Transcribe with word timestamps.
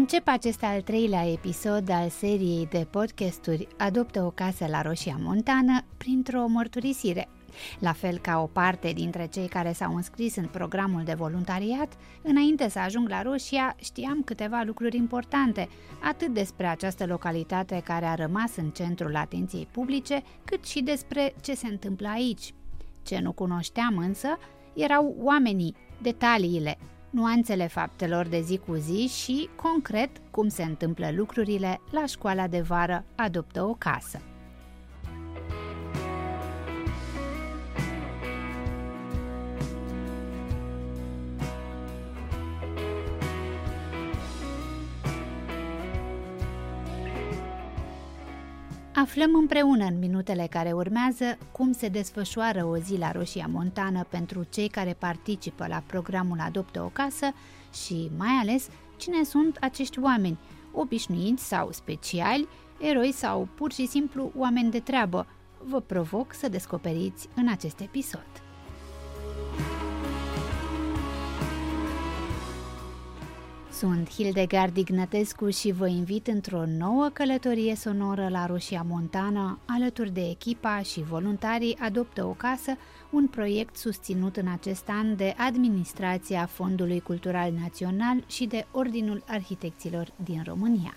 Încep 0.00 0.28
acest 0.28 0.62
al 0.62 0.80
treilea 0.80 1.30
episod 1.30 1.90
al 1.90 2.08
seriei 2.08 2.68
de 2.70 2.86
podcasturi 2.90 3.68
Adoptă 3.78 4.22
o 4.22 4.30
casă 4.30 4.66
la 4.66 4.82
Roșia 4.82 5.16
Montană 5.20 5.84
printr-o 5.96 6.46
mărturisire. 6.46 7.28
La 7.78 7.92
fel 7.92 8.18
ca 8.18 8.42
o 8.42 8.46
parte 8.46 8.92
dintre 8.92 9.26
cei 9.26 9.48
care 9.48 9.72
s-au 9.72 9.94
înscris 9.94 10.36
în 10.36 10.46
programul 10.46 11.02
de 11.04 11.14
voluntariat, 11.14 11.92
înainte 12.22 12.68
să 12.68 12.78
ajung 12.78 13.08
la 13.08 13.22
Roșia, 13.22 13.76
știam 13.80 14.22
câteva 14.22 14.62
lucruri 14.66 14.96
importante, 14.96 15.68
atât 16.02 16.34
despre 16.34 16.66
această 16.66 17.06
localitate 17.06 17.80
care 17.84 18.04
a 18.04 18.14
rămas 18.14 18.56
în 18.56 18.70
centrul 18.70 19.16
atenției 19.16 19.68
publice, 19.70 20.22
cât 20.44 20.64
și 20.64 20.82
despre 20.82 21.34
ce 21.40 21.54
se 21.54 21.66
întâmplă 21.66 22.08
aici. 22.08 22.54
Ce 23.02 23.18
nu 23.18 23.32
cunoșteam 23.32 23.96
însă 23.96 24.38
erau 24.74 25.16
oamenii, 25.18 25.76
detaliile, 26.02 26.78
nuanțele 27.10 27.66
faptelor 27.66 28.26
de 28.26 28.40
zi 28.40 28.60
cu 28.66 28.74
zi 28.74 29.08
și, 29.08 29.48
concret, 29.56 30.10
cum 30.30 30.48
se 30.48 30.62
întâmplă 30.62 31.10
lucrurile 31.12 31.80
la 31.90 32.06
școala 32.06 32.46
de 32.46 32.60
vară 32.60 33.04
Adoptă 33.14 33.62
o 33.62 33.74
casă. 33.74 34.20
Aflăm 49.10 49.34
împreună 49.34 49.84
în 49.84 49.98
minutele 49.98 50.46
care 50.50 50.72
urmează 50.72 51.38
cum 51.52 51.72
se 51.72 51.88
desfășoară 51.88 52.64
o 52.64 52.76
zi 52.76 52.96
la 52.96 53.10
Roșia 53.12 53.46
Montană 53.50 54.06
pentru 54.08 54.46
cei 54.50 54.68
care 54.68 54.96
participă 54.98 55.66
la 55.66 55.82
programul 55.86 56.38
Adoptă 56.40 56.82
o 56.82 56.88
casă 56.88 57.26
și, 57.84 58.10
mai 58.16 58.38
ales, 58.40 58.68
cine 58.96 59.24
sunt 59.24 59.56
acești 59.60 59.98
oameni, 59.98 60.38
obișnuiți 60.72 61.44
sau 61.44 61.72
speciali, 61.72 62.48
eroi 62.80 63.12
sau 63.12 63.48
pur 63.54 63.72
și 63.72 63.86
simplu 63.86 64.32
oameni 64.36 64.70
de 64.70 64.80
treabă. 64.80 65.26
Vă 65.64 65.80
provoc 65.80 66.34
să 66.34 66.48
descoperiți 66.48 67.28
în 67.34 67.48
acest 67.48 67.80
episod. 67.80 68.39
Sunt 73.80 74.10
Hildegard 74.10 74.76
Ignatescu 74.76 75.50
și 75.50 75.72
vă 75.72 75.88
invit 75.88 76.26
într-o 76.26 76.64
nouă 76.66 77.10
călătorie 77.12 77.74
sonoră 77.74 78.28
la 78.28 78.46
Roșia 78.46 78.84
Montana, 78.88 79.58
alături 79.66 80.10
de 80.10 80.20
echipa 80.20 80.82
și 80.82 81.02
voluntarii 81.02 81.76
Adoptă 81.78 82.24
o 82.24 82.30
Casă, 82.30 82.76
un 83.10 83.26
proiect 83.26 83.76
susținut 83.76 84.36
în 84.36 84.48
acest 84.48 84.88
an 84.88 85.16
de 85.16 85.34
Administrația 85.36 86.46
Fondului 86.46 87.00
Cultural 87.00 87.52
Național 87.60 88.24
și 88.26 88.46
de 88.46 88.66
Ordinul 88.72 89.24
Arhitecților 89.26 90.12
din 90.24 90.42
România. 90.46 90.96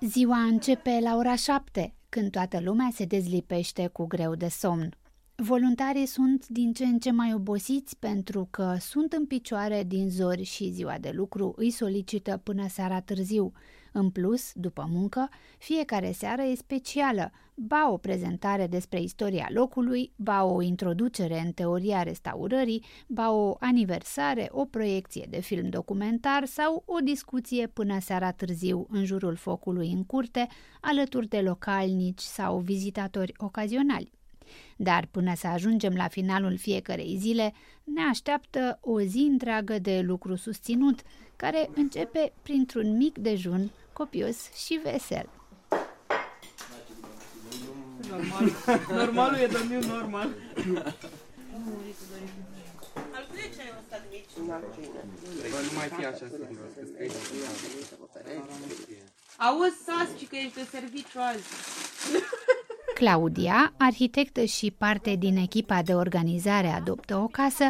Ziua 0.00 0.38
începe 0.38 0.98
la 1.02 1.16
ora 1.16 1.34
7, 1.34 1.94
când 2.10 2.30
toată 2.30 2.60
lumea 2.60 2.88
se 2.92 3.04
dezlipește 3.04 3.86
cu 3.86 4.06
greu 4.06 4.34
de 4.34 4.48
somn. 4.48 4.94
Voluntarii 5.42 6.06
sunt 6.06 6.48
din 6.48 6.72
ce 6.72 6.84
în 6.84 6.98
ce 6.98 7.10
mai 7.10 7.34
obosiți 7.34 7.98
pentru 7.98 8.48
că 8.50 8.76
sunt 8.80 9.12
în 9.12 9.26
picioare 9.26 9.84
din 9.86 10.10
zori 10.10 10.42
și 10.42 10.70
ziua 10.70 10.98
de 10.98 11.10
lucru 11.14 11.54
îi 11.56 11.70
solicită 11.70 12.40
până 12.42 12.68
seara 12.68 13.00
târziu. 13.00 13.52
În 13.92 14.10
plus, 14.10 14.52
după 14.54 14.88
muncă, 14.90 15.28
fiecare 15.58 16.12
seară 16.12 16.42
e 16.42 16.54
specială, 16.54 17.30
ba 17.54 17.90
o 17.90 17.96
prezentare 17.96 18.66
despre 18.66 19.02
istoria 19.02 19.48
locului, 19.52 20.12
ba 20.16 20.44
o 20.44 20.62
introducere 20.62 21.40
în 21.40 21.52
teoria 21.52 22.02
restaurării, 22.02 22.84
ba 23.06 23.32
o 23.32 23.56
aniversare, 23.60 24.48
o 24.50 24.64
proiecție 24.64 25.26
de 25.30 25.40
film 25.40 25.68
documentar 25.68 26.44
sau 26.44 26.82
o 26.86 26.98
discuție 26.98 27.66
până 27.66 28.00
seara 28.00 28.32
târziu 28.32 28.86
în 28.90 29.04
jurul 29.04 29.36
focului 29.36 29.92
în 29.92 30.04
curte, 30.04 30.46
alături 30.80 31.28
de 31.28 31.40
localnici 31.40 32.20
sau 32.20 32.58
vizitatori 32.58 33.32
ocazionali. 33.36 34.18
Dar 34.76 35.08
până 35.10 35.34
să 35.36 35.46
ajungem 35.46 35.94
la 35.94 36.08
finalul 36.08 36.56
fiecarei 36.56 37.16
zile, 37.18 37.52
ne 37.84 38.02
așteaptă 38.10 38.78
o 38.80 39.00
zi 39.00 39.28
întreagă 39.30 39.78
de 39.78 40.00
lucru 40.00 40.36
susținut, 40.36 41.00
care 41.36 41.70
începe 41.74 42.32
printr-un 42.42 42.96
mic 42.96 43.18
dejun 43.18 43.70
copios 43.92 44.52
și 44.52 44.80
vesel. 44.82 45.28
Normal. 48.08 48.52
Normalul 48.94 49.38
e 49.38 49.46
domniul 49.46 49.84
normal. 49.84 50.28
Bă, 55.50 55.58
nu 55.62 55.76
mai 55.76 55.88
fi 55.88 56.04
așa 56.04 56.26
serios, 56.28 56.70
că 56.74 56.82
scrie 56.92 57.10
Auzi, 59.36 59.76
Sasci, 59.84 60.28
că 60.28 60.36
ești 60.36 60.54
de 60.54 60.66
serviciu 60.70 61.18
azi. 61.18 61.48
Claudia, 63.00 63.72
arhitectă 63.78 64.44
și 64.44 64.70
parte 64.78 65.14
din 65.14 65.36
echipa 65.36 65.82
de 65.82 65.94
organizare 65.94 66.66
Adoptă 66.66 67.16
o 67.16 67.26
casă, 67.26 67.64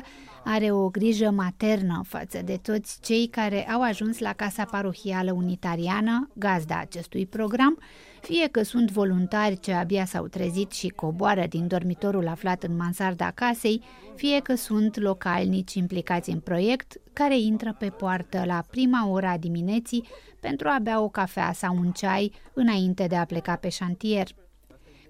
are 0.45 0.71
o 0.71 0.89
grijă 0.89 1.31
maternă 1.31 2.03
față 2.07 2.41
de 2.45 2.59
toți 2.63 2.99
cei 3.03 3.27
care 3.27 3.71
au 3.71 3.83
ajuns 3.83 4.19
la 4.19 4.33
Casa 4.33 4.65
Parohială 4.65 5.33
Unitariană, 5.33 6.31
gazda 6.35 6.79
acestui 6.79 7.27
program, 7.27 7.79
fie 8.21 8.49
că 8.49 8.63
sunt 8.63 8.91
voluntari 8.91 9.61
ce 9.61 9.73
abia 9.73 10.05
s-au 10.05 10.27
trezit 10.27 10.73
și 10.73 10.89
coboară 10.89 11.47
din 11.49 11.67
dormitorul 11.67 12.29
aflat 12.29 12.63
în 12.63 12.77
mansarda 12.77 13.31
casei, 13.31 13.83
fie 14.17 14.41
că 14.41 14.55
sunt 14.55 14.99
localnici 14.99 15.75
implicați 15.75 16.31
în 16.31 16.41
proiect, 16.41 17.01
care 17.13 17.39
intră 17.39 17.77
pe 17.79 17.91
poartă 17.91 18.43
la 18.47 18.65
prima 18.71 19.09
ora 19.09 19.37
dimineții 19.37 20.09
pentru 20.41 20.69
a 20.69 20.79
bea 20.83 21.01
o 21.01 21.09
cafea 21.09 21.53
sau 21.53 21.77
un 21.77 21.91
ceai 21.91 22.33
înainte 22.53 23.07
de 23.07 23.17
a 23.17 23.25
pleca 23.25 23.57
pe 23.57 23.69
șantier 23.69 24.29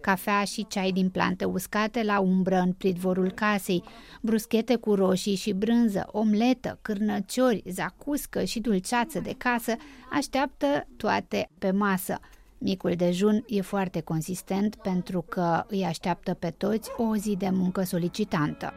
cafea 0.00 0.44
și 0.44 0.66
ceai 0.68 0.92
din 0.92 1.08
plante 1.08 1.44
uscate 1.44 2.02
la 2.02 2.20
umbră 2.20 2.58
în 2.58 2.72
pridvorul 2.72 3.30
casei, 3.30 3.82
bruschete 4.20 4.76
cu 4.76 4.94
roșii 4.94 5.34
și 5.34 5.52
brânză, 5.52 6.08
omletă, 6.12 6.78
cârnăciori, 6.82 7.62
zacuscă 7.66 8.44
și 8.44 8.60
dulceață 8.60 9.20
de 9.20 9.34
casă 9.38 9.76
așteaptă 10.12 10.86
toate 10.96 11.48
pe 11.58 11.70
masă. 11.70 12.20
Micul 12.58 12.94
dejun 12.96 13.44
e 13.46 13.60
foarte 13.60 14.00
consistent 14.00 14.74
pentru 14.74 15.24
că 15.28 15.64
îi 15.68 15.84
așteaptă 15.84 16.34
pe 16.34 16.50
toți 16.50 16.90
o 16.96 17.16
zi 17.16 17.36
de 17.38 17.50
muncă 17.50 17.82
solicitantă. 17.82 18.72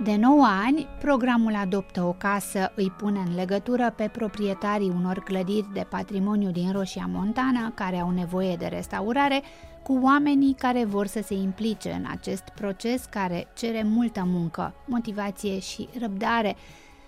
De 0.00 0.16
9 0.16 0.46
ani, 0.64 0.88
programul 1.00 1.54
Adoptă 1.54 2.02
o 2.02 2.12
casă 2.12 2.72
îi 2.74 2.90
pune 2.90 3.18
în 3.18 3.34
legătură 3.34 3.92
pe 3.96 4.08
proprietarii 4.12 4.92
unor 4.96 5.18
clădiri 5.18 5.72
de 5.72 5.86
patrimoniu 5.90 6.50
din 6.50 6.72
Roșia 6.72 7.08
Montana 7.12 7.72
care 7.74 7.98
au 7.98 8.10
nevoie 8.10 8.56
de 8.56 8.66
restaurare 8.66 9.42
cu 9.82 9.98
oamenii 10.02 10.54
care 10.54 10.84
vor 10.84 11.06
să 11.06 11.20
se 11.24 11.34
implice 11.34 11.90
în 11.90 12.04
acest 12.10 12.42
proces 12.54 13.04
care 13.04 13.48
cere 13.54 13.82
multă 13.82 14.22
muncă, 14.26 14.74
motivație 14.86 15.58
și 15.58 15.88
răbdare. 16.00 16.56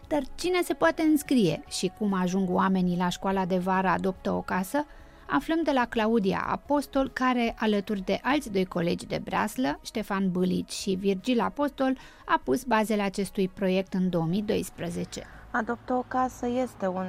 Dar 0.09 0.23
cine 0.35 0.61
se 0.63 0.75
poate 0.75 1.03
înscrie 1.03 1.65
și 1.69 1.93
cum 1.99 2.13
ajung 2.13 2.49
oamenii 2.51 2.97
la 2.97 3.09
școala 3.09 3.45
de 3.45 3.57
vară 3.57 3.89
Adoptă 3.89 4.33
o 4.33 4.41
casă? 4.41 4.87
Aflăm 5.27 5.63
de 5.63 5.71
la 5.71 5.87
Claudia 5.87 6.45
Apostol, 6.49 7.11
care, 7.11 7.55
alături 7.59 8.01
de 8.01 8.19
alți 8.23 8.53
doi 8.53 8.65
colegi 8.65 9.07
de 9.07 9.21
breaslă, 9.25 9.81
Ștefan 9.85 10.31
Bâlici 10.31 10.73
și 10.73 10.95
Virgil 10.95 11.41
Apostol, 11.41 11.97
a 12.25 12.41
pus 12.45 12.65
bazele 12.65 13.03
acestui 13.03 13.49
proiect 13.49 13.95
în 13.95 14.11
2012. 14.11 15.23
Adoptă 15.51 15.93
o 15.93 16.05
casă 16.09 16.47
este 16.47 16.87
un 16.87 17.07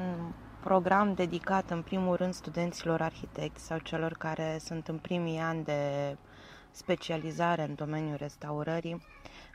program 0.64 1.14
dedicat 1.14 1.70
în 1.70 1.82
primul 1.82 2.16
rând 2.16 2.34
studenților 2.34 3.02
arhitecți 3.02 3.66
sau 3.66 3.78
celor 3.78 4.12
care 4.12 4.58
sunt 4.60 4.88
în 4.88 4.98
primii 4.98 5.40
ani 5.40 5.64
de 5.64 5.82
specializare 6.72 7.64
în 7.64 7.76
domeniul 7.76 8.16
restaurării. 8.18 9.06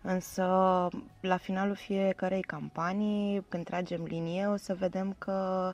Însă, 0.03 0.45
la 1.21 1.37
finalul 1.37 1.75
fiecarei 1.75 2.43
campanii, 2.43 3.45
când 3.49 3.65
tragem 3.65 4.03
linie, 4.03 4.47
o 4.47 4.57
să 4.57 4.75
vedem 4.75 5.15
că 5.19 5.73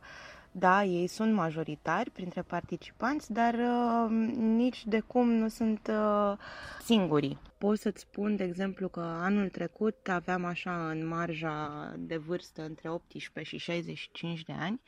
da, 0.59 0.85
ei 0.85 1.07
sunt 1.07 1.33
majoritari 1.33 2.11
printre 2.11 2.43
participanți, 2.43 3.33
dar 3.33 3.55
uh, 3.55 4.11
nici 4.37 4.85
de 4.87 5.01
cum 5.01 5.31
nu 5.31 5.49
sunt 5.49 5.91
uh, 5.91 6.39
singurii. 6.83 7.39
Pot 7.59 7.79
să-ți 7.79 8.01
spun, 8.01 8.37
de 8.37 8.45
exemplu, 8.45 8.89
că 8.89 9.01
anul 9.01 9.49
trecut 9.49 10.09
aveam 10.09 10.45
așa 10.45 10.91
în 10.91 11.07
marja 11.07 11.93
de 11.99 12.17
vârstă 12.17 12.65
între 12.65 12.89
18 12.89 13.57
și 13.57 13.65
65 13.65 14.43
de 14.43 14.53
ani, 14.53 14.81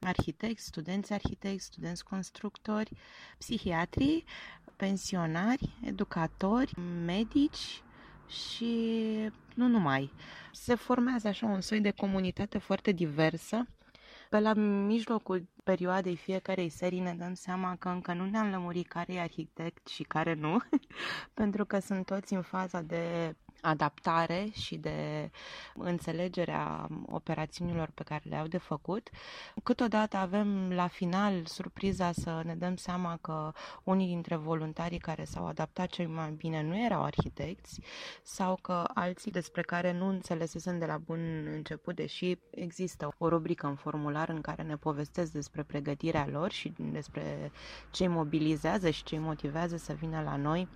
arhitecți, 0.00 0.64
studenți 0.64 1.12
arhitecți, 1.12 1.64
studenți 1.64 2.04
constructori, 2.04 2.90
psihiatri, 3.38 4.24
pensionari, 4.76 5.74
educatori, 5.84 6.74
medici 7.04 7.82
și 8.28 8.74
nu 9.54 9.66
numai. 9.66 10.12
Se 10.52 10.74
formează 10.74 11.28
așa 11.28 11.46
un 11.46 11.60
soi 11.60 11.80
de 11.80 11.90
comunitate 11.90 12.58
foarte 12.58 12.92
diversă 12.92 13.66
Pe 14.30 14.38
la 14.40 14.52
mijlocul 14.86 15.48
perioadei 15.64 16.16
fiecarei 16.16 16.68
serii 16.68 17.00
ne 17.00 17.14
dăm 17.14 17.34
seama 17.34 17.76
că 17.76 17.88
încă 17.88 18.12
nu 18.12 18.24
ne-am 18.24 18.50
lămurit 18.50 18.88
care 18.88 19.12
e 19.12 19.20
arhitect 19.20 19.86
și 19.86 20.02
care 20.02 20.34
nu, 20.34 20.58
pentru 21.40 21.64
că 21.64 21.78
sunt 21.78 22.06
toți 22.06 22.34
în 22.34 22.42
faza 22.42 22.80
de 22.80 23.34
adaptare 23.60 24.48
și 24.52 24.76
de 24.76 25.30
înțelegerea 25.74 26.88
operațiunilor 27.06 27.90
pe 27.94 28.02
care 28.02 28.22
le-au 28.28 28.46
de 28.46 28.58
făcut. 28.58 29.08
Câteodată 29.62 30.16
avem 30.16 30.72
la 30.72 30.86
final 30.86 31.44
surpriza 31.46 32.12
să 32.12 32.42
ne 32.44 32.54
dăm 32.54 32.76
seama 32.76 33.18
că 33.20 33.52
unii 33.84 34.06
dintre 34.06 34.36
voluntarii 34.36 34.98
care 34.98 35.24
s-au 35.24 35.46
adaptat 35.46 35.88
cel 35.88 36.08
mai 36.08 36.30
bine 36.30 36.62
nu 36.62 36.84
erau 36.84 37.02
arhitecți 37.02 37.80
sau 38.22 38.58
că 38.62 38.84
alții 38.94 39.30
despre 39.30 39.62
care 39.62 39.92
nu 39.92 40.08
înțelesesem 40.08 40.78
de 40.78 40.86
la 40.86 40.98
bun 40.98 41.46
început, 41.54 41.96
deși 41.96 42.38
există 42.50 43.14
o 43.18 43.28
rubrică 43.28 43.66
în 43.66 43.74
formular 43.74 44.28
în 44.28 44.40
care 44.40 44.62
ne 44.62 44.76
povestesc 44.76 45.32
despre 45.32 45.62
pregătirea 45.62 46.26
lor 46.30 46.50
și 46.50 46.72
despre 46.78 47.52
ce 47.90 48.04
îi 48.04 48.10
mobilizează 48.10 48.90
și 48.90 49.02
ce 49.02 49.14
îi 49.14 49.20
motivează 49.20 49.76
să 49.76 49.92
vină 49.92 50.22
la 50.22 50.36
noi 50.36 50.68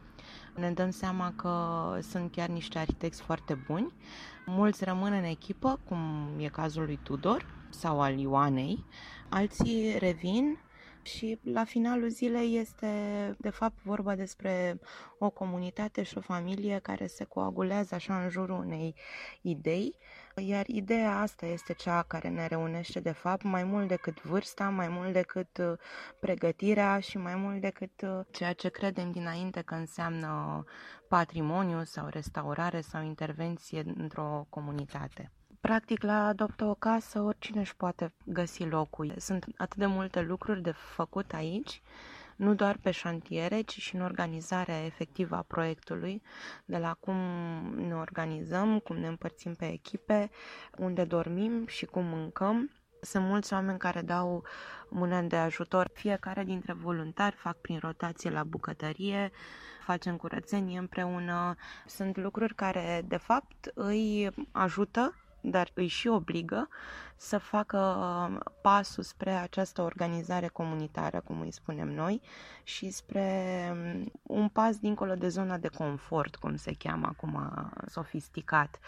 ne 0.54 0.70
dăm 0.70 0.90
seama 0.90 1.32
că 1.36 1.98
sunt 2.02 2.30
chiar 2.30 2.48
niște 2.48 2.78
arhitecți 2.78 3.22
foarte 3.22 3.54
buni. 3.66 3.92
Mulți 4.46 4.84
rămân 4.84 5.12
în 5.12 5.24
echipă, 5.24 5.80
cum 5.88 6.30
e 6.38 6.48
cazul 6.48 6.84
lui 6.84 6.98
Tudor 7.02 7.46
sau 7.70 8.00
al 8.00 8.18
Ioanei. 8.18 8.84
Alții 9.28 9.98
revin 9.98 10.58
și 11.02 11.38
la 11.42 11.64
finalul 11.64 12.08
zilei 12.08 12.56
este 12.56 12.88
de 13.38 13.50
fapt 13.50 13.82
vorba 13.82 14.14
despre 14.14 14.80
o 15.18 15.30
comunitate 15.30 16.02
și 16.02 16.18
o 16.18 16.20
familie 16.20 16.78
care 16.82 17.06
se 17.06 17.24
coagulează 17.24 17.94
așa 17.94 18.22
în 18.22 18.30
jurul 18.30 18.58
unei 18.58 18.94
idei, 19.42 19.98
iar 20.40 20.68
ideea 20.68 21.18
asta 21.18 21.46
este 21.46 21.72
cea 21.72 22.02
care 22.02 22.28
ne 22.28 22.46
reunește 22.46 23.00
de 23.00 23.12
fapt 23.12 23.42
mai 23.42 23.64
mult 23.64 23.88
decât 23.88 24.22
vârsta, 24.22 24.68
mai 24.68 24.88
mult 24.88 25.12
decât 25.12 25.58
uh, 25.58 25.72
pregătirea 26.20 27.00
și 27.00 27.18
mai 27.18 27.34
mult 27.34 27.60
decât 27.60 28.02
uh, 28.02 28.20
ceea 28.30 28.52
ce 28.52 28.68
credem 28.68 29.10
dinainte 29.10 29.62
că 29.62 29.74
înseamnă 29.74 30.64
patrimoniu 31.08 31.84
sau 31.84 32.06
restaurare 32.08 32.80
sau 32.80 33.02
intervenție 33.02 33.82
într-o 33.96 34.46
comunitate. 34.48 35.32
Practic, 35.60 36.02
la 36.02 36.26
Adoptă 36.26 36.64
o 36.64 36.74
casă, 36.74 37.20
oricine 37.20 37.60
își 37.60 37.76
poate 37.76 38.14
găsi 38.24 38.64
locul. 38.64 39.14
Sunt 39.16 39.46
atât 39.56 39.78
de 39.78 39.86
multe 39.86 40.20
lucruri 40.20 40.62
de 40.62 40.70
făcut 40.70 41.32
aici, 41.32 41.82
nu 42.36 42.54
doar 42.54 42.76
pe 42.82 42.90
șantiere, 42.90 43.60
ci 43.60 43.80
și 43.80 43.94
în 43.94 44.00
organizarea 44.00 44.84
efectivă 44.84 45.36
a 45.36 45.42
proiectului, 45.42 46.22
de 46.64 46.78
la 46.78 46.94
cum 47.00 47.16
ne 47.76 47.94
organizăm, 47.94 48.78
cum 48.78 48.96
ne 48.96 49.06
împărțim 49.06 49.54
pe 49.54 49.72
echipe, 49.72 50.30
unde 50.78 51.04
dormim 51.04 51.66
și 51.66 51.84
cum 51.84 52.04
mâncăm. 52.04 52.70
Sunt 53.00 53.24
mulți 53.24 53.52
oameni 53.52 53.78
care 53.78 54.00
dau 54.00 54.44
mână 54.88 55.20
de 55.20 55.36
ajutor. 55.36 55.90
Fiecare 55.94 56.44
dintre 56.44 56.72
voluntari 56.72 57.36
fac 57.36 57.56
prin 57.56 57.78
rotație 57.78 58.30
la 58.30 58.44
bucătărie, 58.44 59.30
facem 59.84 60.16
curățenie 60.16 60.78
împreună. 60.78 61.54
Sunt 61.86 62.16
lucruri 62.16 62.54
care, 62.54 63.04
de 63.08 63.16
fapt, 63.16 63.70
îi 63.74 64.30
ajută 64.52 65.14
dar 65.50 65.70
îi 65.74 65.86
și 65.86 66.08
obligă 66.08 66.68
să 67.24 67.38
facă 67.38 67.78
um, 67.78 68.40
pasul 68.62 69.02
spre 69.02 69.30
această 69.30 69.82
organizare 69.82 70.48
comunitară, 70.48 71.20
cum 71.20 71.40
îi 71.40 71.52
spunem 71.52 71.88
noi, 71.88 72.20
și 72.62 72.90
spre 72.90 73.68
um, 73.72 74.12
un 74.22 74.48
pas 74.48 74.76
dincolo 74.76 75.14
de 75.14 75.28
zona 75.28 75.58
de 75.58 75.68
confort, 75.68 76.36
cum 76.36 76.56
se 76.56 76.72
cheamă 76.78 77.06
acum 77.06 77.62
sofisticat. 77.86 78.78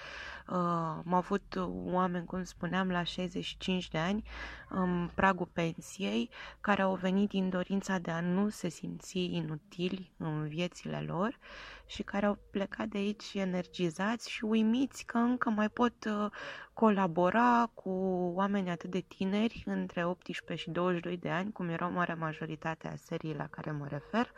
Uh, 0.48 0.54
am 0.56 1.12
avut 1.12 1.54
oameni, 1.84 2.26
cum 2.26 2.44
spuneam, 2.44 2.90
la 2.90 3.02
65 3.02 3.88
de 3.88 3.98
ani, 3.98 4.24
în 4.68 5.10
pragul 5.14 5.48
pensiei, 5.52 6.30
care 6.60 6.82
au 6.82 6.94
venit 6.94 7.28
din 7.28 7.48
dorința 7.48 7.98
de 7.98 8.10
a 8.10 8.20
nu 8.20 8.48
se 8.48 8.68
simți 8.68 9.18
inutili 9.18 10.12
în 10.16 10.48
viețile 10.48 11.04
lor 11.06 11.38
și 11.86 12.02
care 12.02 12.26
au 12.26 12.38
plecat 12.50 12.88
de 12.88 12.98
aici 12.98 13.34
energizați 13.34 14.30
și 14.30 14.44
uimiți 14.44 15.04
că 15.04 15.18
încă 15.18 15.50
mai 15.50 15.68
pot 15.68 16.04
uh, 16.04 16.30
colabora 16.76 17.70
cu 17.74 17.90
oameni 18.34 18.70
atât 18.70 18.90
de 18.90 19.00
tineri, 19.00 19.62
între 19.66 20.04
18 20.04 20.54
și 20.54 20.70
22 20.70 21.16
de 21.16 21.30
ani, 21.30 21.52
cum 21.52 21.68
erau 21.68 21.90
marea 21.90 22.14
majoritate 22.14 22.88
a 22.88 22.96
serii 22.96 23.34
la 23.34 23.46
care 23.46 23.70
mă 23.70 23.86
refer, 23.88 24.32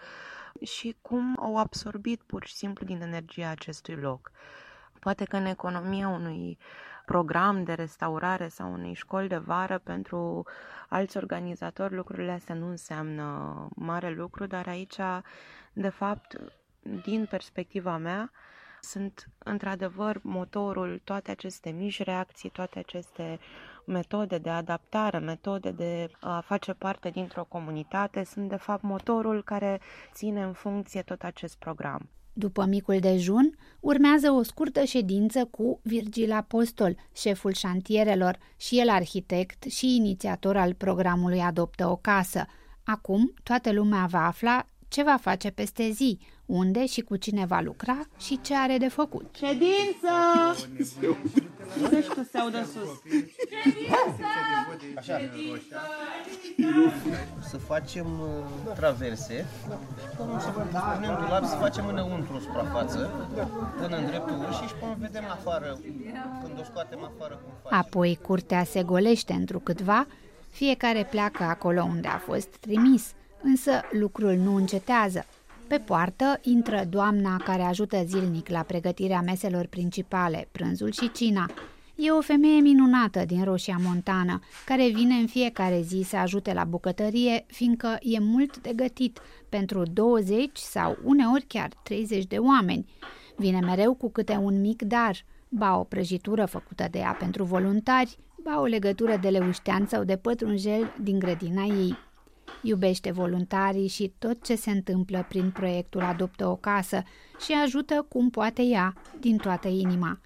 și 0.62 0.96
cum 1.02 1.36
au 1.40 1.56
absorbit 1.58 2.22
pur 2.22 2.44
și 2.44 2.54
simplu 2.54 2.86
din 2.86 3.00
energia 3.00 3.48
acestui 3.48 3.94
loc. 3.94 4.30
Poate 5.00 5.24
că 5.24 5.36
în 5.36 5.44
economia 5.44 6.08
unui 6.08 6.58
program 7.06 7.64
de 7.64 7.72
restaurare 7.72 8.48
sau 8.48 8.72
unei 8.72 8.94
școli 8.94 9.28
de 9.28 9.36
vară 9.36 9.78
pentru 9.78 10.46
alți 10.88 11.16
organizatori 11.16 11.94
lucrurile 11.94 12.32
astea 12.32 12.54
nu 12.54 12.68
înseamnă 12.68 13.68
mare 13.74 14.10
lucru, 14.10 14.46
dar 14.46 14.66
aici, 14.66 14.98
de 15.72 15.88
fapt, 15.88 16.36
din 17.04 17.26
perspectiva 17.30 17.96
mea, 17.96 18.30
sunt 18.80 19.28
într-adevăr 19.38 20.20
motorul 20.22 21.00
toate 21.04 21.30
aceste 21.30 21.70
mici 21.70 22.02
reacții, 22.02 22.48
toate 22.48 22.78
aceste 22.78 23.38
metode 23.84 24.38
de 24.38 24.50
adaptare, 24.50 25.18
metode 25.18 25.70
de 25.70 26.10
a 26.20 26.40
face 26.40 26.72
parte 26.72 27.10
dintr-o 27.10 27.44
comunitate, 27.44 28.24
sunt 28.24 28.48
de 28.48 28.56
fapt 28.56 28.82
motorul 28.82 29.42
care 29.42 29.80
ține 30.12 30.42
în 30.42 30.52
funcție 30.52 31.02
tot 31.02 31.22
acest 31.22 31.56
program. 31.56 32.08
După 32.32 32.64
micul 32.64 32.98
dejun, 32.98 33.58
urmează 33.80 34.30
o 34.30 34.42
scurtă 34.42 34.84
ședință 34.84 35.44
cu 35.44 35.80
Virgil 35.82 36.32
Apostol, 36.32 36.96
șeful 37.14 37.52
șantierelor 37.52 38.38
și 38.56 38.80
el 38.80 38.88
arhitect 38.88 39.62
și 39.62 39.96
inițiator 39.96 40.56
al 40.56 40.74
programului 40.74 41.40
Adoptă 41.40 41.86
o 41.86 41.96
casă. 41.96 42.46
Acum, 42.84 43.34
toată 43.42 43.72
lumea 43.72 44.06
va 44.06 44.26
afla 44.26 44.66
ce 44.88 45.02
va 45.02 45.16
face 45.20 45.50
peste 45.50 45.90
zi, 45.90 46.18
unde 46.46 46.86
și 46.86 47.00
cu 47.00 47.16
cine 47.16 47.46
va 47.46 47.60
lucra 47.60 47.98
și 48.18 48.40
ce 48.40 48.54
are 48.56 48.76
de 48.78 48.88
făcut. 48.88 49.34
Ședință! 49.36 50.12
Nu 51.80 52.00
știu 52.00 52.26
să 52.30 52.38
audă 52.38 52.64
sus. 52.72 53.02
Așa. 54.96 55.20
Să 57.40 57.56
facem 57.56 58.06
uh, 58.20 58.72
traverse, 58.74 59.46
să 60.38 60.50
punem 60.94 61.18
dulap, 61.20 61.44
să 61.44 61.56
facem 61.56 61.86
înăuntru 61.86 62.34
o 62.34 62.38
suprafață, 62.38 63.28
până 63.80 63.96
în 63.96 64.06
dreptul 64.06 64.46
ușii 64.50 64.66
și 64.66 64.74
până 64.74 64.96
vedem 64.98 65.24
afară, 65.30 65.78
când 66.42 66.60
o 66.60 66.64
scoatem 66.64 66.98
afară 66.98 67.34
cum 67.34 67.52
facem. 67.62 67.78
Apoi 67.78 68.18
curtea 68.22 68.64
se 68.64 68.82
golește 68.82 69.32
întrucâtva, 69.32 70.06
fiecare 70.50 71.04
pleacă 71.04 71.42
acolo 71.42 71.82
unde 71.82 72.08
a 72.08 72.18
fost 72.18 72.48
trimis, 72.48 73.12
însă 73.42 73.80
lucrul 73.90 74.34
nu 74.34 74.54
încetează. 74.54 75.24
Pe 75.66 75.78
poartă 75.78 76.40
intră 76.42 76.84
doamna 76.90 77.36
care 77.36 77.62
ajută 77.62 78.04
zilnic 78.06 78.48
la 78.48 78.62
pregătirea 78.62 79.20
meselor 79.20 79.66
principale, 79.66 80.48
prânzul 80.52 80.92
și 80.92 81.10
cina. 81.12 81.50
E 81.94 82.10
o 82.10 82.20
femeie 82.20 82.60
minunată 82.60 83.24
din 83.24 83.44
Roșia 83.44 83.78
Montană, 83.82 84.40
care 84.64 84.88
vine 84.88 85.14
în 85.14 85.26
fiecare 85.26 85.80
zi 85.80 86.02
să 86.04 86.16
ajute 86.16 86.52
la 86.52 86.64
bucătărie, 86.64 87.44
fiindcă 87.46 87.96
e 88.00 88.18
mult 88.18 88.58
de 88.58 88.72
gătit 88.76 89.20
pentru 89.48 89.82
20 89.92 90.58
sau 90.58 90.96
uneori 91.04 91.44
chiar 91.48 91.70
30 91.82 92.24
de 92.24 92.36
oameni. 92.36 92.86
Vine 93.36 93.60
mereu 93.60 93.94
cu 93.94 94.10
câte 94.10 94.36
un 94.42 94.60
mic 94.60 94.82
dar, 94.82 95.24
ba 95.48 95.78
o 95.78 95.84
prăjitură 95.84 96.44
făcută 96.44 96.86
de 96.90 96.98
ea 96.98 97.16
pentru 97.18 97.44
voluntari, 97.44 98.18
ba 98.42 98.60
o 98.60 98.64
legătură 98.64 99.16
de 99.20 99.28
leuștean 99.28 99.86
sau 99.86 100.04
de 100.04 100.16
pătrunjel 100.16 100.94
din 101.00 101.18
grădina 101.18 101.62
ei. 101.62 102.07
Iubește 102.62 103.10
voluntarii 103.10 103.88
și 103.88 104.12
tot 104.18 104.44
ce 104.44 104.54
se 104.54 104.70
întâmplă 104.70 105.26
prin 105.28 105.50
proiectul 105.50 106.02
Adoptă 106.02 106.46
o 106.46 106.56
casă 106.56 107.02
și 107.44 107.52
ajută 107.64 108.06
cum 108.08 108.30
poate 108.30 108.62
ea, 108.62 108.94
din 109.20 109.36
toată 109.36 109.68
inima. 109.68 110.20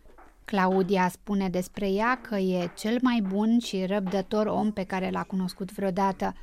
Claudia 0.44 1.08
spune 1.08 1.48
despre 1.48 1.90
ea 1.90 2.20
că 2.20 2.36
e 2.36 2.70
cel 2.76 2.98
mai 3.02 3.24
bun 3.28 3.58
și 3.58 3.84
răbdător 3.84 4.46
om 4.46 4.72
pe 4.72 4.84
care 4.84 5.10
l-a 5.10 5.22
cunoscut 5.22 5.72
vreodată. 5.72 6.34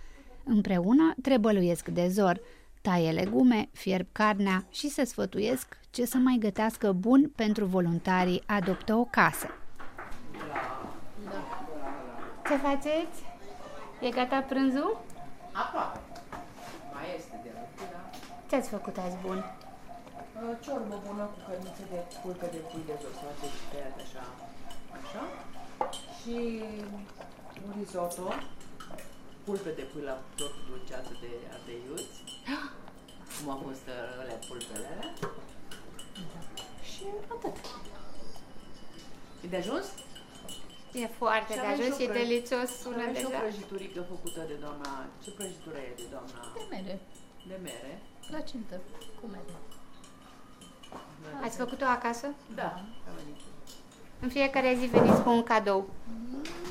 Împreună 0.44 1.14
trebăluiesc 1.22 1.88
de 1.88 2.08
zor, 2.08 2.40
taie 2.82 3.12
legume, 3.12 3.70
fierb 3.72 4.08
carnea 4.12 4.66
și 4.72 4.90
se 4.90 5.04
sfătuiesc 5.04 5.78
ce 5.90 6.06
să 6.06 6.18
mai 6.18 6.38
gătească 6.40 6.92
bun 6.92 7.32
pentru 7.36 7.66
voluntarii 7.66 8.44
Adoptă 8.46 8.96
o 8.96 9.04
casă. 9.04 9.48
Ce 12.48 12.56
faceți? 12.56 13.24
E 14.02 14.10
gata 14.10 14.40
prânzul? 14.40 15.02
Aproape. 15.52 16.00
Mai 16.94 17.06
este 17.18 17.36
de 17.44 17.52
la 17.56 17.64
da. 17.94 18.02
Ce 18.50 18.56
ați 18.56 18.70
făcut 18.70 18.98
azi 18.98 19.18
bun? 19.26 19.38
Uh, 19.38 20.56
Ciorbă 20.64 20.96
bună 21.08 21.24
cu 21.34 21.38
cărnițe 21.46 21.84
de 21.92 22.00
pulpe 22.22 22.48
de 22.56 22.62
pui 22.70 22.84
de 22.86 22.94
dezosate 22.94 23.46
și 23.56 23.64
tăiat 23.72 23.96
așa, 24.06 24.26
așa. 24.98 25.24
Și 26.18 26.36
un 27.66 27.72
risotto, 27.80 28.28
pulpe 29.44 29.72
de 29.80 29.86
pui 29.92 30.04
la 30.10 30.18
tot 30.40 30.54
dulceață 30.68 31.12
de 31.24 31.32
ardeiuți. 31.56 32.18
Cum 33.36 33.50
au 33.54 33.60
fost 33.68 33.86
uh, 33.96 34.22
alea 34.22 34.40
pulpele 34.48 34.88
alea. 34.94 35.14
Și 36.92 37.04
atât. 37.34 37.56
E 39.44 39.48
de 39.48 39.58
ajuns? 39.58 39.86
E 40.94 41.08
foarte 41.08 41.54
Și 41.54 41.60
de 41.60 41.66
avem 41.66 41.72
ajuns 41.80 41.96
și 41.96 42.02
și 42.02 42.08
o 42.10 42.12
prăj- 42.12 42.16
delicios 42.22 42.70
Sună 42.82 42.96
sună 43.04 43.18
și 43.20 43.26
o 43.26 43.30
deja. 43.30 43.40
prăjiturică 43.40 44.02
făcută 44.14 44.42
de 44.48 44.54
doamna... 44.54 44.90
Ce 45.24 45.30
prăjitură 45.32 45.78
e 45.78 45.94
de 45.96 46.04
doamna? 46.12 46.40
De 46.58 46.64
mere. 46.70 47.00
De 47.48 47.58
mere. 47.64 48.02
Placintă. 48.30 48.76
Cu 49.22 49.26
mere. 49.28 49.54
Ați 51.44 51.58
făcut-o 51.58 51.86
acasă? 51.86 52.28
Da. 52.56 52.72
am 53.08 53.14
venit. 53.22 53.36
În 54.20 54.30
fiecare 54.30 54.76
zi 54.80 54.86
veniți 54.86 55.22
cu 55.22 55.30
un 55.30 55.44
cadou. 55.44 55.90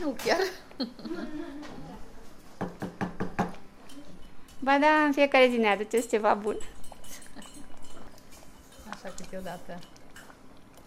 Nu 0.00 0.16
chiar. 0.24 0.38
Ba 4.60 4.78
da, 4.78 4.86
în 5.06 5.12
fiecare 5.12 5.48
zi 5.50 5.56
ne 5.56 5.68
aduceți 5.68 6.08
ceva 6.08 6.34
bun. 6.34 6.56
Așa 8.90 9.14
câteodată. 9.16 9.78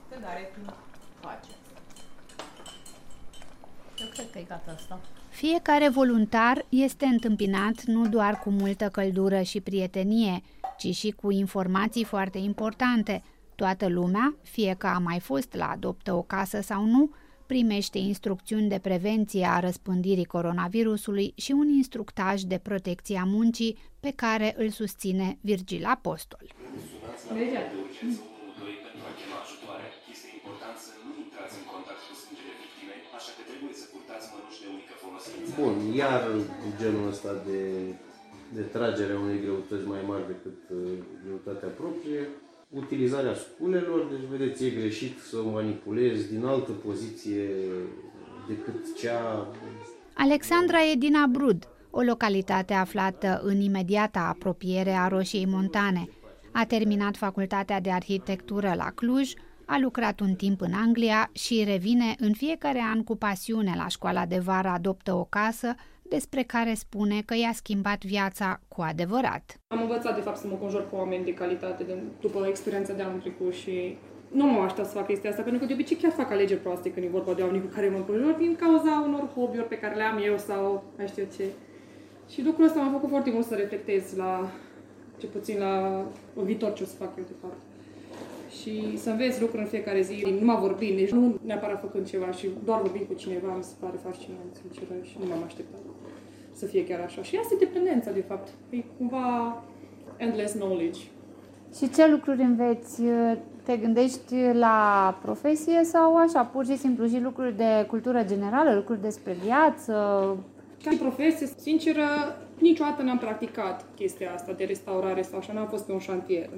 Când 0.10 0.24
are 0.26 0.52
timp, 0.54 0.74
face. 1.20 1.51
Eu 4.02 4.08
cred 4.14 4.30
că 4.32 4.40
e 4.40 4.46
gata 4.48 4.72
asta. 4.76 5.00
Fiecare 5.30 5.90
voluntar 5.90 6.66
este 6.70 7.06
întâmpinat 7.06 7.84
nu 7.84 8.08
doar 8.08 8.40
cu 8.40 8.50
multă 8.50 8.90
căldură 8.90 9.42
și 9.42 9.62
prietenie, 9.62 10.42
ci 10.78 10.96
și 10.96 11.12
cu 11.12 11.32
informații 11.32 12.04
foarte 12.04 12.38
importante. 12.38 13.24
Toată 13.56 13.88
lumea, 13.88 14.36
fie 14.42 14.76
că 14.78 14.88
a 14.88 14.98
mai 14.98 15.20
fost 15.20 15.54
la 15.54 15.70
Adoptă 15.70 16.14
o 16.14 16.22
casă 16.22 16.62
sau 16.62 16.86
nu, 16.86 17.10
primește 17.46 17.98
instrucțiuni 17.98 18.70
de 18.70 18.80
prevenție 18.80 19.46
a 19.46 19.60
răspândirii 19.60 20.26
coronavirusului 20.26 21.34
și 21.36 21.52
un 21.52 21.70
instructaj 21.70 22.42
de 22.42 22.58
protecție 22.58 23.18
a 23.18 23.24
muncii 23.24 23.78
pe 24.00 24.12
care 24.16 24.56
îl 24.58 24.70
susține 24.70 25.38
Virgil 25.42 25.86
Apostol. 25.86 26.54
Este 27.44 27.72
Bun, 35.60 35.94
iar 35.96 36.22
genul 36.80 37.08
ăsta 37.08 37.32
de, 37.48 37.60
de 38.56 38.62
tragere 38.62 39.14
a 39.14 39.20
unei 39.20 39.42
greutăți 39.42 39.88
mai 39.88 40.00
mari 40.08 40.24
decât 40.28 40.60
uh, 40.70 40.78
greutatea 41.24 41.68
proprie, 41.68 42.28
utilizarea 42.70 43.34
sculelor, 43.34 44.08
deci 44.12 44.30
vedeți, 44.30 44.66
e 44.66 44.70
greșit 44.70 45.20
să 45.30 45.38
o 45.38 45.50
manipulezi 45.50 46.30
din 46.34 46.46
altă 46.46 46.72
poziție 46.72 47.50
decât 48.48 48.98
cea 48.98 49.48
Alexandra 50.14 50.84
e 50.84 50.96
din 50.96 51.16
Abrud, 51.16 51.68
o 51.90 52.02
localitate 52.02 52.74
aflată 52.74 53.42
în 53.44 53.60
imediata 53.60 54.20
apropiere 54.20 54.92
a 54.92 55.08
Roșiei 55.08 55.46
Montane. 55.46 56.10
A 56.52 56.66
terminat 56.66 57.16
facultatea 57.16 57.82
de 57.82 57.92
arhitectură 57.92 58.74
la 58.78 58.92
Cluj, 58.96 59.34
a 59.74 59.80
lucrat 59.80 60.20
un 60.20 60.34
timp 60.34 60.62
în 60.62 60.74
Anglia 60.74 61.30
și 61.34 61.64
revine 61.64 62.16
în 62.20 62.34
fiecare 62.34 62.82
an 62.94 63.04
cu 63.04 63.16
pasiune 63.16 63.74
la 63.76 63.88
școala 63.88 64.26
de 64.26 64.38
vară 64.38 64.68
Adoptă 64.68 65.14
o 65.14 65.24
casă, 65.24 65.76
despre 66.02 66.44
care 66.44 66.74
spune 66.74 67.22
că 67.26 67.36
i-a 67.36 67.52
schimbat 67.54 68.04
viața 68.04 68.60
cu 68.68 68.82
adevărat. 68.82 69.60
Am 69.68 69.82
învățat, 69.82 70.16
de 70.16 70.22
fapt, 70.22 70.38
să 70.38 70.48
mă 70.48 70.56
conjur 70.56 70.90
cu 70.90 70.96
oameni 70.96 71.24
de 71.24 71.34
calitate 71.34 71.84
de, 71.84 71.94
după 72.22 72.46
experiența 72.48 72.94
de 72.94 73.02
anul 73.02 73.20
trecut 73.20 73.54
și 73.54 73.98
nu 74.32 74.46
mă 74.46 74.62
aștept 74.62 74.88
să 74.88 74.94
fac 74.94 75.08
chestia 75.08 75.30
asta, 75.30 75.42
pentru 75.42 75.62
că 75.62 75.68
de 75.68 75.74
obicei 75.74 75.98
chiar 75.98 76.12
fac 76.12 76.32
alegeri 76.32 76.60
proaste 76.60 76.92
când 76.92 77.06
e 77.06 77.10
vorba 77.10 77.34
de 77.34 77.42
oameni 77.42 77.64
cu 77.64 77.74
care 77.76 77.90
mă 77.90 78.00
conjur 78.00 78.34
din 78.34 78.56
cauza 78.56 79.04
unor 79.08 79.30
hobby-uri 79.36 79.68
pe 79.68 79.80
care 79.80 79.96
le 79.96 80.04
am 80.04 80.22
eu 80.24 80.38
sau 80.38 80.84
mai 80.98 81.08
știu 81.08 81.28
ce. 81.36 81.46
Și 82.30 82.44
lucrul 82.44 82.66
ăsta 82.66 82.80
m-a 82.80 82.92
făcut 82.92 83.10
foarte 83.10 83.32
mult 83.32 83.46
să 83.46 83.56
reflectez 83.56 84.16
la, 84.16 84.52
ce 85.18 85.28
puțin 85.28 85.58
la 85.60 86.06
în 86.34 86.44
viitor 86.44 86.74
ce 86.74 86.84
o 86.84 86.86
să 86.86 86.96
fac 86.96 87.18
eu, 87.18 87.24
de 87.24 87.36
fapt. 87.42 87.58
Și 88.60 88.98
să 88.98 89.10
înveți 89.10 89.42
lucruri 89.42 89.62
în 89.62 89.68
fiecare 89.68 90.02
zi, 90.02 90.26
numai 90.40 90.56
vorbind, 90.60 90.98
deci 90.98 91.12
nu 91.12 91.40
neapărat 91.46 91.80
făcând 91.80 92.10
ceva 92.10 92.32
și 92.32 92.48
doar 92.64 92.82
vorbind 92.82 93.06
cu 93.08 93.14
cineva, 93.14 93.56
mi 93.58 93.64
se 93.64 93.74
pare 93.80 93.98
fascinant, 94.04 94.52
sincer, 94.62 94.86
și 95.04 95.16
nu 95.20 95.26
m-am 95.30 95.44
așteptat 95.46 95.80
să 96.52 96.66
fie 96.66 96.86
chiar 96.86 97.00
așa. 97.00 97.22
Și 97.22 97.36
asta 97.36 97.54
e 97.54 97.66
dependența, 97.66 98.12
de 98.12 98.24
fapt. 98.28 98.48
E 98.70 98.78
cumva 98.98 99.64
endless 100.18 100.54
knowledge. 100.54 101.00
Și 101.78 101.90
ce 101.90 102.08
lucruri 102.08 102.42
înveți? 102.42 103.02
Te 103.64 103.78
gândești 103.78 104.36
la 104.54 105.20
profesie 105.22 105.84
sau 105.84 106.16
așa, 106.16 106.44
pur 106.44 106.66
și 106.66 106.78
simplu 106.78 107.08
și 107.08 107.20
lucruri 107.20 107.58
de 107.58 107.86
cultură 107.88 108.24
generală, 108.24 108.74
lucruri 108.74 109.02
despre 109.02 109.36
viață? 109.44 109.94
Ca 110.84 110.92
și 110.92 110.98
profesie, 110.98 111.48
sinceră, 111.58 112.06
niciodată 112.60 113.02
n-am 113.02 113.18
practicat 113.18 113.86
chestia 113.96 114.34
asta 114.34 114.52
de 114.52 114.64
restaurare 114.64 115.22
sau 115.22 115.38
așa, 115.40 115.54
n-am 115.54 115.68
fost 115.68 115.86
pe 115.86 115.92
un 115.92 116.00
șantier 116.00 116.50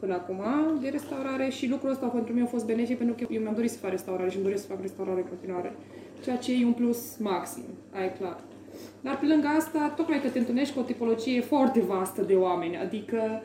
până 0.00 0.14
acum 0.14 0.42
de 0.80 0.88
restaurare 0.88 1.48
și 1.48 1.68
lucrul 1.68 1.90
ăsta 1.90 2.06
pentru 2.06 2.32
mine 2.32 2.44
a 2.44 2.48
fost 2.48 2.66
benefic 2.66 2.98
pentru 2.98 3.14
că 3.14 3.32
eu 3.32 3.40
mi-am 3.40 3.54
dorit 3.54 3.70
să 3.70 3.78
fac 3.78 3.90
restaurare 3.90 4.30
și 4.30 4.36
îmi 4.36 4.44
doresc 4.44 4.62
să 4.62 4.68
fac 4.68 4.80
restaurare 4.80 5.20
în 5.20 5.26
continuare. 5.26 5.76
Ceea 6.24 6.36
ce 6.36 6.52
e 6.52 6.64
un 6.64 6.72
plus 6.72 7.16
maxim, 7.18 7.64
ai 7.92 8.12
clar. 8.12 8.40
Dar 9.00 9.18
pe 9.18 9.26
lângă 9.26 9.46
asta, 9.46 9.92
tocmai 9.96 10.20
că 10.20 10.28
te 10.28 10.38
întâlnești 10.38 10.74
cu 10.74 10.80
o 10.80 10.82
tipologie 10.82 11.40
foarte 11.40 11.80
vastă 11.80 12.22
de 12.22 12.34
oameni, 12.34 12.76
adică 12.76 13.42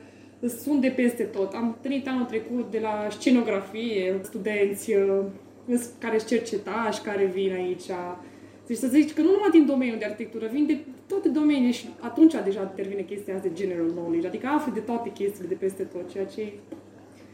sunt 0.48 0.81
de 0.81 0.89
peste 0.89 1.24
tot. 1.24 1.53
Am 1.53 1.67
întâlnit 1.67 2.08
anul 2.08 2.25
trecut 2.25 2.72
de 2.72 2.79
la 2.79 3.08
scenografie, 3.10 4.20
studenți 4.22 4.93
uh, 4.93 5.24
care 6.00 6.17
sunt 6.17 6.29
cercetași, 6.29 7.01
care 7.01 7.25
vin 7.25 7.53
aici. 7.53 7.89
Deci 8.72 8.80
să 8.80 8.88
zici 8.88 9.13
că 9.13 9.22
nu 9.22 9.32
numai 9.32 9.50
din 9.50 9.66
domeniul 9.66 9.98
de 9.98 10.06
arhitectură, 10.06 10.46
vin 10.51 10.66
de 10.66 10.78
toate 11.08 11.30
domeniile 11.30 11.72
și 11.72 11.86
atunci 12.00 12.36
deja 12.44 12.62
intervine 12.62 13.01
chestia 13.01 13.36
asta 13.36 13.48
de 13.48 13.54
general 13.54 13.90
knowledge, 13.96 14.28
adică 14.28 14.48
afli 14.48 14.72
de 14.74 14.80
toate 14.80 15.10
chestiile 15.10 15.48
de 15.48 15.60
peste 15.63 15.84
tot, 15.84 16.12
ceea 16.12 16.25
ce 16.25 16.42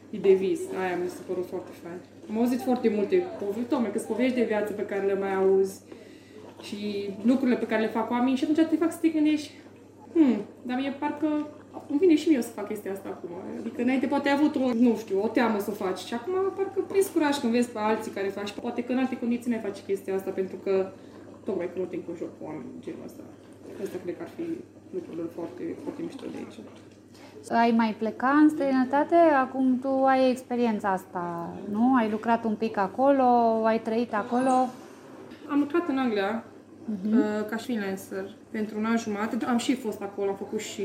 e 0.09 0.17
de 0.27 0.33
vis. 0.33 0.59
Aia 0.81 0.95
mi 1.03 1.09
s-a 1.09 1.23
părut 1.27 1.45
foarte 1.45 1.71
fain. 1.83 1.99
Am 2.29 2.37
auzit 2.37 2.61
foarte 2.61 2.89
multe 2.89 3.15
povești, 3.39 3.69
tocmai 3.69 3.91
că 3.91 3.99
povești 3.99 4.37
de 4.39 4.43
viață 4.43 4.71
pe 4.73 4.85
care 4.91 5.05
le 5.05 5.17
mai 5.23 5.33
auzi 5.33 5.75
și 6.61 7.09
lucrurile 7.23 7.57
pe 7.57 7.65
care 7.65 7.81
le 7.81 7.95
fac 7.97 8.11
oamenii 8.11 8.37
și 8.37 8.43
atunci 8.43 8.67
te 8.67 8.75
fac 8.83 8.91
să 8.91 8.97
te 9.01 9.07
gândești, 9.07 9.51
hmm, 10.13 10.37
dar 10.67 10.77
mie 10.79 10.93
parcă 10.99 11.27
îmi 11.89 11.99
vine 11.99 12.15
și 12.15 12.29
mie 12.29 12.41
să 12.41 12.57
fac 12.59 12.67
chestia 12.67 12.91
asta 12.91 13.09
acum. 13.09 13.29
Adică 13.59 13.81
înainte 13.81 14.07
poate 14.07 14.29
ai 14.29 14.35
avut 14.39 14.55
o, 14.55 14.73
nu 14.73 14.95
știu, 14.97 15.17
o 15.23 15.27
teamă 15.27 15.59
să 15.59 15.69
o 15.71 15.79
faci 15.83 15.99
și 15.99 16.13
acum 16.13 16.33
parcă 16.55 16.79
prins 16.87 17.07
curaj 17.07 17.35
când 17.39 17.51
vezi 17.53 17.69
pe 17.69 17.79
alții 17.79 18.11
care 18.11 18.27
faci. 18.27 18.51
Poate 18.51 18.83
că 18.83 18.91
în 18.91 18.97
alte 18.97 19.17
condiții 19.17 19.51
nu 19.51 19.57
faci 19.61 19.79
chestia 19.87 20.15
asta 20.15 20.29
pentru 20.29 20.57
că 20.63 20.91
tocmai 21.47 21.69
că 21.71 21.77
nu 21.79 21.87
te 21.89 21.95
înconjori 21.95 22.33
cu 22.37 22.41
oameni 22.47 22.69
genul 22.83 23.07
ăsta. 23.09 23.23
Asta 23.83 23.97
cred 24.03 24.15
că 24.17 24.23
ar 24.27 24.31
fi 24.37 24.45
lucrurile 24.95 25.25
foarte, 25.37 25.63
foarte 25.83 26.01
mișto 26.05 26.25
de 26.33 26.37
aici. 26.41 26.59
Ai 27.61 27.71
mai 27.81 27.95
pleca 28.01 28.29
în 28.43 28.49
străinătate? 28.49 29.15
Acum 29.15 29.79
tu 29.79 29.91
ai 30.13 30.29
experiența 30.29 30.89
asta, 30.91 31.53
nu? 31.71 31.95
Ai 31.95 32.09
lucrat 32.09 32.43
un 32.43 32.55
pic 32.55 32.77
acolo, 32.77 33.25
ai 33.65 33.79
trăit 33.79 34.13
acolo? 34.13 34.53
Am 35.49 35.59
lucrat 35.59 35.87
în 35.87 35.97
Anglia 35.97 36.43
uh-huh. 36.43 37.49
ca 37.49 37.57
freelancer 37.57 38.35
pentru 38.49 38.77
un 38.77 38.85
an 38.85 38.97
jumate. 38.97 39.45
Am 39.45 39.57
și 39.57 39.75
fost 39.75 40.01
acolo, 40.01 40.29
am 40.29 40.35
făcut 40.35 40.59
și 40.59 40.83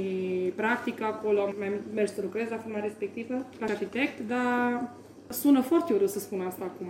practică 0.57 1.05
acolo, 1.05 1.41
am 1.43 1.55
mai 1.59 1.81
mers 1.95 2.15
să 2.15 2.21
lucrez 2.23 2.49
la 2.49 2.57
firma 2.57 2.81
respectivă, 2.81 3.35
ca 3.59 3.65
arhitect, 3.65 4.21
dar 4.29 4.91
sună 5.29 5.61
foarte 5.61 5.93
urât 5.93 6.11
să 6.11 6.19
spun 6.19 6.41
asta 6.41 6.65
acum, 6.65 6.87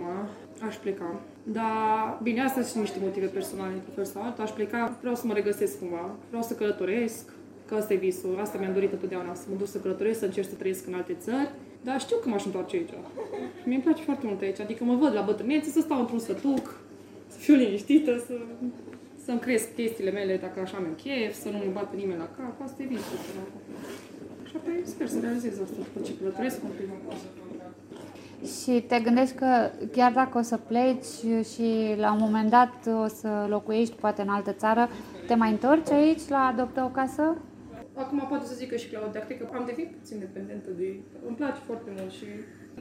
aș 0.67 0.75
pleca. 0.75 1.19
Dar, 1.43 2.19
bine, 2.21 2.41
astea 2.41 2.63
sunt 2.63 2.83
niște 2.83 2.99
motive 3.01 3.25
personale, 3.25 3.73
într-un 3.73 3.93
fel 3.93 4.05
sau 4.05 4.21
altul, 4.21 4.43
aș 4.43 4.49
pleca, 4.49 4.97
vreau 4.99 5.15
să 5.15 5.27
mă 5.27 5.33
regăsesc 5.33 5.79
cumva, 5.79 6.15
vreau 6.27 6.43
să 6.43 6.53
călătoresc, 6.53 7.31
că 7.67 7.75
asta 7.75 7.93
e 7.93 7.97
visul, 7.97 8.39
asta 8.41 8.57
mi-am 8.57 8.73
dorit 8.73 8.91
întotdeauna, 8.91 9.33
să 9.33 9.45
mă 9.49 9.55
duc 9.57 9.67
să 9.67 9.77
călătoresc, 9.77 10.19
să 10.19 10.25
încerc 10.25 10.47
să 10.47 10.55
trăiesc 10.55 10.87
în 10.87 10.93
alte 10.93 11.15
țări, 11.19 11.51
dar 11.83 11.99
știu 11.99 12.17
că 12.17 12.29
m-aș 12.29 12.45
întoarce 12.45 12.75
aici. 12.75 12.93
Mie 13.65 13.75
îmi 13.75 13.83
place 13.83 14.03
foarte 14.03 14.25
mult 14.25 14.41
aici, 14.41 14.59
adică 14.59 14.83
mă 14.83 14.95
văd 14.95 15.13
la 15.13 15.21
bătrânețe, 15.21 15.69
să 15.69 15.81
stau 15.81 15.99
într-un 15.99 16.19
sătuc, 16.19 16.65
să 17.27 17.37
fiu 17.37 17.55
liniștită, 17.55 18.11
să, 18.27 18.35
să-mi 19.25 19.39
cresc 19.39 19.73
chestiile 19.75 20.11
mele 20.11 20.37
dacă 20.37 20.59
așa 20.59 20.77
mi 20.79 20.95
chef, 21.03 21.33
să 21.41 21.49
nu 21.49 21.57
mă 21.57 21.71
bată 21.73 21.95
nimeni 21.95 22.19
la 22.19 22.29
cap, 22.37 22.61
asta 22.61 22.83
e 22.83 22.85
visul. 22.85 23.17
Și 24.49 24.53
apoi 24.55 24.81
sper 24.83 25.07
să 25.07 25.19
realizez 25.19 25.53
asta 25.63 25.77
după 25.77 25.99
ce 26.05 26.11
călătoresc 26.19 26.63
un 26.63 26.69
pic 26.77 26.87
acasă. 26.97 27.25
Și 28.45 28.81
te 28.87 28.99
gândești 28.99 29.35
că 29.35 29.71
chiar 29.91 30.11
dacă 30.11 30.37
o 30.37 30.41
să 30.41 30.57
pleci 30.57 31.13
și 31.53 31.95
la 31.97 32.11
un 32.11 32.19
moment 32.19 32.49
dat 32.49 32.73
o 33.03 33.07
să 33.07 33.45
locuiești 33.49 33.95
poate 33.95 34.21
în 34.21 34.29
altă 34.29 34.51
țară, 34.51 34.89
te 35.27 35.35
mai 35.35 35.51
întorci 35.51 35.91
aici 35.91 36.27
la 36.27 36.45
Adoptă 36.45 36.83
o 36.83 36.87
casă? 36.99 37.37
Acum 37.95 38.25
poate 38.29 38.45
să 38.45 38.53
zic 38.55 38.69
că 38.69 38.75
și 38.75 38.87
Claudia, 38.89 39.19
cred 39.25 39.37
că 39.37 39.47
am 39.53 39.65
devenit 39.65 39.91
puțin 39.97 40.19
dependentă 40.19 40.69
de... 40.79 40.87
Îmi 41.27 41.35
place 41.35 41.59
foarte 41.65 41.89
mult 41.97 42.11
și 42.11 42.25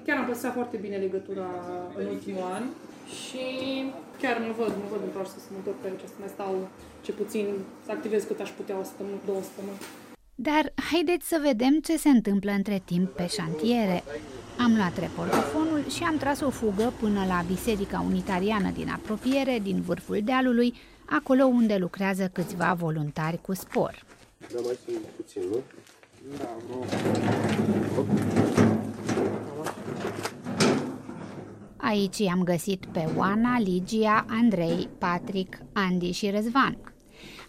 chiar 0.04 0.16
am 0.18 0.26
păstrat 0.26 0.52
foarte 0.52 0.76
bine 0.76 0.96
legătura 0.96 1.48
în 1.98 2.06
ultimul 2.06 2.46
an 2.56 2.62
și 3.20 3.44
chiar 4.20 4.36
mă 4.46 4.52
văd, 4.58 4.72
mă 4.82 4.86
văd 4.90 5.02
întoarsă 5.04 5.36
să 5.38 5.48
mă 5.50 5.56
întorc 5.58 5.78
pe 5.80 5.88
aici, 5.88 6.06
să 6.14 6.18
mai 6.18 6.34
stau 6.36 6.52
ce 7.04 7.12
puțin, 7.12 7.46
să 7.84 7.90
activez 7.92 8.22
cât 8.24 8.40
aș 8.40 8.50
putea 8.50 8.78
o 8.78 8.82
săptămână, 8.82 9.16
două 9.26 9.42
săptămâni. 9.48 9.80
Dar 10.34 10.64
haideți 10.90 11.28
să 11.28 11.36
vedem 11.48 11.74
ce 11.88 11.96
se 11.96 12.08
întâmplă 12.08 12.50
între 12.50 12.82
timp 12.84 13.08
pe 13.08 13.26
șantiere. 13.26 14.02
Am 14.58 14.74
luat 14.76 14.98
reportofonul 14.98 15.88
și 15.88 16.02
am 16.02 16.16
tras 16.16 16.40
o 16.40 16.50
fugă 16.50 16.92
până 17.00 17.24
la 17.26 17.44
Biserica 17.46 18.04
Unitariană 18.06 18.70
din 18.70 18.88
apropiere, 18.88 19.58
din 19.62 19.80
vârful 19.80 20.20
dealului, 20.24 20.74
acolo 21.04 21.44
unde 21.44 21.76
lucrează 21.76 22.30
câțiva 22.32 22.74
voluntari 22.78 23.40
cu 23.40 23.54
spor. 23.54 24.04
Da, 24.38 24.60
mai 24.64 24.78
sunt 24.84 24.96
puțin, 25.16 25.42
nu? 25.50 25.56
Da, 26.38 26.48
vreo... 26.66 26.84
Aici 31.76 32.18
i-am 32.18 32.42
găsit 32.42 32.86
pe 32.86 33.08
Oana, 33.16 33.58
Ligia, 33.58 34.24
Andrei, 34.28 34.88
Patrick, 34.98 35.58
Andy 35.72 36.10
și 36.10 36.30
Răzvan. 36.30 36.91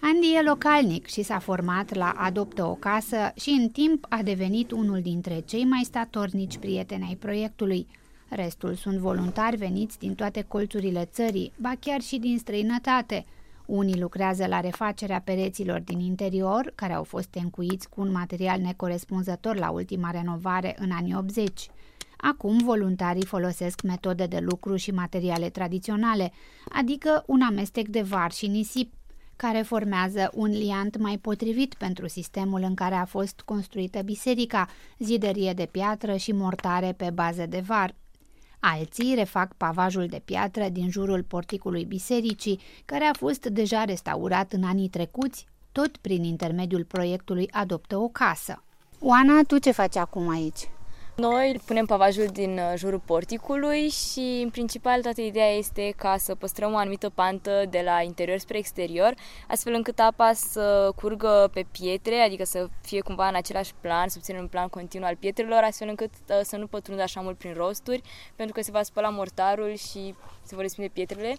Andy 0.05 0.33
e 0.35 0.41
localnic 0.41 1.05
și 1.05 1.21
s-a 1.21 1.39
format 1.39 1.93
la 1.93 2.09
Adoptă 2.17 2.65
o 2.65 2.73
casă 2.73 3.31
și 3.35 3.49
în 3.49 3.69
timp 3.69 4.05
a 4.09 4.23
devenit 4.23 4.71
unul 4.71 5.01
dintre 5.01 5.39
cei 5.39 5.63
mai 5.63 5.81
statornici 5.83 6.57
prieteni 6.57 7.05
ai 7.07 7.15
proiectului. 7.15 7.87
Restul 8.29 8.73
sunt 8.75 8.97
voluntari 8.97 9.55
veniți 9.55 9.99
din 9.99 10.15
toate 10.15 10.41
colțurile 10.41 11.09
țării, 11.11 11.53
ba 11.57 11.71
chiar 11.79 12.01
și 12.01 12.17
din 12.17 12.37
străinătate. 12.37 13.25
Unii 13.65 13.99
lucrează 13.99 14.45
la 14.45 14.59
refacerea 14.59 15.21
pereților 15.21 15.79
din 15.79 15.99
interior, 15.99 16.71
care 16.75 16.93
au 16.93 17.03
fost 17.03 17.33
încuiți 17.33 17.89
cu 17.89 18.01
un 18.01 18.11
material 18.11 18.59
necorespunzător 18.59 19.57
la 19.57 19.69
ultima 19.69 20.11
renovare 20.11 20.75
în 20.79 20.91
anii 20.91 21.15
80. 21.15 21.67
Acum, 22.17 22.57
voluntarii 22.57 23.25
folosesc 23.25 23.81
metode 23.81 24.25
de 24.25 24.39
lucru 24.39 24.75
și 24.75 24.91
materiale 24.91 25.49
tradiționale, 25.49 26.31
adică 26.69 27.23
un 27.27 27.41
amestec 27.41 27.87
de 27.87 28.01
var 28.01 28.31
și 28.31 28.47
nisip, 28.47 28.93
care 29.35 29.61
formează 29.61 30.29
un 30.33 30.49
liant 30.49 30.97
mai 30.97 31.17
potrivit 31.17 31.73
pentru 31.73 32.07
sistemul 32.07 32.61
în 32.61 32.73
care 32.73 32.95
a 32.95 33.05
fost 33.05 33.41
construită 33.45 34.01
biserica, 34.01 34.67
ziderie 34.99 35.53
de 35.53 35.65
piatră 35.71 36.15
și 36.15 36.31
mortare 36.31 36.93
pe 36.97 37.09
bază 37.09 37.45
de 37.45 37.59
var. 37.59 37.95
Alții 38.59 39.15
refac 39.15 39.53
pavajul 39.53 40.07
de 40.07 40.21
piatră 40.25 40.69
din 40.69 40.89
jurul 40.89 41.23
porticului 41.23 41.85
bisericii, 41.85 42.59
care 42.85 43.03
a 43.03 43.13
fost 43.13 43.45
deja 43.45 43.83
restaurat 43.83 44.53
în 44.53 44.63
anii 44.63 44.89
trecuți, 44.89 45.45
tot 45.71 45.97
prin 45.97 46.23
intermediul 46.23 46.83
proiectului 46.83 47.47
Adoptă 47.51 47.97
o 47.97 48.07
casă. 48.07 48.63
Oana, 48.99 49.41
tu 49.47 49.57
ce 49.57 49.71
faci 49.71 49.95
acum 49.95 50.29
aici? 50.29 50.69
Noi 51.15 51.59
punem 51.65 51.85
pavajul 51.85 52.25
din 52.25 52.57
uh, 52.57 52.73
jurul 52.75 52.99
porticului 52.99 53.89
și, 53.89 54.41
în 54.43 54.49
principal, 54.49 55.01
toată 55.01 55.21
ideea 55.21 55.51
este 55.51 55.93
ca 55.97 56.17
să 56.17 56.35
păstrăm 56.35 56.73
o 56.73 56.77
anumită 56.77 57.09
pantă 57.09 57.63
de 57.69 57.81
la 57.85 58.01
interior 58.01 58.37
spre 58.37 58.57
exterior, 58.57 59.13
astfel 59.47 59.73
încât 59.73 59.99
apa 59.99 60.33
să 60.33 60.91
curgă 60.95 61.49
pe 61.53 61.65
pietre, 61.71 62.15
adică 62.15 62.43
să 62.43 62.67
fie 62.81 62.99
cumva 62.99 63.27
în 63.27 63.35
același 63.35 63.73
plan, 63.81 64.07
să 64.07 64.15
obținem 64.17 64.41
un 64.41 64.47
plan 64.47 64.67
continuu 64.67 65.07
al 65.07 65.15
pietrelor, 65.15 65.63
astfel 65.63 65.87
încât 65.87 66.11
uh, 66.29 66.39
să 66.43 66.57
nu 66.57 66.67
pătrundă 66.67 67.01
așa 67.01 67.21
mult 67.21 67.37
prin 67.37 67.53
rosturi, 67.53 68.01
pentru 68.35 68.55
că 68.55 68.61
se 68.61 68.71
va 68.71 68.83
spăla 68.83 69.09
mortarul 69.09 69.75
și 69.75 70.15
se 70.43 70.55
vor 70.55 70.61
respinge 70.61 70.89
pietrele. 70.93 71.35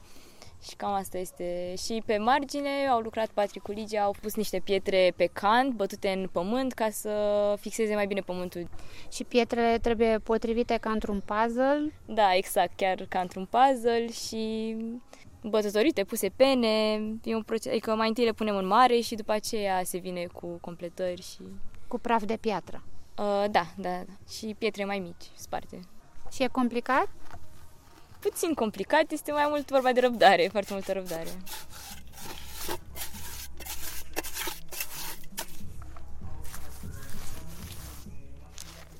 Și 0.68 0.76
cam 0.76 0.92
asta 0.92 1.18
este. 1.18 1.75
Și 1.85 2.02
pe 2.06 2.16
margine 2.16 2.87
au 2.90 3.00
lucrat 3.00 3.28
Patrick 3.28 3.64
cu 3.64 3.73
Ligia, 3.73 4.02
au 4.02 4.14
pus 4.21 4.35
niște 4.35 4.61
pietre 4.64 5.12
pe 5.16 5.26
cant, 5.33 5.73
bătute 5.73 6.09
în 6.09 6.28
pământ, 6.33 6.73
ca 6.73 6.90
să 6.90 7.12
fixeze 7.61 7.94
mai 7.94 8.06
bine 8.06 8.21
pământul. 8.21 8.68
Și 9.12 9.25
pietrele 9.25 9.78
trebuie 9.78 10.18
potrivite 10.18 10.76
ca 10.76 10.90
într-un 10.90 11.23
puzzle? 11.25 11.92
Da, 12.06 12.35
exact, 12.35 12.76
chiar 12.76 13.06
ca 13.09 13.21
într-un 13.21 13.49
puzzle 13.50 14.11
și 14.11 14.76
bătătorite, 15.42 16.04
puse 16.04 16.28
pene, 16.37 16.92
e 17.25 17.35
un 17.35 17.42
proces, 17.42 17.73
adică 17.73 17.94
mai 17.94 18.09
întâi 18.09 18.25
le 18.25 18.33
punem 18.33 18.56
în 18.56 18.66
mare 18.66 19.00
și 19.00 19.14
după 19.14 19.33
aceea 19.33 19.83
se 19.85 19.99
vine 19.99 20.26
cu 20.33 20.47
completări 20.61 21.23
și... 21.23 21.42
Cu 21.88 21.99
praf 21.99 22.25
de 22.25 22.37
piatră? 22.37 22.83
Uh, 23.18 23.44
da, 23.50 23.66
da, 23.76 23.90
da. 24.06 24.12
Și 24.28 24.54
pietre 24.59 24.85
mai 24.85 24.99
mici, 24.99 25.30
sparte. 25.35 25.80
Și 26.33 26.42
e 26.42 26.47
complicat? 26.47 27.09
Puțin 28.28 28.54
complicat, 28.54 29.10
este 29.10 29.32
mai 29.32 29.46
mult 29.48 29.68
vorba 29.68 29.92
de 29.92 30.00
răbdare, 30.00 30.48
foarte 30.50 30.72
multă 30.72 30.92
răbdare. 30.92 31.28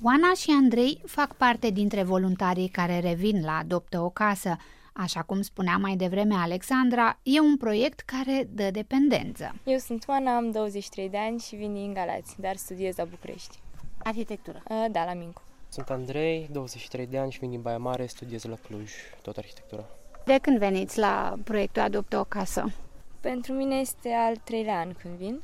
Oana 0.03 0.33
și 0.33 0.51
Andrei 0.51 1.01
fac 1.05 1.35
parte 1.35 1.69
dintre 1.69 2.03
voluntarii 2.03 2.67
care 2.67 2.99
revin 2.99 3.43
la 3.43 3.57
Adoptă 3.57 3.99
o 3.99 4.09
casă. 4.09 4.57
Așa 4.93 5.21
cum 5.21 5.41
spunea 5.41 5.77
mai 5.77 5.95
devreme 5.95 6.35
Alexandra, 6.35 7.19
e 7.23 7.39
un 7.39 7.57
proiect 7.57 7.99
care 7.99 8.47
dă 8.51 8.71
dependență. 8.71 9.55
Eu 9.63 9.77
sunt 9.77 10.03
Oana, 10.07 10.35
am 10.35 10.51
23 10.51 11.09
de 11.09 11.17
ani 11.17 11.39
și 11.39 11.55
vin 11.55 11.73
din 11.73 11.93
Galați, 11.93 12.35
dar 12.39 12.55
studiez 12.55 12.95
la 12.95 13.03
București. 13.03 13.59
Arhitectură? 14.03 14.63
Da, 14.91 15.05
la 15.05 15.13
Mincu. 15.13 15.41
Sunt 15.69 15.89
Andrei, 15.89 16.47
23 16.51 17.05
de 17.05 17.17
ani 17.17 17.31
și 17.31 17.39
vin 17.39 17.49
din 17.49 17.61
Baia 17.61 17.77
Mare, 17.77 18.05
studiez 18.05 18.43
la 18.43 18.55
Cluj, 18.67 18.91
tot 19.21 19.37
arhitectura. 19.37 19.85
De 20.25 20.37
când 20.41 20.57
veniți 20.57 20.99
la 20.99 21.35
proiectul 21.43 21.81
Adoptă 21.81 22.17
o 22.17 22.23
casă? 22.23 22.71
Pentru 23.19 23.53
mine 23.53 23.75
este 23.75 24.09
al 24.09 24.35
treilea 24.35 24.79
an 24.79 24.93
când 25.01 25.15
vin. 25.15 25.41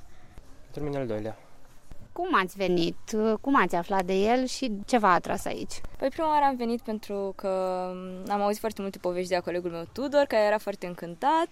Pentru 0.63 0.83
mine 0.83 0.97
al 0.97 1.07
doilea. 1.07 1.37
Cum 2.11 2.35
ați 2.35 2.55
venit? 2.55 2.97
Cum 3.41 3.55
ați 3.55 3.75
aflat 3.75 4.05
de 4.05 4.13
el 4.13 4.45
și 4.45 4.71
ce 4.85 4.97
v-a 4.97 5.13
atras 5.13 5.45
aici? 5.45 5.81
Păi 5.97 6.09
prima 6.09 6.27
oară 6.27 6.45
am 6.45 6.55
venit 6.55 6.81
pentru 6.81 7.33
că 7.35 7.47
am 8.27 8.41
auzit 8.41 8.59
foarte 8.59 8.81
multe 8.81 8.97
povești 8.97 9.29
de 9.29 9.35
la 9.35 9.41
colegul 9.41 9.71
meu 9.71 9.83
Tudor, 9.91 10.23
care 10.23 10.43
era 10.43 10.57
foarte 10.57 10.85
încântat 10.85 11.47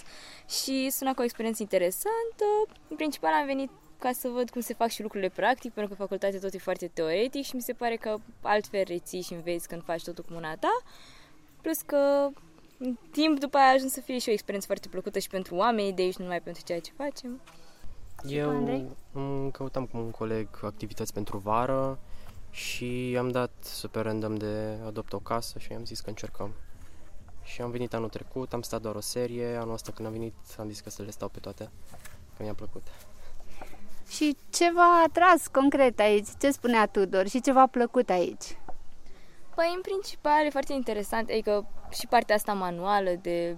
și 0.62 0.90
suna 0.90 1.14
ca 1.14 1.22
o 1.22 1.24
experiență 1.24 1.62
interesantă. 1.62 2.46
În 2.90 2.96
principal 2.96 3.32
am 3.34 3.46
venit 3.46 3.70
ca 4.00 4.12
să 4.12 4.28
văd 4.28 4.50
cum 4.50 4.62
se 4.62 4.74
fac 4.74 4.90
și 4.90 5.02
lucrurile 5.02 5.30
practic, 5.30 5.74
pentru 5.74 5.94
că 5.94 6.02
facultatea 6.02 6.40
tot 6.40 6.54
e 6.54 6.58
foarte 6.58 6.88
teoretic 6.88 7.44
și 7.44 7.56
mi 7.56 7.62
se 7.62 7.74
pare 7.74 7.96
că 7.96 8.18
altfel 8.42 8.84
reții 8.88 9.22
și 9.22 9.34
înveți 9.34 9.68
când 9.68 9.84
faci 9.84 10.04
totul 10.04 10.24
cu 10.24 10.34
mâna 10.34 10.56
ta. 10.56 10.80
Plus 11.62 11.82
că 11.82 12.30
în 12.78 12.98
timp 13.12 13.40
după 13.40 13.58
aia 13.58 13.68
a 13.68 13.74
ajuns 13.74 13.92
să 13.92 14.02
fie 14.02 14.20
și 14.20 14.30
o 14.30 14.32
experiență 14.32 14.68
foarte 14.68 14.88
plăcută 14.88 15.20
și 15.20 15.30
pentru 15.30 15.56
oamenii 15.56 15.94
de 15.94 16.02
aici, 16.02 16.16
nu 16.16 16.24
numai 16.24 16.42
pentru 16.42 16.64
ceea 16.64 16.80
ce 16.80 16.92
facem. 16.98 17.42
Eu 18.28 18.50
îmi 19.12 19.52
căutam 19.52 19.86
cu 19.86 19.98
un 19.98 20.12
coleg 20.12 20.48
activități 20.62 21.14
pentru 21.14 21.38
vară 21.38 22.00
și 22.52 23.16
am 23.20 23.30
dat 23.30 23.52
super 23.62 24.04
random 24.04 24.36
de 24.36 24.78
adopt 24.86 25.14
o 25.14 25.20
casă 25.20 25.60
și 25.60 25.74
am 25.74 25.86
zis 25.86 26.00
că 26.00 26.10
încercăm. 26.10 26.54
Și 27.44 27.62
am 27.62 27.72
venit 27.72 27.94
anul 27.94 28.10
trecut, 28.10 28.54
am 28.54 28.62
stat 28.62 28.82
doar 28.82 28.96
o 28.96 29.00
serie, 29.00 29.56
anul 29.56 29.74
ăsta 29.74 29.92
când 29.92 30.08
am 30.08 30.14
venit 30.14 30.34
am 30.58 30.70
zis 30.70 30.80
că 30.80 30.90
să 30.90 31.02
le 31.02 31.12
stau 31.12 31.28
pe 31.28 31.40
toate, 31.40 31.70
că 32.38 32.44
mi-a 32.44 32.54
plăcut. 32.54 32.84
Și 34.10 34.38
ce 34.50 34.72
v-a 34.72 35.04
atras 35.08 35.48
concret 35.48 36.00
aici? 36.00 36.28
Ce 36.40 36.52
spunea 36.52 36.86
Tudor 36.86 37.28
și 37.28 37.42
ce 37.42 37.52
v-a 37.52 37.68
plăcut 37.68 38.10
aici? 38.10 38.58
Păi, 39.56 39.72
în 39.76 39.82
principal, 39.82 40.46
e 40.46 40.50
foarte 40.50 40.74
interesant, 40.74 41.30
adică 41.30 41.68
și 41.92 42.08
partea 42.08 42.36
asta 42.36 42.54
manuală 42.54 43.10
de 43.22 43.58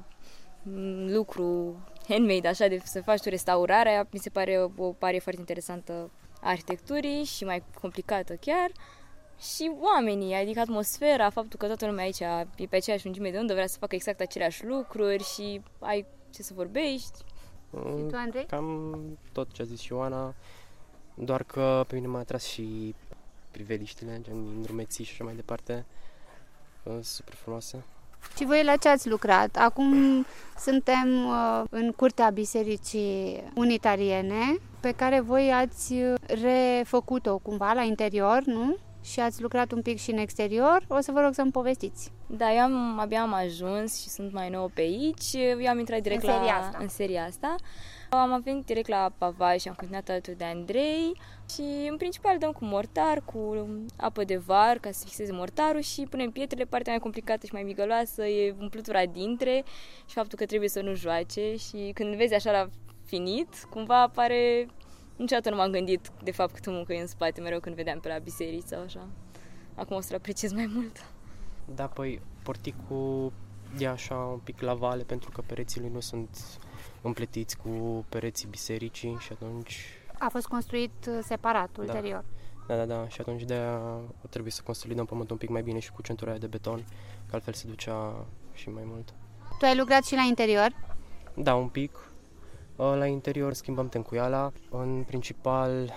lucru 1.08 1.80
handmade, 2.08 2.48
așa, 2.48 2.68
de 2.68 2.82
să 2.84 3.02
faci 3.02 3.22
tu 3.22 3.30
restaurarea, 3.30 4.08
mi 4.12 4.20
se 4.20 4.30
pare 4.30 4.70
o 4.78 4.92
pare 4.92 5.20
foarte 5.20 5.40
interesantă 5.40 6.12
a 6.42 6.50
arhitecturii 6.50 7.24
și 7.24 7.44
mai 7.44 7.64
complicată 7.82 8.34
chiar. 8.34 8.72
Și 9.40 9.72
oamenii, 9.80 10.34
adică 10.34 10.60
atmosfera, 10.60 11.30
faptul 11.30 11.60
că 11.60 11.66
toată 11.66 11.86
lumea 11.86 12.04
aici 12.04 12.20
e 12.56 12.66
pe 12.70 12.76
aceeași 12.76 13.04
lungime 13.06 13.32
de 13.32 13.38
undă, 13.38 13.54
vrea 13.54 13.68
să 13.68 13.78
facă 13.80 13.96
exact 13.96 14.20
aceleași 14.20 14.66
lucruri 14.66 15.24
și 15.24 15.62
ai 15.80 16.06
ce 16.34 16.44
să 16.44 16.54
vorbești. 16.54 17.24
Și 17.74 18.04
tu, 18.10 18.16
Andrei? 18.16 18.46
Cam 18.46 18.98
tot 19.32 19.52
ce 19.52 19.62
a 19.62 19.66
zis 19.66 19.80
și 19.80 19.92
Ioana, 19.92 20.34
doar 21.14 21.44
că 21.44 21.84
pe 21.88 21.96
mine 21.96 22.08
m-a 22.08 22.20
atras 22.20 22.44
și 22.44 22.96
priveliștile, 23.52 24.20
gen 24.22 24.46
din 24.46 24.62
drumeții 24.62 25.04
și 25.04 25.12
așa 25.12 25.24
mai 25.24 25.36
departe. 25.36 25.86
Super 27.02 27.34
frumoase. 27.34 27.84
Și 28.36 28.46
voi 28.46 28.64
la 28.64 28.76
ce 28.76 28.90
ați 28.90 29.10
lucrat? 29.10 29.56
Acum 29.56 30.26
suntem 30.58 31.26
uh, 31.26 31.64
în 31.70 31.92
curtea 31.92 32.30
Bisericii 32.30 33.44
Unitariene, 33.56 34.58
pe 34.80 34.92
care 34.92 35.20
voi 35.20 35.52
ați 35.52 35.94
refăcut-o 36.42 37.38
cumva 37.38 37.74
la 37.74 37.82
interior, 37.82 38.42
nu? 38.46 38.78
Și 39.04 39.20
ați 39.20 39.42
lucrat 39.42 39.72
un 39.72 39.82
pic 39.82 40.00
și 40.00 40.12
în 40.12 40.18
exterior. 40.18 40.86
O 40.88 41.00
să 41.00 41.12
vă 41.12 41.20
rog 41.20 41.34
să-mi 41.34 41.52
povestiți. 41.52 42.12
Da, 42.28 42.54
eu 42.54 42.60
am, 42.60 43.00
abia 43.00 43.22
am 43.22 43.34
ajuns 43.34 44.02
și 44.02 44.08
sunt 44.08 44.34
mai 44.34 44.50
nou 44.50 44.72
pe 44.74 44.82
aici. 44.82 45.34
Eu 45.34 45.68
am 45.68 45.80
intrat 45.80 46.02
direct 46.02 46.24
în 46.24 46.30
la, 46.30 46.36
seria 46.36 46.56
asta. 46.56 46.78
în 46.82 46.88
seria 46.88 47.24
asta. 47.24 47.56
Am 48.10 48.42
venit 48.44 48.66
direct 48.66 48.88
la 48.88 49.12
pavaj 49.18 49.60
și 49.60 49.68
am 49.68 49.74
continuat 49.74 50.10
alături 50.10 50.38
de 50.38 50.44
Andrei 50.44 51.22
și 51.54 51.62
în 51.90 51.98
principal 51.98 52.38
dăm 52.38 52.52
cu 52.52 52.66
mortar, 52.66 53.22
cu 53.26 53.68
apă 53.98 54.24
de 54.24 54.38
var 54.38 54.78
ca 54.78 54.92
să 54.92 55.04
fixeze 55.06 55.32
mortarul 55.32 55.82
și 55.82 56.08
punem 56.10 56.32
pietrele. 56.32 56.66
Partea 56.66 56.92
mai 56.92 57.02
complicată 57.02 57.46
și 57.46 57.54
mai 57.54 57.64
migăloasă 57.64 58.26
e 58.26 58.56
umplutura 58.60 59.06
dintre 59.06 59.64
și 60.06 60.14
faptul 60.14 60.38
că 60.38 60.46
trebuie 60.46 60.70
să 60.70 60.82
nu 60.82 60.94
joace 60.94 61.56
și 61.56 61.92
când 61.94 62.16
vezi 62.16 62.34
așa 62.34 62.52
la 62.52 62.68
finit, 63.06 63.68
cumva 63.70 64.02
apare 64.02 64.68
Niciodată 65.22 65.50
nu 65.50 65.56
m-am 65.56 65.72
gândit 65.72 66.12
de 66.24 66.32
fapt 66.32 66.54
câtă 66.54 66.70
muncă 66.70 66.94
e 66.94 67.00
în 67.00 67.08
spate 67.08 67.42
mereu 67.42 67.60
când 67.60 67.76
vedeam 67.76 68.00
pe 68.00 68.08
la 68.08 68.18
biserici 68.18 68.66
sau 68.66 68.82
așa. 68.82 69.08
Acum 69.76 69.96
o 69.96 70.02
să-l 70.02 70.16
apreciez 70.16 70.54
mai 70.54 70.70
mult. 70.74 71.06
Da, 71.76 71.88
păi 71.88 72.22
porticul 72.44 73.32
e 73.78 73.88
așa 73.88 74.16
un 74.16 74.40
pic 74.44 74.62
la 74.62 74.74
vale 74.74 75.04
pentru 75.04 75.30
că 75.30 75.42
pereții 75.46 75.82
lui 75.82 75.90
nu 75.90 76.00
sunt 76.00 76.60
împletiți 77.02 77.58
cu 77.58 78.06
pereții 78.10 78.48
bisericii 78.48 79.18
și 79.20 79.32
atunci... 79.32 79.86
A 80.20 80.30
fost 80.30 80.48
construit 80.48 81.06
uh, 81.08 81.20
separat 81.24 81.70
da. 81.76 81.82
ulterior. 81.82 82.26
Da, 82.68 82.76
da, 82.76 82.86
da. 82.86 83.08
Și 83.08 83.22
atunci 83.22 83.44
de 83.44 83.54
aia 83.54 83.80
trebuie 84.30 84.52
să 84.52 84.62
consolidăm 84.66 85.06
pământul 85.06 85.34
un 85.34 85.38
pic 85.38 85.50
mai 85.50 85.64
bine 85.64 85.80
și 85.80 85.92
cu 85.92 86.02
centura 86.02 86.38
de 86.38 86.48
beton, 86.48 86.84
că 87.30 87.36
altfel 87.36 87.54
se 87.54 87.68
ducea 87.68 88.26
și 88.54 88.70
mai 88.70 88.84
mult. 88.86 89.14
Tu 89.60 89.66
ai 89.66 89.78
lucrat 89.78 90.06
și 90.06 90.16
la 90.16 90.22
interior? 90.22 90.76
Da, 91.34 91.56
un 91.56 91.68
pic. 91.68 92.11
La 92.76 93.06
interior 93.06 93.54
schimbăm 93.54 93.90
tencuiala. 93.90 94.52
În 94.70 95.04
principal 95.08 95.94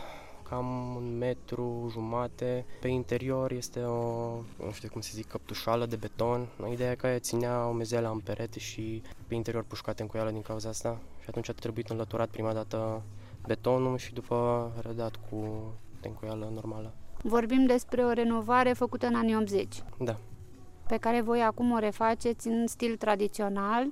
cam 0.49 0.95
un 0.97 1.19
metru 1.19 1.89
jumate. 1.91 2.65
Pe 2.81 2.89
interior 2.89 3.53
este 3.53 3.81
o, 3.81 4.35
nu 4.65 4.71
știu 4.73 4.89
cum 4.89 5.01
se 5.01 5.11
zic, 5.15 5.27
căptușală 5.27 5.87
de 5.87 5.97
beton. 5.97 6.49
Ideea 6.71 6.91
e 6.91 6.95
că 6.95 7.07
aia 7.07 7.19
ținea 7.19 7.67
omezeala 7.67 8.09
în 8.09 8.19
perete 8.19 8.59
și 8.59 9.03
pe 9.27 9.35
interior 9.35 9.65
pușcate 9.65 10.03
în 10.03 10.09
cuială 10.09 10.31
din 10.31 10.43
cauza 10.43 10.69
asta. 10.69 11.01
Și 11.21 11.27
atunci 11.29 11.49
a 11.49 11.53
trebuit 11.53 11.89
înlăturat 11.89 12.29
prima 12.29 12.53
dată 12.53 13.03
betonul 13.47 13.99
și 13.99 14.13
după 14.13 14.71
redat 14.87 15.17
cu 15.31 15.73
tencuială 16.01 16.51
normală. 16.55 16.93
Vorbim 17.23 17.67
despre 17.67 18.05
o 18.05 18.13
renovare 18.13 18.73
făcută 18.73 19.07
în 19.07 19.15
anii 19.15 19.37
80. 19.37 19.83
Da. 19.99 20.17
Pe 20.89 20.97
care 20.97 21.21
voi 21.21 21.43
acum 21.43 21.73
o 21.73 21.79
refaceți 21.79 22.49
în 22.49 22.67
stil 22.67 22.97
tradițional, 22.97 23.87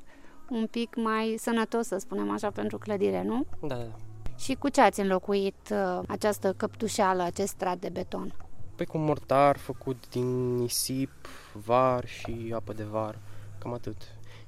un 0.53 0.67
pic 0.67 0.97
mai 0.97 1.35
sănătos, 1.39 1.87
să 1.87 1.97
spunem 1.99 2.31
așa, 2.31 2.51
pentru 2.51 2.79
clădire, 2.79 3.23
nu? 3.23 3.47
Da, 3.61 3.75
da. 3.75 3.97
Și 4.37 4.55
cu 4.55 4.69
ce 4.69 4.81
ați 4.81 5.01
înlocuit 5.01 5.71
uh, 5.71 6.01
această 6.09 6.53
căptușeală, 6.53 7.23
acest 7.23 7.49
strat 7.53 7.79
de 7.79 7.89
beton? 7.89 8.35
Păi 8.75 8.87
cu 8.87 8.99
mortar 8.99 9.57
făcut 9.57 10.09
din 10.09 10.55
nisip, 10.55 11.11
var 11.53 12.07
și 12.07 12.53
apă 12.55 12.73
de 12.73 12.85
var, 12.85 13.19
cam 13.59 13.73
atât. 13.73 13.97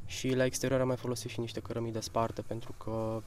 Și 0.07 0.35
la 0.35 0.45
exterior 0.45 0.81
am 0.81 0.87
mai 0.87 0.97
folosit 0.97 1.31
și 1.31 1.41
niște 1.41 1.61
cărămidă 1.61 2.01
spartă 2.01 2.43
pentru 2.43 2.75
că, 2.79 3.23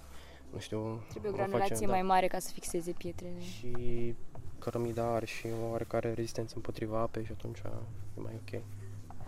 nu 0.54 0.60
știu... 0.60 1.02
Trebuie 1.10 1.32
o 1.32 1.34
granulație 1.34 1.76
face, 1.76 1.88
mai 1.88 2.02
da. 2.02 2.06
mare 2.06 2.28
ca 2.28 2.40
să 2.40 2.50
fixeze 2.54 2.92
pietrele. 2.92 3.42
Și 3.42 4.16
cărămida 4.60 5.14
are 5.14 5.26
și 5.26 5.48
o 5.64 5.70
oarecare 5.70 6.14
rezistență 6.14 6.54
împotriva 6.56 7.00
apei 7.00 7.26
și 7.26 7.32
atunci 7.32 7.58
e 8.18 8.22
mai 8.22 8.40
ok. 8.42 8.62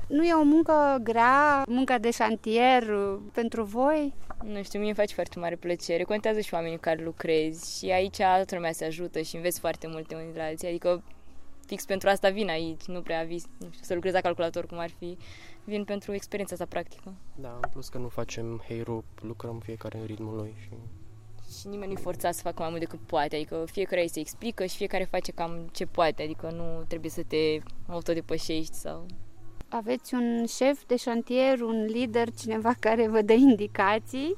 Nu 0.10 0.26
e 0.26 0.34
o 0.34 0.44
muncă 0.44 0.98
grea, 1.04 1.64
munca 1.68 1.98
de 1.98 2.12
șantier 2.12 2.84
uh, 2.84 3.20
pentru 3.34 3.64
voi? 3.64 4.14
Nu 4.44 4.64
știu, 4.64 4.80
mie 4.80 4.88
îmi 4.88 4.98
face 4.98 5.14
foarte 5.14 5.40
mare 5.40 5.56
plăcere. 5.56 6.04
Contează 6.04 6.40
și 6.40 6.54
oamenii 6.54 6.78
care 6.78 7.04
lucrezi 7.04 7.78
și 7.78 7.92
aici 7.92 8.18
toată 8.18 8.56
lumea 8.56 8.72
se 8.72 8.86
ajută 8.86 9.22
și 9.22 9.36
înveți 9.36 9.60
foarte 9.60 9.88
multe 9.88 10.16
unii 10.16 10.34
de 10.34 10.40
la 10.40 10.46
alții. 10.46 10.68
Adică 10.68 11.04
fix 11.66 11.86
pentru 11.86 12.10
asta 12.10 12.30
vin 12.30 12.50
aici, 12.50 12.86
nu 12.86 13.02
prea 13.02 13.24
vis, 13.24 13.44
nu 13.58 13.68
știu, 13.72 13.84
să 13.84 13.94
lucrez 13.94 14.14
la 14.14 14.22
calculator 14.22 14.66
cum 14.66 14.78
ar 14.78 14.90
fi. 14.90 15.18
Vin 15.64 15.84
pentru 15.84 16.14
experiența 16.14 16.54
asta 16.54 16.66
practică. 16.70 17.14
Da, 17.36 17.60
în 17.62 17.70
plus 17.72 17.90
că 17.90 17.98
nu 17.98 18.08
facem 18.08 18.64
hey 18.68 18.84
lucrăm 19.22 19.60
fiecare 19.60 19.98
în 19.98 20.06
ritmul 20.06 20.36
lui 20.36 20.54
și 20.62 20.70
și 21.60 21.68
nimeni 21.68 21.92
nu-i 21.92 22.02
forțat 22.02 22.34
să 22.34 22.42
facă 22.42 22.56
mai 22.62 22.70
mult 22.70 22.82
decât 22.82 23.00
poate, 23.00 23.36
adică 23.36 23.64
fiecare 23.66 24.02
îi 24.02 24.10
se 24.10 24.20
explică 24.20 24.66
și 24.66 24.76
fiecare 24.76 25.04
face 25.04 25.32
cam 25.32 25.70
ce 25.72 25.86
poate, 25.86 26.24
adică 26.24 26.50
nu 26.50 26.84
trebuie 26.88 27.12
să 27.12 27.24
te 27.28 27.58
autodepășești 27.88 28.74
sau... 28.76 29.06
Aveți 29.70 30.14
un 30.14 30.46
șef 30.46 30.84
de 30.86 30.96
șantier, 30.96 31.62
un 31.62 31.86
lider, 31.86 32.30
cineva 32.34 32.74
care 32.80 33.08
vă 33.08 33.22
dă 33.22 33.34
indicații? 33.34 34.36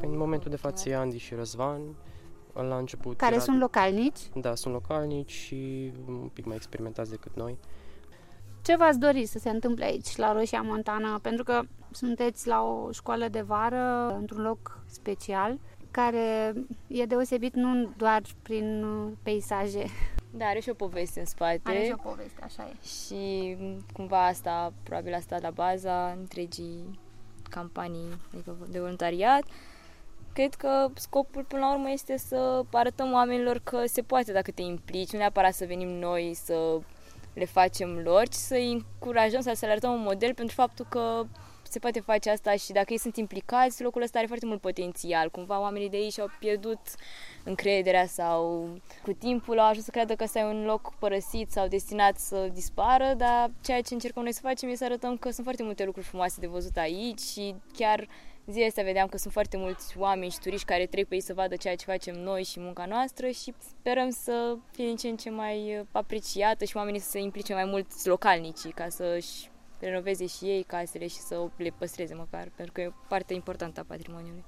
Păi, 0.00 0.08
în 0.08 0.16
momentul 0.16 0.50
de 0.50 0.56
față 0.56 0.88
e 0.88 0.94
Andy 0.94 1.18
și 1.18 1.34
Răzvan, 1.34 1.80
la 2.52 2.76
început... 2.76 3.16
Care 3.16 3.34
era... 3.34 3.42
sunt 3.42 3.58
localnici? 3.58 4.18
Da, 4.34 4.54
sunt 4.54 4.74
localnici 4.74 5.32
și 5.32 5.92
un 6.08 6.30
pic 6.32 6.44
mai 6.44 6.56
experimentați 6.56 7.10
decât 7.10 7.36
noi. 7.36 7.58
Ce 8.62 8.76
v-ați 8.76 8.98
dori 8.98 9.26
să 9.26 9.38
se 9.38 9.50
întâmple 9.50 9.84
aici, 9.84 10.16
la 10.16 10.32
Roșia 10.32 10.62
Montană? 10.62 11.18
Pentru 11.22 11.44
că 11.44 11.60
sunteți 11.90 12.48
la 12.48 12.62
o 12.62 12.90
școală 12.90 13.28
de 13.28 13.40
vară, 13.40 14.16
într-un 14.18 14.42
loc 14.42 14.84
special 14.86 15.58
care 15.90 16.52
e 16.86 17.04
deosebit 17.04 17.54
nu 17.54 17.92
doar 17.96 18.22
prin 18.42 18.86
peisaje. 19.22 19.84
Da, 20.34 20.46
are 20.46 20.60
și 20.60 20.68
o 20.68 20.74
poveste 20.74 21.20
în 21.20 21.26
spate. 21.26 21.60
Are 21.62 21.84
și 21.84 21.92
o 21.92 22.08
poveste, 22.08 22.40
așa 22.42 22.62
e. 22.62 22.86
Și 22.86 23.56
cumva 23.92 24.26
asta, 24.26 24.72
probabil 24.82 25.14
asta 25.14 25.38
la 25.40 25.50
baza 25.50 26.10
întregii 26.10 26.98
campanii 27.50 28.20
adică 28.34 28.56
de 28.68 28.78
voluntariat. 28.78 29.42
Cred 30.32 30.54
că 30.54 30.88
scopul 30.94 31.44
până 31.44 31.60
la 31.60 31.72
urmă 31.72 31.90
este 31.90 32.16
să 32.16 32.64
arătăm 32.72 33.12
oamenilor 33.12 33.60
că 33.64 33.86
se 33.86 34.02
poate 34.02 34.32
dacă 34.32 34.50
te 34.50 34.62
implici, 34.62 35.12
nu 35.12 35.18
neapărat 35.18 35.54
să 35.54 35.64
venim 35.64 35.88
noi 35.88 36.34
să 36.34 36.78
le 37.34 37.44
facem 37.44 37.98
lor, 37.98 38.28
ci 38.28 38.34
să 38.34 38.54
îi 38.54 38.72
încurajăm 38.72 39.40
sau 39.40 39.54
să 39.54 39.64
le 39.66 39.70
arătăm 39.70 39.92
un 39.92 40.02
model 40.02 40.34
pentru 40.34 40.54
faptul 40.54 40.86
că 40.88 41.26
se 41.72 41.78
poate 41.78 42.00
face 42.00 42.30
asta 42.30 42.56
și 42.56 42.72
dacă 42.72 42.92
ei 42.92 42.98
sunt 42.98 43.16
implicați, 43.16 43.82
locul 43.82 44.02
ăsta 44.02 44.18
are 44.18 44.26
foarte 44.26 44.46
mult 44.46 44.60
potențial. 44.60 45.30
Cumva 45.30 45.60
oamenii 45.60 45.90
de 45.90 45.96
aici 45.96 46.18
au 46.18 46.30
pierdut 46.38 46.80
încrederea 47.44 48.06
sau 48.06 48.68
cu 49.02 49.12
timpul 49.12 49.58
au 49.58 49.68
ajuns 49.68 49.84
să 49.84 49.90
creadă 49.90 50.14
că 50.14 50.24
ăsta 50.24 50.38
e 50.38 50.44
un 50.44 50.64
loc 50.64 50.92
părăsit 50.98 51.50
sau 51.50 51.68
destinat 51.68 52.18
să 52.18 52.48
dispară, 52.52 53.14
dar 53.16 53.50
ceea 53.62 53.80
ce 53.80 53.94
încercăm 53.94 54.22
noi 54.22 54.32
să 54.32 54.40
facem 54.42 54.68
este 54.68 54.84
să 54.84 54.90
arătăm 54.90 55.16
că 55.16 55.30
sunt 55.30 55.44
foarte 55.44 55.62
multe 55.62 55.84
lucruri 55.84 56.06
frumoase 56.06 56.40
de 56.40 56.46
văzut 56.46 56.76
aici 56.76 57.20
și 57.20 57.54
chiar 57.76 58.08
zilele 58.46 58.66
astea 58.68 58.84
vedeam 58.84 59.08
că 59.08 59.18
sunt 59.18 59.32
foarte 59.32 59.56
mulți 59.56 59.98
oameni 59.98 60.30
și 60.30 60.38
turiști 60.38 60.66
care 60.66 60.86
trec 60.86 61.08
pe 61.08 61.14
ei 61.14 61.20
să 61.20 61.34
vadă 61.34 61.56
ceea 61.56 61.76
ce 61.76 61.84
facem 61.84 62.14
noi 62.14 62.44
și 62.44 62.60
munca 62.60 62.86
noastră 62.86 63.28
și 63.28 63.54
sperăm 63.78 64.10
să 64.10 64.56
fie 64.72 64.84
din 64.84 64.96
ce 64.96 65.08
în 65.08 65.16
ce 65.16 65.30
mai 65.30 65.86
apreciată 65.92 66.64
și 66.64 66.76
oamenii 66.76 67.00
să 67.00 67.10
se 67.10 67.18
implice 67.18 67.54
mai 67.54 67.64
mult 67.64 68.04
localnicii 68.04 68.72
ca 68.72 68.88
să-și 68.88 69.50
renoveze 69.84 70.26
și 70.26 70.44
ei 70.44 70.62
casele 70.62 71.06
și 71.06 71.16
să 71.16 71.48
le 71.56 71.72
păstreze 71.78 72.14
măcar, 72.14 72.48
pentru 72.54 72.72
că 72.72 72.80
e 72.80 72.86
o 72.86 73.06
parte 73.08 73.34
importantă 73.34 73.80
a 73.80 73.84
patrimoniului. 73.88 74.44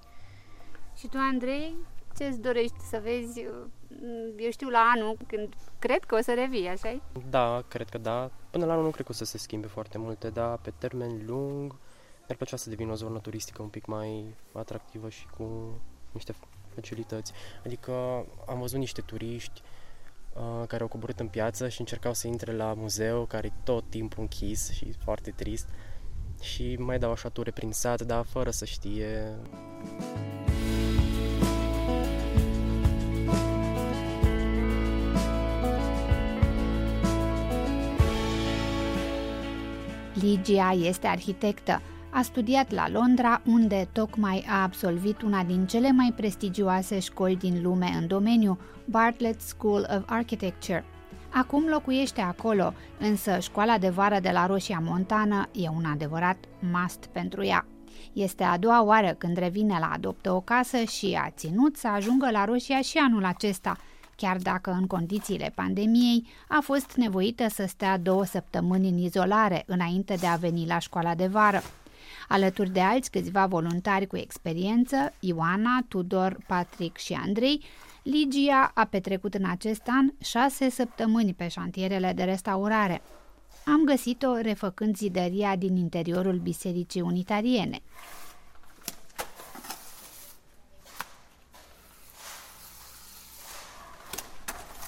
Și 0.96 1.06
tu, 1.08 1.16
Andrei, 1.18 1.74
ce 2.16 2.24
îți 2.24 2.40
dorești 2.40 2.80
să 2.80 3.00
vezi, 3.02 3.40
eu 4.38 4.50
știu, 4.50 4.68
la 4.68 4.92
anul, 4.94 5.16
când 5.26 5.54
cred 5.78 6.04
că 6.04 6.14
o 6.14 6.20
să 6.20 6.34
revii, 6.34 6.68
așa 6.68 7.00
Da, 7.30 7.64
cred 7.68 7.88
că 7.88 7.98
da. 7.98 8.30
Până 8.50 8.64
la 8.64 8.72
anul 8.72 8.84
nu 8.84 8.90
cred 8.90 9.06
că 9.06 9.12
o 9.12 9.14
să 9.14 9.24
se 9.24 9.38
schimbe 9.38 9.66
foarte 9.66 9.98
multe, 9.98 10.30
dar 10.30 10.58
pe 10.58 10.72
termen 10.78 11.26
lung 11.26 11.76
mi-ar 12.18 12.36
plăcea 12.36 12.56
să 12.56 12.68
devină 12.68 12.92
o 12.92 12.94
zonă 12.94 13.18
turistică 13.18 13.62
un 13.62 13.68
pic 13.68 13.86
mai 13.86 14.34
atractivă 14.52 15.08
și 15.08 15.26
cu 15.26 15.78
niște 16.12 16.34
facilități. 16.74 17.32
Adică 17.64 17.92
am 18.46 18.58
văzut 18.58 18.78
niște 18.78 19.00
turiști 19.00 19.62
uh, 20.34 20.66
care 20.66 20.82
au 20.82 20.88
coborât 20.88 21.20
în 21.20 21.28
piață 21.28 21.68
și 21.68 21.80
încercau 21.80 22.14
să 22.14 22.26
intre 22.26 22.52
la 22.52 22.74
muzeu, 22.76 23.24
care 23.24 23.46
e 23.46 23.60
tot 23.64 23.84
timpul 23.88 24.22
închis 24.22 24.70
și 24.70 24.92
foarte 24.92 25.30
trist. 25.30 25.68
Și 26.40 26.76
mai 26.78 26.98
dau 26.98 27.10
așa 27.10 27.28
ture 27.28 27.50
prin 27.50 27.72
sat, 27.72 28.02
dar 28.02 28.24
fără 28.24 28.50
să 28.50 28.64
știe. 28.64 29.36
Ligia 40.14 40.72
este 40.72 41.06
arhitectă. 41.06 41.80
A 42.16 42.22
studiat 42.22 42.70
la 42.70 42.88
Londra, 42.88 43.42
unde 43.46 43.88
tocmai 43.92 44.44
a 44.48 44.62
absolvit 44.62 45.22
una 45.22 45.42
din 45.42 45.66
cele 45.66 45.92
mai 45.92 46.12
prestigioase 46.16 46.98
școli 46.98 47.36
din 47.36 47.62
lume 47.62 47.90
în 48.00 48.06
domeniu, 48.06 48.58
Bartlett 48.84 49.40
School 49.40 49.88
of 49.96 50.02
Architecture. 50.06 50.84
Acum 51.30 51.64
locuiește 51.68 52.20
acolo, 52.20 52.72
însă 52.98 53.38
școala 53.38 53.78
de 53.78 53.88
vară 53.88 54.18
de 54.20 54.30
la 54.30 54.46
Roșia 54.46 54.82
Montană 54.82 55.48
e 55.52 55.68
un 55.68 55.84
adevărat 55.84 56.36
must 56.72 57.06
pentru 57.12 57.44
ea. 57.44 57.66
Este 58.12 58.42
a 58.44 58.58
doua 58.58 58.82
oară 58.82 59.14
când 59.18 59.36
revine 59.36 59.76
la 59.80 59.90
Adoptă 59.92 60.32
o 60.32 60.40
casă 60.40 60.76
și 60.82 61.18
a 61.22 61.30
ținut 61.30 61.76
să 61.76 61.88
ajungă 61.88 62.30
la 62.30 62.44
Roșia 62.44 62.80
și 62.80 62.98
anul 62.98 63.24
acesta, 63.24 63.76
chiar 64.16 64.36
dacă 64.36 64.70
în 64.70 64.86
condițiile 64.86 65.52
pandemiei 65.54 66.26
a 66.48 66.58
fost 66.62 66.94
nevoită 66.96 67.48
să 67.48 67.64
stea 67.66 67.98
două 67.98 68.24
săptămâni 68.24 68.88
în 68.88 68.98
izolare 68.98 69.62
înainte 69.66 70.14
de 70.20 70.26
a 70.26 70.36
veni 70.36 70.66
la 70.66 70.78
școala 70.78 71.14
de 71.14 71.26
vară. 71.26 71.62
Alături 72.28 72.70
de 72.70 72.80
alți 72.80 73.10
câțiva 73.10 73.46
voluntari 73.46 74.06
cu 74.06 74.16
experiență, 74.16 75.12
Ioana, 75.20 75.84
Tudor, 75.88 76.38
Patrick 76.46 76.96
și 76.96 77.12
Andrei, 77.12 77.64
Ligia 78.04 78.70
a 78.74 78.84
petrecut 78.84 79.34
în 79.34 79.44
acest 79.44 79.82
an 79.86 80.12
șase 80.20 80.70
săptămâni 80.70 81.34
pe 81.34 81.48
șantierele 81.48 82.12
de 82.12 82.24
restaurare. 82.24 83.02
Am 83.66 83.84
găsit-o 83.84 84.36
refăcând 84.36 84.96
zidăria 84.96 85.56
din 85.56 85.76
interiorul 85.76 86.38
Bisericii 86.38 87.00
Unitariene. 87.00 87.80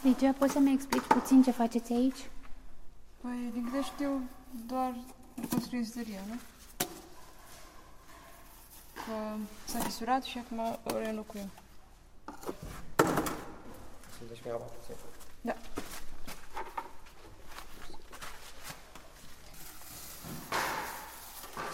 Ligia, 0.02 0.34
poți 0.38 0.52
să-mi 0.52 0.72
explici 0.72 1.02
puțin 1.02 1.42
ce 1.42 1.50
faceți 1.50 1.92
aici? 1.92 2.28
Păi, 3.20 3.50
din 3.52 3.64
câte 3.64 3.82
știu, 3.82 4.20
doar 4.66 4.94
construim 5.50 5.82
zidăria, 5.82 6.20
nu? 6.28 6.34
Că 9.06 9.36
s-a 9.64 9.78
fisurat 9.78 10.22
și 10.22 10.38
acum 10.38 10.78
o 10.84 10.98
reînlocuim. 10.98 11.50
Sunteți 14.18 14.40
mi 14.44 14.50
puțin. 14.50 14.94
Da. 15.40 15.54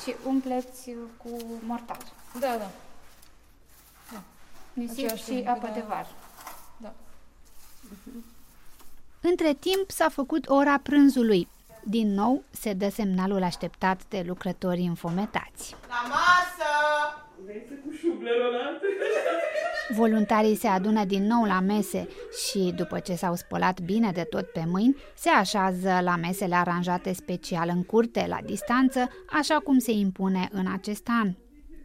Și 0.03 0.15
umpleți 0.27 0.91
cu 1.17 1.29
mortar. 1.67 1.99
Da, 2.41 2.57
da. 2.57 2.71
da. 4.13 4.23
Nisip 4.73 5.15
și 5.15 5.45
apă 5.47 5.67
da. 5.67 5.73
de 5.73 5.85
var. 5.89 6.07
Da. 6.77 6.93
Uh-huh. 6.93 8.33
Între 9.21 9.55
timp 9.55 9.91
s-a 9.91 10.09
făcut 10.09 10.49
ora 10.49 10.79
prânzului. 10.79 11.49
Din 11.85 12.15
nou 12.15 12.43
se 12.51 12.73
dă 12.73 12.89
semnalul 12.89 13.43
așteptat 13.43 14.01
de 14.09 14.23
lucrătorii 14.27 14.87
înfometați. 14.87 15.77
La 15.89 16.09
masă! 16.09 17.22
Voluntarii 19.95 20.57
se 20.57 20.67
adună 20.67 21.05
din 21.05 21.27
nou 21.27 21.45
la 21.45 21.61
mese 21.61 22.09
și, 22.47 22.73
după 22.77 22.99
ce 22.99 23.15
s-au 23.15 23.35
spălat 23.35 23.81
bine 23.81 24.11
de 24.13 24.23
tot 24.23 24.45
pe 24.45 24.65
mâini, 24.67 24.97
se 25.15 25.29
așează 25.29 25.99
la 26.03 26.17
mesele 26.17 26.55
aranjate 26.55 27.13
special 27.13 27.69
în 27.75 27.83
curte, 27.85 28.27
la 28.29 28.39
distanță, 28.45 29.09
așa 29.31 29.59
cum 29.65 29.79
se 29.79 29.91
impune 29.91 30.49
în 30.53 30.67
acest 30.73 31.09
an. 31.21 31.35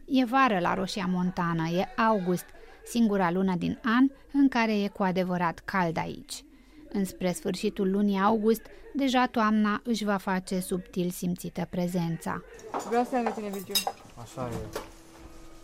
E 0.06 0.24
vară 0.24 0.58
la 0.58 0.74
Roșia 0.74 1.06
Montană, 1.08 1.68
e 1.68 2.02
august, 2.02 2.44
singura 2.84 3.30
lună 3.30 3.54
din 3.58 3.78
an 3.84 4.10
în 4.32 4.48
care 4.48 4.82
e 4.82 4.88
cu 4.88 5.02
adevărat 5.02 5.58
cald 5.64 5.98
aici. 5.98 6.44
Înspre 6.88 7.32
sfârșitul 7.32 7.90
lunii 7.90 8.20
august, 8.20 8.62
deja 8.94 9.26
toamna 9.26 9.80
își 9.84 10.04
va 10.04 10.16
face 10.16 10.60
subtil 10.60 11.10
simțită 11.10 11.66
prezența. 11.70 12.42
Vreau 12.88 13.04
să 13.04 13.16
am 13.16 13.32
tine, 13.34 13.48
Virgiu. 13.48 13.90
Așa 14.22 14.48
e. 14.52 14.78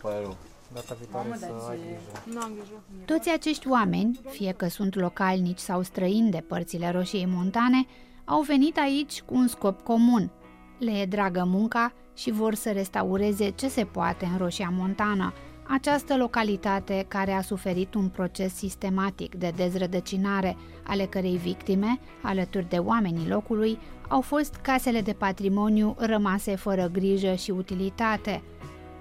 Pare 0.01 0.19
rău. 0.21 0.37
Data 0.75 0.95
viitoare 0.99 1.27
Mamă, 1.27 1.39
să 1.39 1.45
dar 1.45 1.69
ai 1.69 1.77
ce- 1.77 1.81
grijă. 1.85 2.37
Nu 2.37 2.41
am 2.45 2.51
grijă. 2.55 3.05
Toți 3.05 3.29
acești 3.29 3.67
oameni, 3.69 4.19
fie 4.29 4.51
că 4.51 4.67
sunt 4.67 4.95
localnici 4.95 5.57
sau 5.59 5.81
străini 5.81 6.31
de 6.31 6.43
părțile 6.47 6.91
Roșiei 6.91 7.25
Montane, 7.25 7.85
au 8.25 8.41
venit 8.41 8.77
aici 8.77 9.21
cu 9.21 9.35
un 9.35 9.47
scop 9.47 9.81
comun. 9.81 10.31
Le 10.79 10.91
e 10.91 11.05
dragă 11.05 11.43
munca 11.47 11.93
și 12.15 12.31
vor 12.31 12.53
să 12.53 12.71
restaureze 12.71 13.49
ce 13.49 13.67
se 13.67 13.83
poate 13.85 14.25
în 14.25 14.37
Roșia 14.37 14.69
Montană, 14.77 15.33
această 15.67 16.17
localitate 16.17 17.05
care 17.07 17.31
a 17.31 17.41
suferit 17.41 17.93
un 17.93 18.07
proces 18.09 18.53
sistematic 18.55 19.35
de 19.35 19.53
dezrădăcinare, 19.55 20.57
ale 20.83 21.05
cărei 21.05 21.37
victime, 21.37 21.99
alături 22.21 22.69
de 22.69 22.77
oamenii 22.77 23.27
locului, 23.27 23.77
au 24.07 24.21
fost 24.21 24.55
casele 24.55 25.01
de 25.01 25.13
patrimoniu 25.13 25.95
rămase 25.97 26.55
fără 26.55 26.89
grijă 26.93 27.33
și 27.33 27.51
utilitate. 27.51 28.41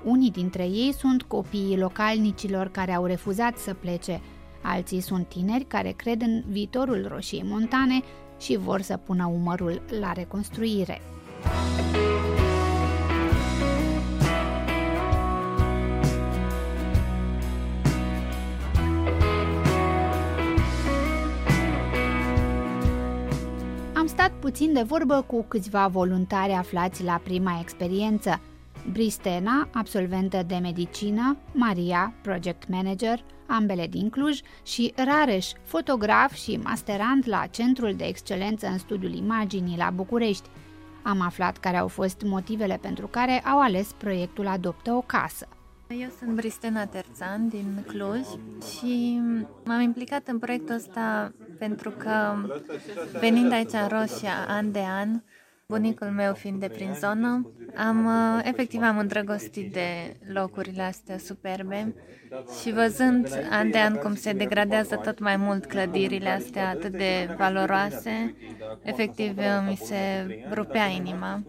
Unii 0.04 0.30
dintre 0.30 0.62
ei 0.62 0.94
sunt 0.98 1.22
copiii 1.22 1.78
localnicilor 1.78 2.68
care 2.68 2.94
au 2.94 3.04
refuzat 3.04 3.56
să 3.56 3.74
plece, 3.74 4.20
alții 4.62 5.00
sunt 5.00 5.28
tineri 5.28 5.64
care 5.64 5.90
cred 5.90 6.20
în 6.20 6.42
viitorul 6.48 7.06
Roșiei 7.08 7.44
Montane 7.46 8.00
și 8.40 8.56
vor 8.56 8.80
să 8.80 8.96
pună 8.96 9.26
umărul 9.26 9.82
la 10.00 10.12
reconstruire. 10.12 11.00
Am 23.94 24.06
stat 24.06 24.32
puțin 24.40 24.72
de 24.72 24.82
vorbă 24.82 25.24
cu 25.26 25.44
câțiva 25.48 25.86
voluntari 25.86 26.52
aflați 26.52 27.04
la 27.04 27.20
prima 27.24 27.58
experiență. 27.60 28.40
Bristena, 28.92 29.68
absolventă 29.72 30.42
de 30.46 30.56
medicină, 30.62 31.36
Maria, 31.52 32.14
project 32.22 32.68
manager, 32.68 33.24
ambele 33.46 33.86
din 33.86 34.10
Cluj, 34.10 34.40
și 34.62 34.92
Rareș, 34.96 35.50
fotograf 35.62 36.32
și 36.32 36.60
masterand 36.62 37.24
la 37.26 37.46
Centrul 37.50 37.94
de 37.94 38.04
Excelență 38.04 38.66
în 38.66 38.78
Studiul 38.78 39.14
Imaginii 39.14 39.76
la 39.76 39.90
București. 39.90 40.48
Am 41.02 41.20
aflat 41.20 41.58
care 41.58 41.76
au 41.76 41.88
fost 41.88 42.22
motivele 42.24 42.78
pentru 42.82 43.06
care 43.06 43.40
au 43.40 43.60
ales 43.60 43.92
proiectul 43.92 44.46
Adoptă 44.46 44.92
o 44.92 45.00
casă. 45.00 45.48
Eu 45.88 46.08
sunt 46.18 46.30
Bristena 46.30 46.86
Terțan 46.86 47.48
din 47.48 47.84
Cluj 47.86 48.20
și 48.70 49.20
m-am 49.64 49.80
implicat 49.80 50.28
în 50.28 50.38
proiectul 50.38 50.74
ăsta 50.74 51.32
pentru 51.58 51.90
că 51.90 52.34
venind 53.20 53.52
aici 53.52 53.72
în 53.72 53.88
Roșia 53.88 54.46
an 54.48 54.72
de 54.72 54.82
an, 55.00 55.22
bunicul 55.66 56.06
meu 56.06 56.34
fiind 56.34 56.60
de 56.60 56.68
prin 56.68 56.94
zonă, 56.94 57.50
am 57.76 58.06
uh, 58.06 58.40
efectiv 58.42 58.82
am 58.82 58.98
îndrăgostit 58.98 59.72
de 59.72 60.16
locurile 60.32 60.82
astea 60.82 61.18
superbe 61.18 61.94
și 62.60 62.72
văzând 62.72 63.46
an 63.50 63.70
de 63.70 63.78
an 63.78 63.94
cum 63.94 64.14
se 64.14 64.32
degradează 64.32 64.96
tot 64.96 65.18
mai 65.18 65.36
mult 65.36 65.66
clădirile 65.66 66.28
astea 66.28 66.68
atât 66.68 66.92
de 66.92 67.34
valoroase, 67.38 68.34
efectiv 68.82 69.36
uh, 69.36 69.44
mi 69.68 69.76
se 69.76 69.96
rupea 70.52 70.86
inima. 70.86 71.42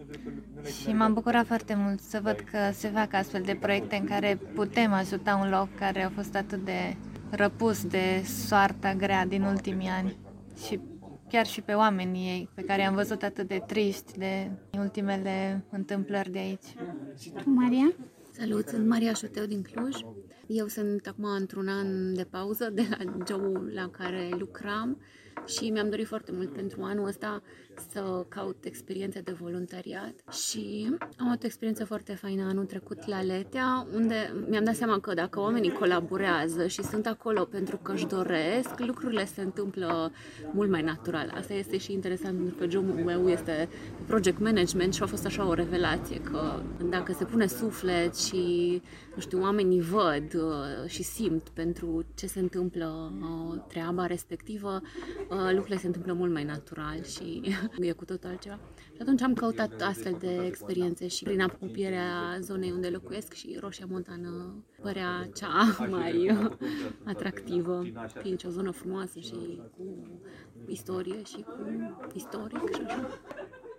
Și 0.80 0.92
m-am 0.92 1.12
bucurat 1.12 1.46
foarte 1.46 1.74
mult 1.74 2.00
să 2.00 2.20
văd 2.22 2.44
că 2.50 2.58
se 2.72 2.88
fac 2.88 3.14
astfel 3.14 3.42
de 3.42 3.58
proiecte 3.60 3.96
în 3.96 4.04
care 4.04 4.38
putem 4.54 4.92
ajuta 4.92 5.40
un 5.42 5.50
loc 5.50 5.68
care 5.78 6.02
a 6.02 6.10
fost 6.10 6.36
atât 6.36 6.64
de 6.64 6.96
răpus 7.30 7.84
de 7.84 8.22
soarta 8.46 8.94
grea 8.94 9.26
din 9.26 9.42
ultimii 9.42 9.88
ani 9.88 10.16
și 10.66 10.80
chiar 11.28 11.46
și 11.46 11.60
pe 11.60 11.72
oamenii 11.72 12.28
ei, 12.28 12.48
pe 12.54 12.62
care 12.62 12.82
am 12.82 12.94
văzut 12.94 13.22
atât 13.22 13.48
de 13.48 13.62
triști 13.66 14.18
de 14.18 14.50
ultimele 14.78 15.64
întâmplări 15.70 16.30
de 16.30 16.38
aici. 16.38 16.74
Și 17.18 17.30
tu, 17.30 17.50
Maria? 17.50 17.92
Salut, 18.30 18.68
sunt 18.68 18.86
Maria 18.86 19.12
Șoteu 19.12 19.44
din 19.44 19.62
Cluj. 19.62 19.96
Eu 20.46 20.66
sunt 20.66 21.06
acum 21.06 21.24
într-un 21.24 21.68
an 21.68 22.14
de 22.14 22.24
pauză 22.24 22.70
de 22.70 22.86
la 22.90 22.96
jobul 23.28 23.70
la 23.74 23.88
care 23.90 24.28
lucram 24.38 25.00
și 25.46 25.70
mi-am 25.70 25.90
dorit 25.90 26.06
foarte 26.06 26.32
mult 26.32 26.52
pentru 26.52 26.82
anul 26.82 27.06
ăsta 27.06 27.42
să 27.92 28.24
caut 28.28 28.64
experiențe 28.64 29.20
de 29.20 29.32
voluntariat 29.40 30.14
și 30.46 30.94
am 31.18 31.26
avut 31.26 31.42
o 31.42 31.46
experiență 31.46 31.84
foarte 31.84 32.14
faină 32.14 32.44
anul 32.48 32.64
trecut 32.64 33.06
la 33.06 33.22
Letea, 33.22 33.86
unde 33.94 34.34
mi-am 34.48 34.64
dat 34.64 34.74
seama 34.74 34.98
că 35.00 35.14
dacă 35.14 35.40
oamenii 35.40 35.72
colaborează 35.72 36.66
și 36.66 36.82
sunt 36.82 37.06
acolo 37.06 37.44
pentru 37.44 37.76
că 37.76 37.92
își 37.92 38.06
doresc, 38.06 38.78
lucrurile 38.78 39.24
se 39.24 39.40
întâmplă 39.40 40.12
mult 40.52 40.70
mai 40.70 40.82
natural. 40.82 41.32
Asta 41.36 41.54
este 41.54 41.78
și 41.78 41.92
interesant 41.92 42.36
pentru 42.36 42.54
că 42.58 42.70
jobul 42.70 43.04
meu 43.04 43.28
este 43.28 43.68
project 44.06 44.38
management 44.38 44.94
și 44.94 45.02
a 45.02 45.06
fost 45.06 45.26
așa 45.26 45.46
o 45.46 45.54
revelație 45.54 46.20
că 46.20 46.62
dacă 46.90 47.12
se 47.12 47.24
pune 47.24 47.46
suflet 47.46 48.16
și, 48.16 48.82
nu 49.14 49.20
știu, 49.20 49.40
oamenii 49.40 49.80
văd 49.80 50.34
uh, 50.34 50.88
și 50.88 51.02
simt 51.02 51.48
pentru 51.48 52.04
ce 52.14 52.26
se 52.26 52.38
întâmplă 52.40 53.12
uh, 53.20 53.60
treaba 53.68 54.06
respectivă, 54.06 54.80
uh, 55.30 55.50
lucrurile 55.50 55.76
se 55.76 55.86
întâmplă 55.86 56.12
mult 56.12 56.32
mai 56.32 56.44
natural 56.44 57.04
și 57.04 57.42
e 57.80 57.92
cu 57.92 58.04
totul 58.04 58.28
altceva. 58.28 58.58
Și 58.94 59.00
atunci 59.00 59.22
am 59.22 59.34
căutat 59.34 59.80
astfel 59.80 60.16
de 60.20 60.44
experiențe 60.46 61.06
și 61.08 61.24
prin 61.24 61.40
apropierea 61.40 62.38
zonei 62.40 62.70
unde 62.70 62.88
locuiesc 62.88 63.32
și 63.32 63.56
Roșia 63.60 63.86
Montană 63.88 64.64
părea 64.82 65.28
cea 65.34 65.76
mai 65.90 66.30
uh, 66.30 66.52
atractivă, 67.12 67.84
fiind 68.20 68.40
și 68.40 68.46
o 68.46 68.50
zonă 68.50 68.70
frumoasă 68.70 69.18
și 69.18 69.60
cu 69.76 70.08
istorie 70.66 71.22
și 71.22 71.42
cu 71.42 71.66
istoric 72.14 72.74
și 72.74 72.82
așa. 72.86 73.08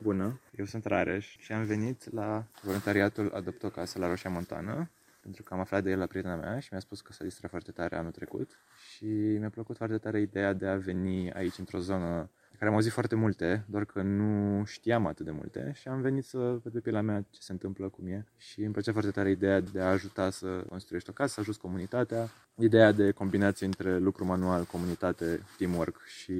Bună, 0.01 0.39
eu 0.57 0.65
sunt 0.65 0.85
Rareș 0.85 1.37
și 1.37 1.51
am 1.51 1.63
venit 1.63 2.13
la 2.13 2.45
voluntariatul 2.61 3.31
Adopt 3.33 3.63
o 3.63 3.69
casă 3.69 3.99
la 3.99 4.07
Roșia 4.07 4.29
Montană 4.29 4.89
pentru 5.27 5.45
că 5.45 5.53
am 5.53 5.59
aflat 5.59 5.83
de 5.83 5.89
el 5.89 5.99
la 5.99 6.05
prietena 6.05 6.35
mea 6.35 6.59
și 6.59 6.67
mi-a 6.71 6.79
spus 6.79 7.01
că 7.01 7.13
s-a 7.13 7.23
distrat 7.23 7.49
foarte 7.49 7.71
tare 7.71 7.95
anul 7.95 8.11
trecut 8.11 8.51
și 8.93 9.05
mi-a 9.39 9.49
plăcut 9.49 9.77
foarte 9.77 9.97
tare 9.97 10.21
ideea 10.21 10.53
de 10.53 10.67
a 10.67 10.75
veni 10.75 11.31
aici 11.31 11.57
într-o 11.57 11.79
zonă 11.79 12.15
de 12.19 12.27
care 12.57 12.69
am 12.69 12.75
auzit 12.75 12.91
foarte 12.91 13.15
multe, 13.15 13.65
doar 13.69 13.85
că 13.85 14.01
nu 14.01 14.63
știam 14.65 15.05
atât 15.05 15.25
de 15.25 15.31
multe 15.31 15.71
și 15.75 15.87
am 15.87 16.01
venit 16.01 16.25
să 16.25 16.37
văd 16.37 16.71
pe 16.73 16.79
pielea 16.79 17.01
mea 17.01 17.25
ce 17.29 17.41
se 17.41 17.51
întâmplă, 17.51 17.89
cum 17.89 18.07
e 18.07 18.25
și 18.37 18.61
îmi 18.61 18.71
plăcea 18.71 18.91
foarte 18.91 19.11
tare 19.11 19.29
ideea 19.29 19.59
de 19.59 19.79
a 19.81 19.89
ajuta 19.89 20.29
să 20.29 20.65
construiești 20.69 21.09
o 21.09 21.13
casă, 21.13 21.33
să 21.33 21.39
ajuți 21.39 21.59
comunitatea, 21.59 22.29
ideea 22.55 22.91
de 22.91 23.11
combinație 23.11 23.65
între 23.65 23.97
lucru 23.97 24.25
manual, 24.25 24.63
comunitate, 24.63 25.39
teamwork 25.57 26.01
și 26.05 26.33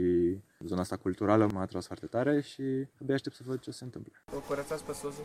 zona 0.60 0.82
asta 0.82 0.96
culturală 0.96 1.50
m-a 1.54 1.62
atras 1.62 1.86
foarte 1.86 2.06
tare 2.06 2.42
și 2.42 2.88
abia 3.02 3.14
aștept 3.14 3.36
să 3.36 3.44
văd 3.46 3.60
ce 3.60 3.72
se 3.72 3.84
întâmplă. 3.84 4.14
O 4.36 4.40
curățați 4.40 4.84
pe 4.84 4.94
sus. 4.94 5.16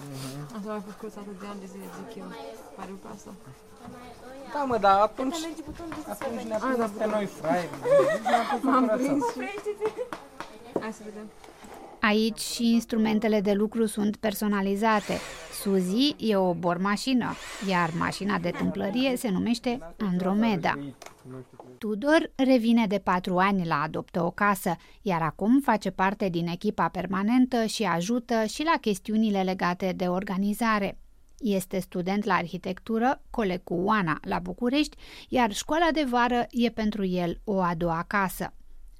Mhm. 0.00 0.56
Asta 0.56 0.70
a 0.78 0.80
fost 0.86 0.96
curățată 1.00 1.30
de 1.40 1.46
ani 1.50 1.60
de 1.64 1.68
zile, 1.72 1.86
zic 1.98 2.10
eu. 2.22 2.28
Pare 2.76 2.90
o 2.96 3.08
casă. 3.08 3.28
Da, 4.54 4.64
mă, 4.64 4.76
dar 4.78 5.00
atunci, 5.00 5.34
atunci 6.08 6.42
ne-a 6.48 6.56
Ah, 6.56 6.74
da, 6.78 6.84
prins 6.84 6.90
pe 6.90 7.04
da. 7.04 7.10
noi 7.16 7.26
fraieri. 7.26 7.68
Ne-a 8.30 8.42
pus 8.50 8.60
să 8.60 8.66
M-am 8.66 8.86
curățăm. 8.88 9.06
prins. 9.06 9.24
Hai 10.80 10.92
să 10.92 11.02
vedem. 11.04 11.26
Aici 12.00 12.40
și 12.40 12.72
instrumentele 12.72 13.40
de 13.40 13.52
lucru 13.52 13.86
sunt 13.86 14.16
personalizate. 14.16 15.18
Suzy 15.60 16.14
e 16.18 16.36
o 16.36 16.54
bormașină, 16.54 17.32
iar 17.68 17.90
mașina 17.98 18.38
de 18.38 18.50
tâmplărie 18.50 19.16
se 19.16 19.28
numește 19.28 19.94
Andromeda. 19.98 20.78
Tudor 21.78 22.32
revine 22.34 22.86
de 22.86 22.98
patru 22.98 23.38
ani 23.38 23.66
la 23.66 23.82
Adoptă 23.82 24.22
o 24.22 24.30
casă, 24.30 24.76
iar 25.02 25.22
acum 25.22 25.60
face 25.60 25.90
parte 25.90 26.28
din 26.28 26.46
echipa 26.46 26.88
permanentă 26.88 27.66
și 27.66 27.82
ajută 27.82 28.44
și 28.44 28.62
la 28.62 28.78
chestiunile 28.80 29.42
legate 29.42 29.92
de 29.96 30.06
organizare. 30.06 30.98
Este 31.38 31.78
student 31.78 32.24
la 32.24 32.34
arhitectură, 32.34 33.22
coleg 33.30 33.64
cu 33.64 33.74
Oana 33.74 34.18
la 34.22 34.38
București, 34.38 34.96
iar 35.28 35.52
școala 35.52 35.88
de 35.92 36.04
vară 36.08 36.46
e 36.50 36.68
pentru 36.68 37.04
el 37.04 37.40
o 37.44 37.60
a 37.60 37.74
doua 37.76 38.04
casă. 38.06 38.52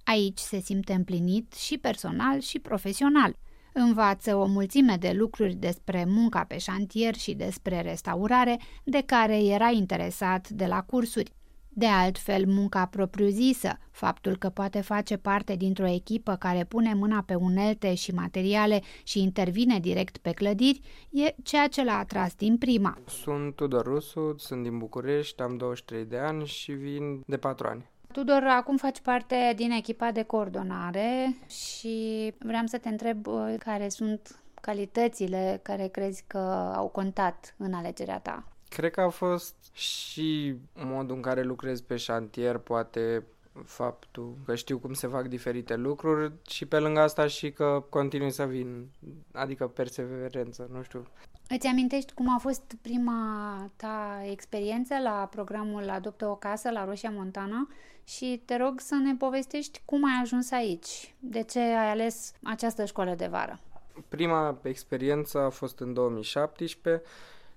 Aici 0.05 0.39
se 0.39 0.61
simte 0.61 0.93
împlinit 0.93 1.53
și 1.53 1.79
personal 1.79 2.41
și 2.41 2.59
profesional. 2.59 3.37
Învață 3.73 4.37
o 4.37 4.47
mulțime 4.47 4.97
de 4.97 5.13
lucruri 5.13 5.55
despre 5.55 6.05
munca 6.05 6.45
pe 6.45 6.59
șantier 6.59 7.15
și 7.15 7.35
despre 7.35 7.81
restaurare, 7.81 8.61
de 8.85 9.03
care 9.07 9.45
era 9.45 9.71
interesat 9.71 10.49
de 10.49 10.67
la 10.67 10.83
cursuri. 10.83 11.33
De 11.77 11.87
altfel, 11.87 12.47
munca 12.47 12.87
propriu-zisă, 12.87 13.79
faptul 13.91 14.37
că 14.37 14.49
poate 14.49 14.81
face 14.81 15.17
parte 15.17 15.55
dintr-o 15.55 15.87
echipă 15.87 16.37
care 16.37 16.65
pune 16.65 16.95
mâna 16.95 17.23
pe 17.27 17.35
unelte 17.35 17.95
și 17.95 18.15
materiale 18.15 18.83
și 19.03 19.23
intervine 19.23 19.79
direct 19.79 20.17
pe 20.17 20.31
clădiri, 20.31 20.81
e 21.11 21.35
ceea 21.43 21.69
ce 21.69 21.85
l-a 21.85 21.99
atras 21.99 22.35
din 22.35 22.59
prima. 22.59 22.99
Sunt 23.07 23.55
Tudor 23.55 23.85
Rusu, 23.85 24.35
sunt 24.39 24.63
din 24.63 24.79
București, 24.79 25.43
am 25.43 25.57
23 25.57 26.05
de 26.05 26.19
ani 26.19 26.47
și 26.47 26.73
vin 26.73 27.23
de 27.27 27.37
4 27.37 27.67
ani. 27.67 27.85
Tudor, 28.13 28.45
acum 28.49 28.77
faci 28.77 29.01
parte 29.01 29.53
din 29.57 29.71
echipa 29.71 30.11
de 30.11 30.23
coordonare 30.23 31.37
și 31.49 32.33
vreau 32.39 32.67
să 32.67 32.79
te 32.79 32.89
întreb 32.89 33.27
uh, 33.27 33.55
care 33.59 33.89
sunt 33.89 34.39
calitățile 34.61 35.61
care 35.63 35.87
crezi 35.87 36.25
că 36.27 36.73
au 36.75 36.89
contat 36.89 37.55
în 37.59 37.73
alegerea 37.73 38.19
ta. 38.19 38.45
Cred 38.75 38.91
că 38.91 39.01
a 39.01 39.09
fost 39.09 39.55
și 39.73 40.55
modul 40.75 41.17
în 41.17 41.23
care 41.23 41.43
lucrez 41.43 41.81
pe 41.81 41.97
șantier, 41.97 42.59
poate 42.59 43.25
faptul 43.65 44.37
că 44.45 44.55
știu 44.55 44.79
cum 44.79 44.93
se 44.93 45.07
fac 45.07 45.29
diferite 45.29 45.77
lucruri 45.77 46.33
și 46.49 46.67
pe 46.67 46.79
lângă 46.79 47.01
asta 47.01 47.27
și 47.27 47.53
că 47.53 47.85
continui 47.89 48.31
să 48.31 48.45
vin, 48.45 48.89
adică 49.33 49.67
perseverență, 49.67 50.69
nu 50.73 50.83
știu. 50.83 51.07
Îți 51.49 51.67
amintești 51.67 52.13
cum 52.13 52.35
a 52.35 52.39
fost 52.39 52.77
prima 52.83 53.71
ta 53.77 54.23
experiență 54.31 54.95
la 55.03 55.29
programul 55.31 55.91
Adoptă 55.91 56.27
o 56.27 56.37
casă 56.37 56.71
la 56.71 56.85
Roșia 56.85 57.11
Montana 57.11 57.69
și 58.05 58.43
te 58.45 58.57
rog 58.57 58.81
să 58.81 58.95
ne 58.95 59.15
povestești 59.15 59.81
cum 59.85 60.05
ai 60.05 60.21
ajuns 60.23 60.51
aici, 60.51 61.15
de 61.19 61.43
ce 61.43 61.59
ai 61.59 61.91
ales 61.91 62.33
această 62.43 62.85
școală 62.85 63.15
de 63.15 63.27
vară. 63.27 63.61
Prima 64.09 64.59
experiență 64.63 65.39
a 65.39 65.49
fost 65.49 65.79
în 65.79 65.93
2017 65.93 67.03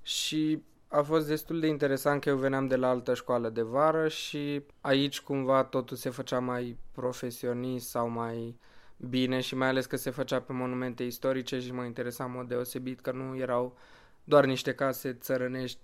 și 0.02 0.62
a 0.88 1.02
fost 1.02 1.28
destul 1.28 1.60
de 1.60 1.68
interesant 1.68 2.22
că 2.22 2.30
eu 2.30 2.38
veneam 2.38 2.68
de 2.68 2.76
la 2.76 2.90
altă 2.90 3.14
școală 3.14 3.50
de 3.50 3.62
vară 3.62 4.08
și 4.08 4.64
aici 4.82 5.22
cumva 5.22 5.64
totul 5.64 5.98
se 5.98 6.10
făcea 6.10 6.40
mai 6.40 6.78
profesionist 6.92 7.90
sau 7.90 8.10
mai 8.10 8.60
bine 8.98 9.40
și 9.40 9.56
mai 9.56 9.68
ales 9.68 9.86
că 9.86 9.96
se 9.96 10.10
făcea 10.10 10.42
pe 10.42 10.54
monumente 10.54 11.04
istorice 11.04 11.60
și 11.60 11.74
mă 11.74 11.84
interesa 11.84 12.24
în 12.24 12.32
mod 12.32 12.48
deosebit 12.48 13.00
că 13.00 13.12
nu 13.12 13.38
erau 13.38 13.78
doar 14.24 14.46
niște 14.46 14.74
case 14.74 15.14
țărănești 15.14 15.80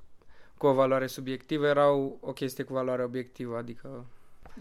cu 0.57 0.65
o 0.65 0.73
valoare 0.73 1.07
subiectivă, 1.07 1.67
erau 1.67 2.17
o 2.21 2.33
chestie 2.33 2.63
cu 2.63 2.73
valoare 2.73 3.03
obiectivă, 3.03 3.57
adică... 3.57 4.05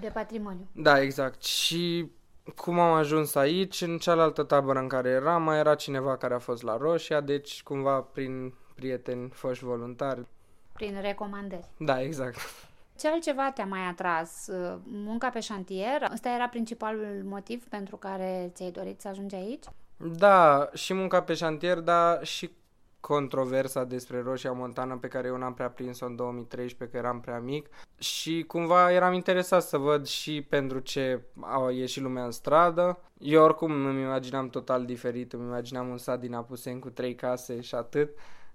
De 0.00 0.11
patrimoniu. 0.14 0.68
Da, 0.72 1.00
exact. 1.00 1.42
Și 1.44 2.11
cum 2.57 2.78
am 2.78 2.92
ajuns 2.92 3.35
aici, 3.35 3.81
în 3.81 3.98
cealaltă 3.98 4.42
tabără 4.42 4.78
în 4.78 4.88
care 4.88 5.09
eram, 5.09 5.42
mai 5.42 5.59
era 5.59 5.74
cineva 5.74 6.16
care 6.16 6.35
a 6.35 6.38
fost 6.38 6.62
la 6.62 6.76
Roșia, 6.76 7.20
deci 7.20 7.62
cumva 7.62 8.00
prin 8.00 8.55
prieteni, 8.75 9.29
foști 9.29 9.65
voluntari. 9.65 10.27
Prin 10.73 11.01
recomandări. 11.01 11.69
Da, 11.77 12.03
exact. 12.03 12.37
Ce 13.01 13.09
altceva 13.09 13.51
te-a 13.55 13.65
mai 13.65 13.81
atras? 13.81 14.49
Munca 14.83 15.29
pe 15.29 15.41
șantier? 15.41 16.09
Ăsta 16.13 16.29
era 16.29 16.49
principalul 16.49 17.23
motiv 17.25 17.65
pentru 17.65 17.97
care 17.97 18.51
ți-ai 18.55 18.71
dorit 18.71 19.01
să 19.01 19.09
ajungi 19.09 19.35
aici? 19.35 19.65
Da, 19.97 20.69
și 20.75 20.95
munca 20.95 21.23
pe 21.23 21.35
șantier, 21.35 21.79
dar 21.79 22.25
și 22.27 22.51
controversa 23.01 23.85
despre 23.85 24.21
Roșia 24.21 24.53
Montană 24.53 24.97
pe 24.97 25.09
care 25.09 25.27
eu 25.27 25.37
n-am 25.37 25.55
prea 25.55 25.71
prins-o 25.71 26.07
în 26.07 26.17
2013 26.17 26.97
că 26.97 27.07
eram 27.07 27.21
prea 27.21 27.39
mic 27.39 27.69
și 27.99 28.45
cumva 28.47 28.93
eram 28.93 29.13
interesat 29.13 29.63
să 29.63 29.77
văd 29.79 30.07
și 30.07 30.43
pentru 30.43 30.79
ce 30.79 31.23
a 31.41 31.71
ieșit 31.71 32.03
lumea 32.03 32.25
în 32.25 32.31
stradă. 32.31 32.99
Eu 33.19 33.43
oricum 33.43 33.87
îmi 33.87 34.01
imaginam 34.01 34.49
total 34.49 34.85
diferit, 34.85 35.33
îmi 35.33 35.45
imaginam 35.45 35.89
un 35.89 35.99
sat 35.99 36.21
din 36.21 36.35
Apuseni 36.35 36.81
cu 36.81 36.91
trei 36.91 37.15
case 37.15 37.61
și 37.61 37.75
atât 37.75 38.11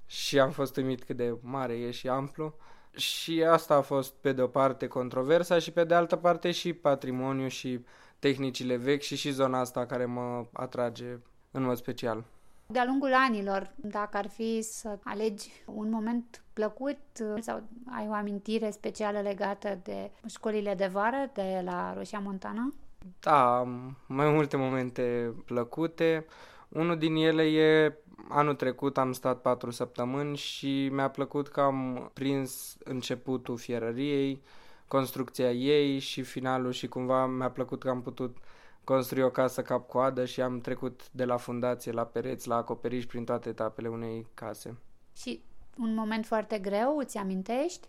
și 0.07 0.39
am 0.39 0.51
fost 0.51 0.77
uimit 0.77 1.03
cât 1.03 1.17
de 1.17 1.37
mare 1.41 1.73
e 1.73 1.91
și 1.91 2.07
amplu. 2.07 2.53
Și 2.91 3.43
asta 3.43 3.75
a 3.75 3.81
fost 3.81 4.13
pe 4.13 4.31
de 4.31 4.41
o 4.41 4.47
parte 4.47 4.87
controversa 4.87 5.59
și 5.59 5.71
pe 5.71 5.83
de 5.83 5.93
altă 5.93 6.15
parte 6.15 6.51
și 6.51 6.73
patrimoniu 6.73 7.47
și 7.47 7.79
tehnicile 8.19 8.75
vechi 8.75 9.01
și 9.01 9.15
și 9.15 9.31
zona 9.31 9.59
asta 9.59 9.85
care 9.85 10.05
mă 10.05 10.45
atrage 10.53 11.17
în 11.51 11.63
mod 11.63 11.77
special. 11.77 12.23
De-a 12.69 12.85
lungul 12.85 13.13
anilor, 13.13 13.71
dacă 13.75 14.17
ar 14.17 14.27
fi 14.27 14.61
să 14.61 14.99
alegi 15.03 15.49
un 15.65 15.89
moment 15.89 16.43
plăcut 16.53 16.97
sau 17.39 17.63
ai 17.97 18.07
o 18.09 18.13
amintire 18.13 18.69
specială 18.69 19.21
legată 19.21 19.79
de 19.83 20.11
școlile 20.27 20.73
de 20.73 20.89
vară 20.91 21.31
de 21.33 21.61
la 21.63 21.93
Roșia 21.93 22.19
Montana? 22.19 22.73
Da, 23.19 23.57
am 23.57 23.97
mai 24.07 24.29
multe 24.29 24.57
momente 24.57 25.33
plăcute. 25.45 26.25
Unul 26.69 26.97
din 26.97 27.15
ele 27.15 27.43
e 27.43 27.93
anul 28.29 28.55
trecut 28.55 28.97
am 28.97 29.11
stat 29.11 29.41
patru 29.41 29.71
săptămâni 29.71 30.37
și 30.37 30.89
mi-a 30.91 31.09
plăcut 31.09 31.47
că 31.47 31.61
am 31.61 32.09
prins 32.13 32.77
începutul 32.83 33.57
fierăriei, 33.57 34.41
construcția 34.87 35.51
ei 35.51 35.99
și 35.99 36.21
finalul 36.21 36.71
și 36.71 36.87
cumva 36.87 37.25
mi-a 37.25 37.49
plăcut 37.49 37.83
că 37.83 37.89
am 37.89 38.01
putut 38.01 38.37
construi 38.83 39.23
o 39.23 39.29
casă 39.29 39.61
cap-coadă 39.61 40.25
și 40.25 40.41
am 40.41 40.59
trecut 40.59 41.09
de 41.11 41.25
la 41.25 41.37
fundație 41.37 41.91
la 41.91 42.05
pereți, 42.05 42.47
la 42.47 42.55
acoperiș 42.55 43.05
prin 43.05 43.25
toate 43.25 43.49
etapele 43.49 43.87
unei 43.87 44.27
case. 44.33 44.77
Și 45.17 45.41
un 45.77 45.93
moment 45.93 46.25
foarte 46.25 46.59
greu, 46.59 46.97
îți 46.97 47.17
amintești? 47.17 47.87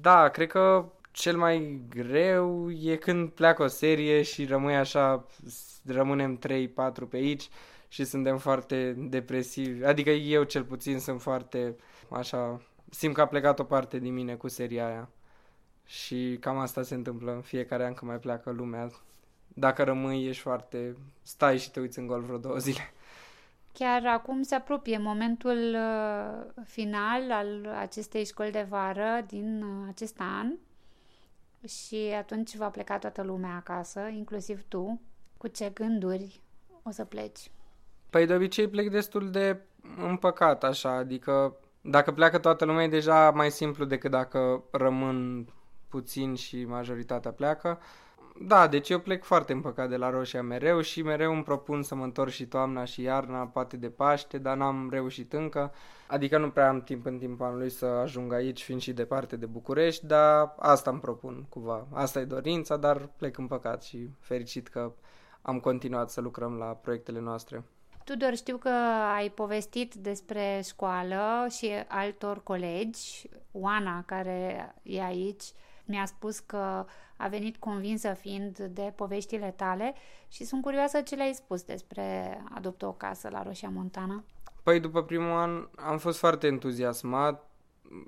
Da, 0.00 0.28
cred 0.28 0.48
că 0.48 0.92
cel 1.10 1.36
mai 1.36 1.82
greu 1.88 2.70
e 2.70 2.96
când 2.96 3.30
pleacă 3.30 3.62
o 3.62 3.66
serie 3.66 4.22
și 4.22 4.44
rămâi 4.44 4.76
așa, 4.76 5.26
rămânem 5.84 6.38
3-4 6.38 6.40
pe 7.08 7.16
aici 7.16 7.48
și 7.88 8.04
suntem 8.04 8.38
foarte 8.38 8.92
depresivi. 8.92 9.84
Adică 9.84 10.10
eu 10.10 10.42
cel 10.42 10.64
puțin 10.64 10.98
sunt 10.98 11.22
foarte 11.22 11.76
așa, 12.10 12.60
simt 12.90 13.14
că 13.14 13.20
a 13.20 13.26
plecat 13.26 13.58
o 13.58 13.64
parte 13.64 13.98
din 13.98 14.14
mine 14.14 14.34
cu 14.34 14.48
seria 14.48 14.86
aia. 14.86 15.08
Și 15.84 16.36
cam 16.40 16.58
asta 16.58 16.82
se 16.82 16.94
întâmplă 16.94 17.32
în 17.32 17.40
fiecare 17.40 17.84
an 17.84 17.94
când 17.94 18.10
mai 18.10 18.20
pleacă 18.20 18.50
lumea. 18.50 18.90
Dacă 19.48 19.82
rămâi, 19.82 20.26
ești 20.26 20.42
foarte... 20.42 20.96
stai 21.22 21.58
și 21.58 21.70
te 21.70 21.80
uiți 21.80 21.98
în 21.98 22.06
gol 22.06 22.20
vreo 22.20 22.38
două 22.38 22.56
zile. 22.56 22.92
Chiar 23.72 24.06
acum 24.06 24.42
se 24.42 24.54
apropie 24.54 24.98
momentul 24.98 25.74
uh, 25.74 26.64
final 26.64 27.30
al 27.30 27.66
acestei 27.78 28.24
școli 28.24 28.50
de 28.50 28.66
vară 28.68 29.24
din 29.26 29.62
uh, 29.62 29.86
acest 29.88 30.16
an 30.18 30.52
și 31.68 32.14
atunci 32.18 32.56
va 32.56 32.68
pleca 32.68 32.98
toată 32.98 33.22
lumea 33.22 33.54
acasă, 33.54 34.00
inclusiv 34.00 34.64
tu. 34.68 35.00
Cu 35.36 35.48
ce 35.48 35.70
gânduri 35.74 36.40
o 36.82 36.90
să 36.90 37.04
pleci? 37.04 37.50
Păi 38.10 38.26
de 38.26 38.34
obicei 38.34 38.68
plec 38.68 38.90
destul 38.90 39.30
de 39.30 39.60
împăcat 39.96 40.64
așa, 40.64 40.90
adică 40.90 41.56
dacă 41.80 42.12
pleacă 42.12 42.38
toată 42.38 42.64
lumea 42.64 42.84
e 42.84 42.88
deja 42.88 43.30
mai 43.30 43.50
simplu 43.50 43.84
decât 43.84 44.10
dacă 44.10 44.64
rămân 44.70 45.46
puțin 45.88 46.34
și 46.34 46.64
majoritatea 46.64 47.32
pleacă. 47.32 47.78
Da, 48.40 48.66
deci 48.66 48.88
eu 48.88 48.98
plec 48.98 49.24
foarte 49.24 49.52
împăcat 49.52 49.88
de 49.88 49.96
la 49.96 50.10
Roșia 50.10 50.42
mereu 50.42 50.80
și 50.80 51.02
mereu 51.02 51.32
îmi 51.32 51.42
propun 51.42 51.82
să 51.82 51.94
mă 51.94 52.04
întorc 52.04 52.30
și 52.30 52.46
toamna 52.46 52.84
și 52.84 53.02
iarna, 53.02 53.46
poate 53.46 53.76
de 53.76 53.88
Paște, 53.88 54.38
dar 54.38 54.56
n-am 54.56 54.88
reușit 54.90 55.32
încă. 55.32 55.72
Adică 56.08 56.38
nu 56.38 56.50
prea 56.50 56.68
am 56.68 56.80
timp 56.80 57.06
în 57.06 57.18
timpul 57.18 57.46
anului 57.46 57.70
să 57.70 57.86
ajung 57.86 58.32
aici, 58.32 58.62
fiind 58.62 58.80
și 58.80 58.92
departe 58.92 59.36
de 59.36 59.46
București, 59.46 60.06
dar 60.06 60.54
asta 60.58 60.90
îmi 60.90 61.00
propun 61.00 61.46
cumva. 61.48 61.86
Asta 61.92 62.20
e 62.20 62.24
dorința, 62.24 62.76
dar 62.76 63.10
plec 63.16 63.38
împăcat 63.38 63.82
și 63.82 64.10
fericit 64.20 64.68
că 64.68 64.92
am 65.42 65.60
continuat 65.60 66.10
să 66.10 66.20
lucrăm 66.20 66.56
la 66.56 66.66
proiectele 66.66 67.20
noastre. 67.20 67.64
Tudor, 68.06 68.36
știu 68.36 68.56
că 68.56 68.68
ai 69.14 69.30
povestit 69.30 69.94
despre 69.94 70.60
școală 70.64 71.46
și 71.50 71.70
altor 71.88 72.42
colegi. 72.42 73.28
Oana, 73.52 74.02
care 74.02 74.74
e 74.82 75.02
aici, 75.02 75.42
mi-a 75.84 76.04
spus 76.04 76.38
că 76.38 76.86
a 77.16 77.28
venit 77.28 77.56
convinsă 77.56 78.12
fiind 78.12 78.58
de 78.58 78.92
poveștile 78.96 79.54
tale 79.56 79.94
și 80.28 80.44
sunt 80.44 80.62
curioasă 80.62 81.00
ce 81.00 81.14
le-ai 81.14 81.32
spus 81.34 81.62
despre 81.62 82.38
Adoptă 82.54 82.86
o 82.86 82.92
casă 82.92 83.28
la 83.28 83.42
Roșia 83.42 83.68
Montana. 83.68 84.24
Păi 84.62 84.80
după 84.80 85.02
primul 85.02 85.36
an 85.36 85.68
am 85.76 85.98
fost 85.98 86.18
foarte 86.18 86.46
entuziasmat 86.46 87.50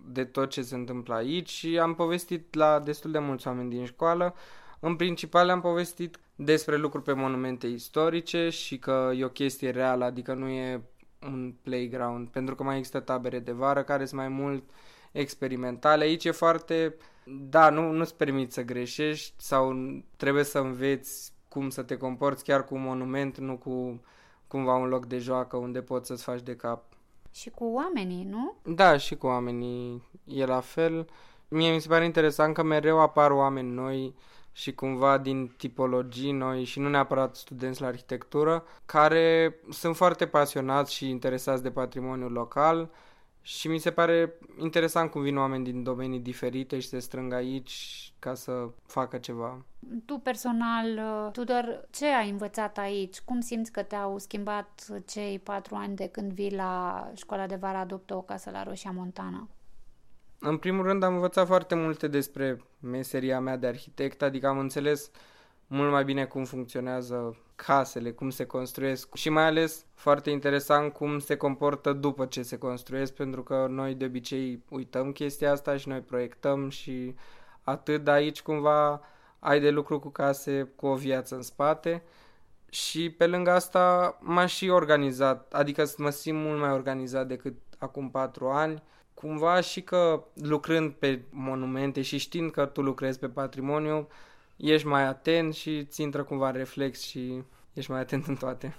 de 0.05 0.25
tot 0.25 0.51
ce 0.51 0.63
se 0.63 0.75
întâmplă 0.75 1.15
aici 1.15 1.49
și 1.49 1.79
am 1.79 1.95
povestit 1.95 2.55
la 2.55 2.81
destul 2.81 3.11
de 3.11 3.19
mulți 3.19 3.47
oameni 3.47 3.71
din 3.71 3.85
școală. 3.85 4.35
În 4.81 4.97
principal 4.97 5.49
am 5.49 5.61
povestit 5.61 6.19
despre 6.41 6.77
lucruri 6.77 7.05
pe 7.05 7.13
monumente 7.13 7.67
istorice 7.67 8.49
și 8.49 8.79
că 8.79 9.11
e 9.17 9.25
o 9.25 9.29
chestie 9.29 9.71
reală, 9.71 10.05
adică 10.05 10.35
nu 10.35 10.49
e 10.49 10.83
un 11.23 11.55
playground, 11.63 12.29
pentru 12.29 12.55
că 12.55 12.63
mai 12.63 12.77
există 12.77 13.01
tabere 13.01 13.39
de 13.39 13.53
vară 13.53 13.83
care 13.83 14.05
sunt 14.05 14.21
mai 14.21 14.29
mult 14.29 14.71
experimentale. 15.13 16.05
Aici 16.05 16.25
e 16.25 16.31
foarte, 16.31 16.95
da, 17.25 17.71
nu, 17.71 17.91
nu-ți 17.91 18.15
permiți 18.15 18.55
să 18.55 18.63
greșești 18.63 19.33
sau 19.37 19.73
trebuie 20.17 20.45
să 20.45 20.59
înveți 20.59 21.33
cum 21.49 21.71
să 21.71 21.83
te 21.83 21.97
comporți 21.97 22.45
chiar 22.45 22.65
cu 22.65 22.75
un 22.75 22.83
monument, 22.83 23.39
nu 23.39 23.57
cu 23.57 24.01
cumva 24.47 24.75
un 24.75 24.89
loc 24.89 25.07
de 25.07 25.19
joacă 25.19 25.57
unde 25.57 25.83
poți 25.83 26.07
să-ți 26.07 26.23
faci 26.23 26.43
de 26.43 26.57
cap. 26.57 26.85
Și 27.33 27.51
cu 27.51 27.65
oamenii, 27.65 28.25
nu? 28.25 28.57
Da, 28.75 28.97
și 28.97 29.17
cu 29.17 29.27
oamenii 29.27 30.03
e 30.25 30.45
la 30.45 30.61
fel. 30.61 31.07
Mie 31.49 31.73
mi 31.73 31.81
se 31.81 31.89
pare 31.89 32.05
interesant 32.05 32.55
că 32.55 32.63
mereu 32.63 33.01
apar 33.01 33.31
oameni 33.31 33.71
noi 33.71 34.15
și 34.59 34.75
cumva 34.75 35.19
din 35.19 35.55
tipologii 35.57 36.33
noi 36.33 36.65
și 36.65 36.79
nu 36.79 36.89
neapărat 36.89 37.37
studenți 37.37 37.81
la 37.81 37.87
arhitectură, 37.87 38.65
care 38.87 39.57
sunt 39.71 39.97
foarte 39.97 40.27
pasionați 40.27 40.95
și 40.95 41.09
interesați 41.09 41.63
de 41.63 41.71
patrimoniul 41.71 42.33
local 42.33 42.91
și 43.41 43.69
mi 43.69 43.79
se 43.79 43.91
pare 43.91 44.35
interesant 44.61 45.11
cum 45.11 45.23
vin 45.23 45.37
oameni 45.37 45.65
din 45.65 45.83
domenii 45.83 46.21
diferite 46.21 46.79
și 46.79 46.89
se 46.89 46.99
strâng 46.99 47.33
aici 47.33 48.13
ca 48.19 48.35
să 48.35 48.69
facă 48.87 49.19
ceva. 49.19 49.65
Tu 50.05 50.19
personal, 50.19 50.87
uh, 50.87 51.33
Tudor, 51.33 51.87
ce 51.91 52.07
ai 52.07 52.31
învățat 52.31 52.79
aici? 52.79 53.21
Cum 53.21 53.41
simți 53.41 53.73
că 53.73 53.83
te-au 53.83 54.19
schimbat 54.19 54.87
cei 55.07 55.39
patru 55.39 55.75
ani 55.75 55.97
de 55.97 56.09
când 56.09 56.33
vii 56.33 56.55
la 56.55 57.11
școala 57.15 57.47
de 57.47 57.57
vară 57.57 57.79
Adoptă 57.79 58.15
o 58.17 58.23
casă 58.23 58.51
la 58.51 58.63
Roșia 58.63 58.91
Montana? 58.91 59.49
În 60.41 60.57
primul 60.57 60.85
rând 60.85 61.03
am 61.03 61.15
învățat 61.15 61.47
foarte 61.47 61.75
multe 61.75 62.09
despre 62.09 62.65
meseria 62.81 63.41
mea 63.41 63.57
de 63.57 63.67
arhitect, 63.67 64.23
adică 64.23 64.47
am 64.47 64.59
înțeles 64.59 65.11
mult 65.67 65.91
mai 65.91 66.05
bine 66.05 66.25
cum 66.25 66.45
funcționează 66.45 67.37
casele, 67.55 68.11
cum 68.11 68.31
se 68.31 68.45
construiesc 68.45 69.15
și 69.15 69.29
mai 69.29 69.45
ales 69.45 69.85
foarte 69.95 70.31
interesant 70.31 70.93
cum 70.93 71.19
se 71.19 71.37
comportă 71.37 71.93
după 71.93 72.27
ce 72.27 72.43
se 72.43 72.59
construiesc, 72.59 73.13
pentru 73.15 73.43
că 73.43 73.67
noi 73.71 73.95
de 73.95 74.05
obicei 74.05 74.65
uităm 74.69 75.13
chestia 75.13 75.53
asta 75.53 75.77
și 75.77 75.89
noi 75.89 76.01
proiectăm 76.01 76.69
și 76.69 77.15
atât, 77.63 78.05
de 78.05 78.11
aici 78.11 78.43
cumva 78.43 79.01
ai 79.39 79.61
de 79.61 79.71
lucru 79.71 79.99
cu 79.99 80.09
case 80.09 80.73
cu 80.77 80.87
o 80.87 80.95
viață 80.95 81.35
în 81.35 81.43
spate. 81.43 82.03
Și 82.71 83.11
pe 83.11 83.27
lângă 83.27 83.51
asta 83.51 84.17
m-am 84.21 84.47
și 84.47 84.69
organizat, 84.69 85.53
adică 85.53 85.85
mă 85.97 86.11
simt 86.11 86.39
mult 86.39 86.61
mai 86.61 86.73
organizat 86.73 87.27
decât 87.27 87.55
acum 87.79 88.11
patru 88.11 88.49
ani, 88.49 88.83
cumva 89.21 89.61
și 89.61 89.81
că 89.83 90.25
lucrând 90.35 90.93
pe 90.93 91.23
monumente 91.31 92.03
și 92.03 92.19
știind 92.19 92.51
că 92.51 92.67
tu 92.67 92.83
lucrezi 92.83 93.19
pe 93.19 93.29
patrimoniu, 93.29 94.09
ești 94.57 94.87
mai 94.87 95.03
atent 95.03 95.55
și 95.55 95.85
ți 95.85 96.03
intră 96.03 96.23
cumva 96.23 96.51
reflex 96.51 97.01
și 97.01 97.43
ești 97.73 97.91
mai 97.91 98.01
atent 98.01 98.27
în 98.27 98.37
toate. 98.37 98.75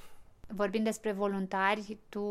Vorbind 0.47 0.83
despre 0.83 1.11
voluntari, 1.11 1.97
tu 2.09 2.23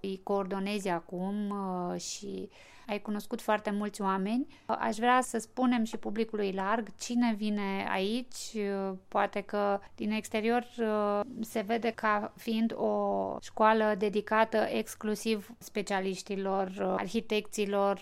îi 0.00 0.20
coordonezi 0.22 0.88
acum 0.88 1.50
uh, 1.50 2.00
și 2.00 2.48
ai 2.88 3.00
cunoscut 3.00 3.40
foarte 3.40 3.70
mulți 3.70 4.00
oameni. 4.00 4.46
Aș 4.66 4.96
vrea 4.96 5.20
să 5.20 5.38
spunem 5.38 5.84
și 5.84 5.96
publicului 5.96 6.52
larg 6.52 6.88
cine 6.98 7.34
vine 7.36 7.86
aici. 7.90 8.54
Uh, 8.54 8.96
poate 9.08 9.40
că 9.40 9.80
din 9.94 10.10
exterior 10.10 10.66
uh, 10.78 11.20
se 11.40 11.60
vede 11.60 11.90
ca 11.90 12.32
fiind 12.36 12.72
o 12.76 13.36
școală 13.40 13.94
dedicată 13.98 14.56
exclusiv 14.56 15.50
specialiștilor, 15.58 16.94
arhitecților 16.98 18.00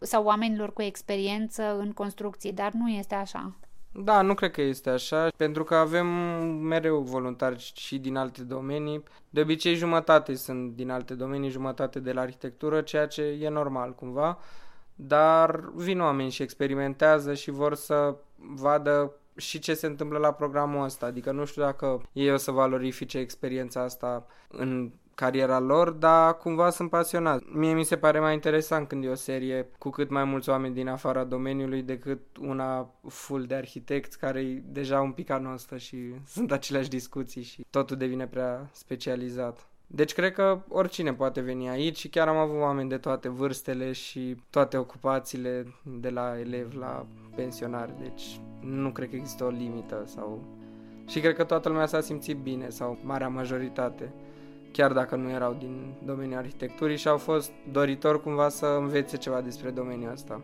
sau 0.00 0.24
oamenilor 0.24 0.72
cu 0.72 0.82
experiență 0.82 1.78
în 1.78 1.92
construcții, 1.92 2.52
dar 2.52 2.72
nu 2.72 2.88
este 2.88 3.14
așa. 3.14 3.54
Da, 3.92 4.22
nu 4.22 4.34
cred 4.34 4.50
că 4.50 4.62
este 4.62 4.90
așa, 4.90 5.28
pentru 5.36 5.64
că 5.64 5.74
avem 5.74 6.06
mereu 6.46 7.00
voluntari 7.00 7.72
și 7.74 7.98
din 7.98 8.16
alte 8.16 8.42
domenii. 8.42 9.02
De 9.30 9.40
obicei 9.40 9.74
jumătate 9.74 10.34
sunt 10.34 10.74
din 10.74 10.90
alte 10.90 11.14
domenii, 11.14 11.50
jumătate 11.50 12.00
de 12.00 12.12
la 12.12 12.20
arhitectură, 12.20 12.80
ceea 12.80 13.06
ce 13.06 13.22
e 13.22 13.48
normal 13.48 13.94
cumva, 13.94 14.38
dar 14.94 15.70
vin 15.74 16.00
oameni 16.00 16.30
și 16.30 16.42
experimentează 16.42 17.34
și 17.34 17.50
vor 17.50 17.74
să 17.74 18.16
vadă 18.36 19.12
și 19.36 19.58
ce 19.58 19.74
se 19.74 19.86
întâmplă 19.86 20.18
la 20.18 20.32
programul 20.32 20.84
ăsta. 20.84 21.06
Adică 21.06 21.32
nu 21.32 21.44
știu 21.44 21.62
dacă 21.62 22.00
ei 22.12 22.32
o 22.32 22.36
să 22.36 22.50
valorifice 22.50 23.18
experiența 23.18 23.82
asta 23.82 24.26
în 24.48 24.90
cariera 25.20 25.58
lor, 25.58 25.90
dar 25.90 26.36
cumva 26.36 26.70
sunt 26.70 26.90
pasionat. 26.90 27.42
Mie 27.52 27.72
mi 27.72 27.84
se 27.84 27.96
pare 27.96 28.20
mai 28.20 28.34
interesant 28.34 28.88
când 28.88 29.04
e 29.04 29.08
o 29.08 29.14
serie 29.14 29.68
cu 29.78 29.90
cât 29.90 30.10
mai 30.10 30.24
mulți 30.24 30.48
oameni 30.48 30.74
din 30.74 30.88
afara 30.88 31.24
domeniului 31.24 31.82
decât 31.82 32.20
una 32.40 32.90
full 33.08 33.44
de 33.44 33.54
arhitecți 33.54 34.18
care 34.18 34.40
e 34.40 34.62
deja 34.64 35.00
un 35.00 35.12
pic 35.12 35.30
anostă 35.30 35.76
și 35.76 35.96
sunt 36.26 36.52
aceleași 36.52 36.88
discuții 36.88 37.42
și 37.42 37.66
totul 37.70 37.96
devine 37.96 38.26
prea 38.26 38.68
specializat. 38.72 39.66
Deci 39.86 40.12
cred 40.12 40.32
că 40.32 40.58
oricine 40.68 41.14
poate 41.14 41.40
veni 41.40 41.68
aici 41.68 41.98
și 41.98 42.08
chiar 42.08 42.28
am 42.28 42.36
avut 42.36 42.60
oameni 42.60 42.88
de 42.88 42.98
toate 42.98 43.28
vârstele 43.28 43.92
și 43.92 44.36
toate 44.50 44.76
ocupațiile, 44.76 45.66
de 45.82 46.08
la 46.08 46.38
elev 46.38 46.74
la 46.78 47.06
pensionar, 47.34 47.94
deci 48.00 48.40
nu 48.60 48.90
cred 48.90 49.08
că 49.10 49.16
există 49.16 49.44
o 49.44 49.48
limită 49.48 50.02
sau... 50.06 50.44
Și 51.06 51.20
cred 51.20 51.34
că 51.34 51.44
toată 51.44 51.68
lumea 51.68 51.86
s-a 51.86 52.00
simțit 52.00 52.36
bine 52.36 52.68
sau 52.68 52.98
marea 53.04 53.28
majoritate 53.28 54.12
chiar 54.72 54.92
dacă 54.92 55.16
nu 55.16 55.30
erau 55.30 55.56
din 55.58 55.94
domeniul 56.04 56.38
arhitecturii 56.38 56.96
și 56.96 57.08
au 57.08 57.16
fost 57.16 57.50
doritori 57.72 58.22
cumva 58.22 58.48
să 58.48 58.66
învețe 58.80 59.16
ceva 59.16 59.40
despre 59.40 59.70
domeniul 59.70 60.12
ăsta. 60.12 60.40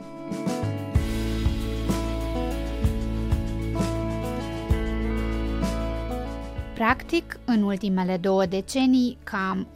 Practic, 6.74 7.38
în 7.44 7.62
ultimele 7.62 8.16
două 8.16 8.46
decenii, 8.46 9.18
cam 9.24 9.66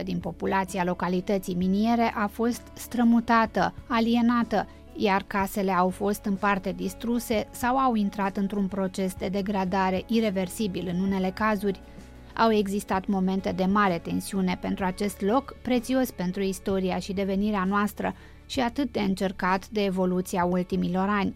80% 0.00 0.04
din 0.04 0.18
populația 0.18 0.84
localității 0.84 1.54
miniere 1.54 2.12
a 2.14 2.26
fost 2.26 2.62
strămutată, 2.72 3.74
alienată, 3.86 4.66
iar 4.96 5.24
casele 5.26 5.72
au 5.72 5.88
fost 5.88 6.24
în 6.24 6.34
parte 6.34 6.72
distruse 6.76 7.48
sau 7.50 7.76
au 7.76 7.94
intrat 7.94 8.36
într-un 8.36 8.66
proces 8.66 9.14
de 9.14 9.28
degradare 9.28 10.04
irreversibil 10.06 10.90
în 10.94 11.00
unele 11.00 11.30
cazuri– 11.34 11.80
au 12.38 12.52
existat 12.52 13.06
momente 13.06 13.52
de 13.52 13.64
mare 13.64 13.98
tensiune 13.98 14.58
pentru 14.60 14.84
acest 14.84 15.20
loc, 15.20 15.56
prețios 15.62 16.10
pentru 16.10 16.42
istoria 16.42 16.98
și 16.98 17.12
devenirea 17.12 17.64
noastră 17.64 18.14
și 18.46 18.60
atât 18.60 18.92
de 18.92 19.00
încercat 19.00 19.68
de 19.68 19.84
evoluția 19.84 20.44
ultimilor 20.44 21.08
ani. 21.08 21.34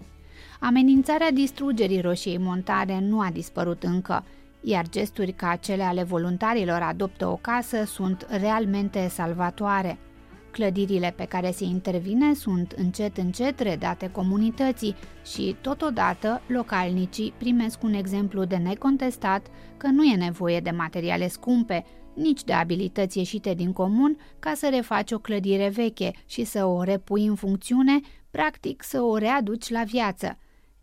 Amenințarea 0.61 1.31
distrugerii 1.31 2.01
roșiei 2.01 2.39
montane 2.39 3.01
nu 3.01 3.21
a 3.21 3.29
dispărut 3.33 3.83
încă, 3.83 4.25
iar 4.61 4.89
gesturi 4.89 5.33
ca 5.33 5.57
cele 5.57 5.83
ale 5.83 6.03
voluntarilor 6.03 6.81
adoptă 6.83 7.27
o 7.27 7.37
casă 7.37 7.85
sunt 7.85 8.27
realmente 8.31 9.09
salvatoare– 9.09 9.99
Clădirile 10.53 11.13
pe 11.17 11.25
care 11.25 11.51
se 11.51 11.65
intervine 11.65 12.35
sunt 12.35 12.73
încet 12.73 13.17
încet 13.17 13.61
redate 13.61 14.11
comunității 14.11 14.95
și, 15.25 15.57
totodată, 15.61 16.43
localnicii 16.47 17.35
primesc 17.39 17.83
un 17.83 17.93
exemplu 17.93 18.45
de 18.45 18.57
necontestat 18.57 19.47
că 19.77 19.87
nu 19.87 20.05
e 20.05 20.17
nevoie 20.17 20.61
de 20.61 20.71
materiale 20.71 21.29
scumpe, 21.29 21.85
nici 22.15 22.45
de 22.45 22.53
abilități 22.53 23.19
ieșite 23.19 23.55
din 23.55 23.73
comun 23.73 24.17
ca 24.39 24.53
să 24.55 24.69
refaci 24.71 25.13
o 25.13 25.19
clădire 25.19 25.69
veche 25.69 26.11
și 26.27 26.45
să 26.45 26.65
o 26.65 26.83
repui 26.83 27.27
în 27.27 27.35
funcțiune, 27.35 28.01
practic 28.31 28.83
să 28.83 29.01
o 29.01 29.17
readuci 29.17 29.71
la 29.71 29.83
viață. 29.85 30.39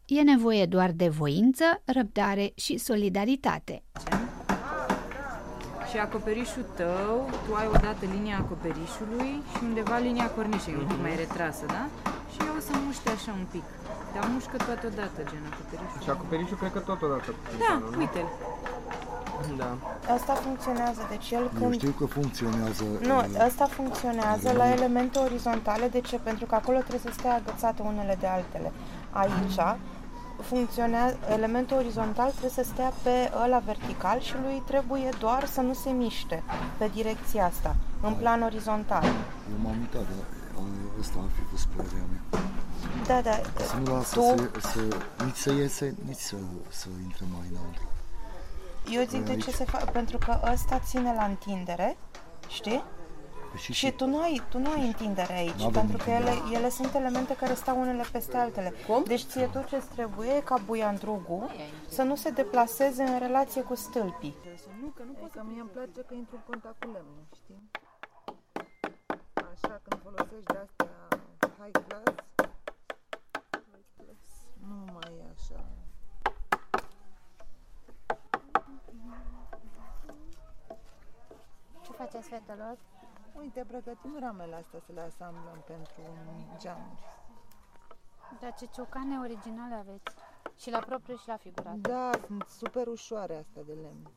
E 0.05 0.21
nevoie 0.21 0.65
doar 0.65 0.91
de 0.91 1.07
voință, 1.07 1.63
răbdare 1.85 2.51
și 2.55 2.77
solidaritate 2.77 3.83
și 5.89 5.97
acoperișul 6.07 6.65
tău, 6.81 7.13
tu 7.43 7.51
ai 7.61 7.67
odată 7.75 8.03
linia 8.15 8.37
acoperișului 8.43 9.31
și 9.51 9.59
undeva 9.67 9.97
linia 10.07 10.27
cornișei, 10.35 10.73
mm-hmm. 10.73 10.81
un 10.81 10.87
pic 10.91 10.99
mai 11.07 11.15
retrasă, 11.23 11.63
da? 11.75 11.83
Și 12.31 12.39
eu 12.47 12.53
o 12.59 12.61
să 12.67 12.73
muște 12.85 13.09
așa 13.17 13.31
un 13.39 13.45
pic. 13.53 13.65
Dar 14.13 14.23
mușcă 14.33 14.57
toate 14.67 14.85
odată, 14.91 15.19
gen 15.29 15.43
acoperișul. 15.51 15.99
Și 16.03 16.09
acoperișul 16.15 16.57
cred 16.61 16.71
că 16.75 16.81
tot 16.89 16.99
odată. 17.07 17.29
Da, 17.63 17.73
uite-l. 18.01 18.29
Da. 19.61 19.71
Asta 20.17 20.33
funcționează, 20.33 21.01
deci 21.13 21.29
el 21.37 21.45
când... 21.57 21.71
Eu 21.71 21.71
știu 21.71 21.93
că 21.99 22.05
funcționează... 22.05 22.83
Nu, 23.09 23.17
asta 23.47 23.65
funcționează 23.65 24.47
la 24.61 24.71
elemente 24.71 25.17
orizontale, 25.19 25.87
de 25.87 26.01
ce? 26.01 26.15
Pentru 26.29 26.45
că 26.45 26.55
acolo 26.55 26.77
trebuie 26.77 27.05
să 27.07 27.11
stea 27.19 27.33
agățate 27.41 27.81
unele 27.91 28.15
de 28.19 28.27
altele. 28.27 28.71
Aici, 29.21 29.59
funcționează, 30.41 31.17
elementul 31.29 31.77
orizontal 31.77 32.29
trebuie 32.29 32.51
să 32.51 32.63
stea 32.63 32.93
pe 33.03 33.31
ăla 33.43 33.59
vertical 33.59 34.19
și 34.19 34.33
lui 34.41 34.63
trebuie 34.65 35.09
doar 35.19 35.45
să 35.45 35.61
nu 35.61 35.73
se 35.73 35.89
miște 35.89 36.43
pe 36.77 36.89
direcția 36.93 37.45
asta, 37.45 37.75
în 38.01 38.13
plan 38.13 38.41
orizontal. 38.41 39.03
Eu 39.03 39.57
m-am 39.63 39.79
uitat, 39.79 40.01
dar 40.01 40.25
ăsta 40.99 41.19
ar 41.19 41.29
fi 41.35 41.41
fost 41.51 41.65
părerea 41.65 42.05
mea. 42.11 42.41
Da, 43.07 43.21
da. 43.21 43.63
Să 43.63 43.75
nu 43.75 43.93
lasă 43.93 44.15
tu... 44.15 44.21
să, 44.21 44.67
să, 44.67 44.79
nici 45.25 45.35
să 45.35 45.51
iese, 45.51 45.95
nici 46.05 46.17
să, 46.17 46.35
să 46.69 46.87
intre 47.03 47.25
mai 47.31 47.47
înăuntru. 47.51 47.83
Eu 48.91 49.03
zic 49.07 49.25
de 49.25 49.35
ce 49.35 49.51
se 49.51 49.63
face, 49.63 49.85
pentru 49.85 50.17
că 50.17 50.39
ăsta 50.53 50.79
ține 50.79 51.13
la 51.13 51.23
întindere, 51.23 51.97
știi? 52.47 52.83
Și, 53.57 53.73
și 53.73 53.91
tu, 53.91 54.05
nu 54.05 54.21
ai, 54.21 54.41
tu 54.49 54.57
nu 54.59 54.71
ai 54.71 54.85
întindere 54.85 55.33
aici, 55.33 55.71
pentru 55.71 55.97
că 55.97 56.09
ele, 56.09 56.31
ele 56.53 56.69
sunt 56.69 56.93
elemente 56.93 57.35
care 57.35 57.53
stau 57.53 57.79
unele 57.79 58.03
peste 58.11 58.37
altele. 58.37 58.73
Cum? 58.87 59.03
Deci 59.03 59.21
ție 59.21 59.49
tot 59.53 59.67
ce 59.67 59.83
trebuie 59.93 60.29
e 60.29 60.41
ca 60.41 60.57
buiandrugul 60.65 61.49
să 61.87 62.03
nu 62.03 62.15
se 62.15 62.29
deplaseze 62.29 63.03
în 63.03 63.19
relație 63.19 63.61
cu 63.61 63.75
stâlpii. 63.75 64.35
Nu, 64.81 64.87
că 64.87 65.03
nu 65.05 65.11
pot 65.11 65.31
că 65.31 65.43
mie 65.45 65.59
îmi 65.61 65.69
place 65.69 66.01
că 66.07 66.13
intru 66.13 66.35
în 66.35 66.41
contact 66.47 66.83
cu 66.83 66.91
lemnul, 66.91 67.27
știi? 67.35 67.69
Așa, 69.33 69.81
când 69.83 70.01
folosești 70.03 70.43
de-astea 70.53 71.07
high 71.59 71.79
class, 71.87 72.17
nu 74.67 74.75
mai 74.93 75.11
e 75.19 75.23
așa. 75.35 75.63
Ce 81.81 81.91
faceți, 81.91 82.27
fetelor? 82.29 82.77
Uite, 83.33 83.65
pregătim 83.67 84.17
ramele 84.19 84.55
astea 84.55 84.79
să 84.85 84.91
le 84.93 85.01
asamblăm 85.01 85.63
pentru 85.65 86.01
geamuri. 86.57 87.03
Dar 88.39 88.53
ce 88.53 88.65
ciocane 88.65 89.19
originale 89.19 89.73
aveți. 89.75 90.15
Și 90.57 90.69
la 90.69 90.79
propriu 90.79 91.15
și 91.15 91.27
la 91.27 91.37
figurat. 91.37 91.75
Da, 91.75 92.09
sunt 92.25 92.43
super 92.47 92.87
ușoare 92.87 93.35
astea 93.35 93.63
de 93.63 93.73
lemn. 93.73 94.09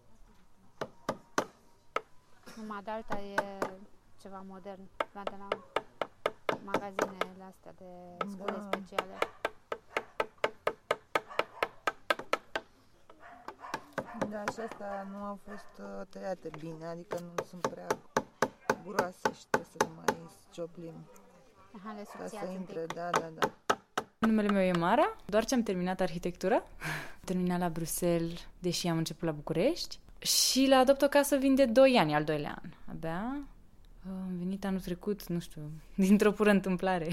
Numai 2.57 2.83
de 2.83 2.91
alta 2.91 3.19
e 3.21 3.59
ceva 4.21 4.45
modern, 4.47 4.81
luat 5.13 5.31
de 5.31 5.37
la 5.39 5.49
magazinele 6.65 7.45
astea 7.49 7.73
de 7.77 8.17
scule 8.31 8.53
Da. 8.53 8.69
speciale. 8.73 9.19
Da, 14.29 14.45
și 14.53 14.61
asta 14.61 15.07
nu 15.11 15.25
au 15.25 15.39
fost 15.49 15.79
uh, 15.81 16.07
tăiate 16.09 16.51
bine, 16.59 16.87
adică 16.87 17.19
nu 17.19 17.45
sunt 17.45 17.67
prea 17.67 17.87
groase 18.87 19.29
și 19.39 19.45
trebuie 19.51 19.71
să 19.79 19.85
le 19.85 19.91
mai 19.97 20.15
cioplim. 20.53 20.93
Aha, 21.77 21.93
le 21.93 22.03
Ca 22.03 22.09
subțiați 22.11 22.45
să 22.45 22.51
un 22.51 22.55
intre, 22.61 22.81
pic. 22.81 22.93
da, 22.95 23.11
da, 23.11 23.31
da. 23.39 23.51
Numele 24.19 24.49
meu 24.49 24.63
e 24.63 24.73
Mara, 24.73 25.17
doar 25.27 25.45
ce 25.45 25.55
am 25.55 25.63
terminat 25.63 26.01
arhitectură. 26.01 26.55
Am 26.55 27.21
terminat 27.25 27.59
la 27.59 27.69
Bruxelles, 27.69 28.39
deși 28.59 28.87
am 28.87 28.97
început 28.97 29.29
la 29.29 29.35
București. 29.35 29.99
Și 30.19 30.67
la 30.69 30.77
Adopt 30.77 31.03
o 31.03 31.09
Casă 31.09 31.37
vin 31.37 31.55
de 31.55 31.65
2 31.65 31.97
ani, 31.99 32.15
al 32.15 32.25
doilea 32.25 32.59
an, 32.63 32.71
abia. 32.91 33.19
Am 34.09 34.37
venit 34.39 34.65
anul 34.65 34.81
trecut, 34.81 35.27
nu 35.27 35.39
știu, 35.39 35.63
dintr-o 35.95 36.33
pură 36.33 36.51
întâmplare. 36.51 37.09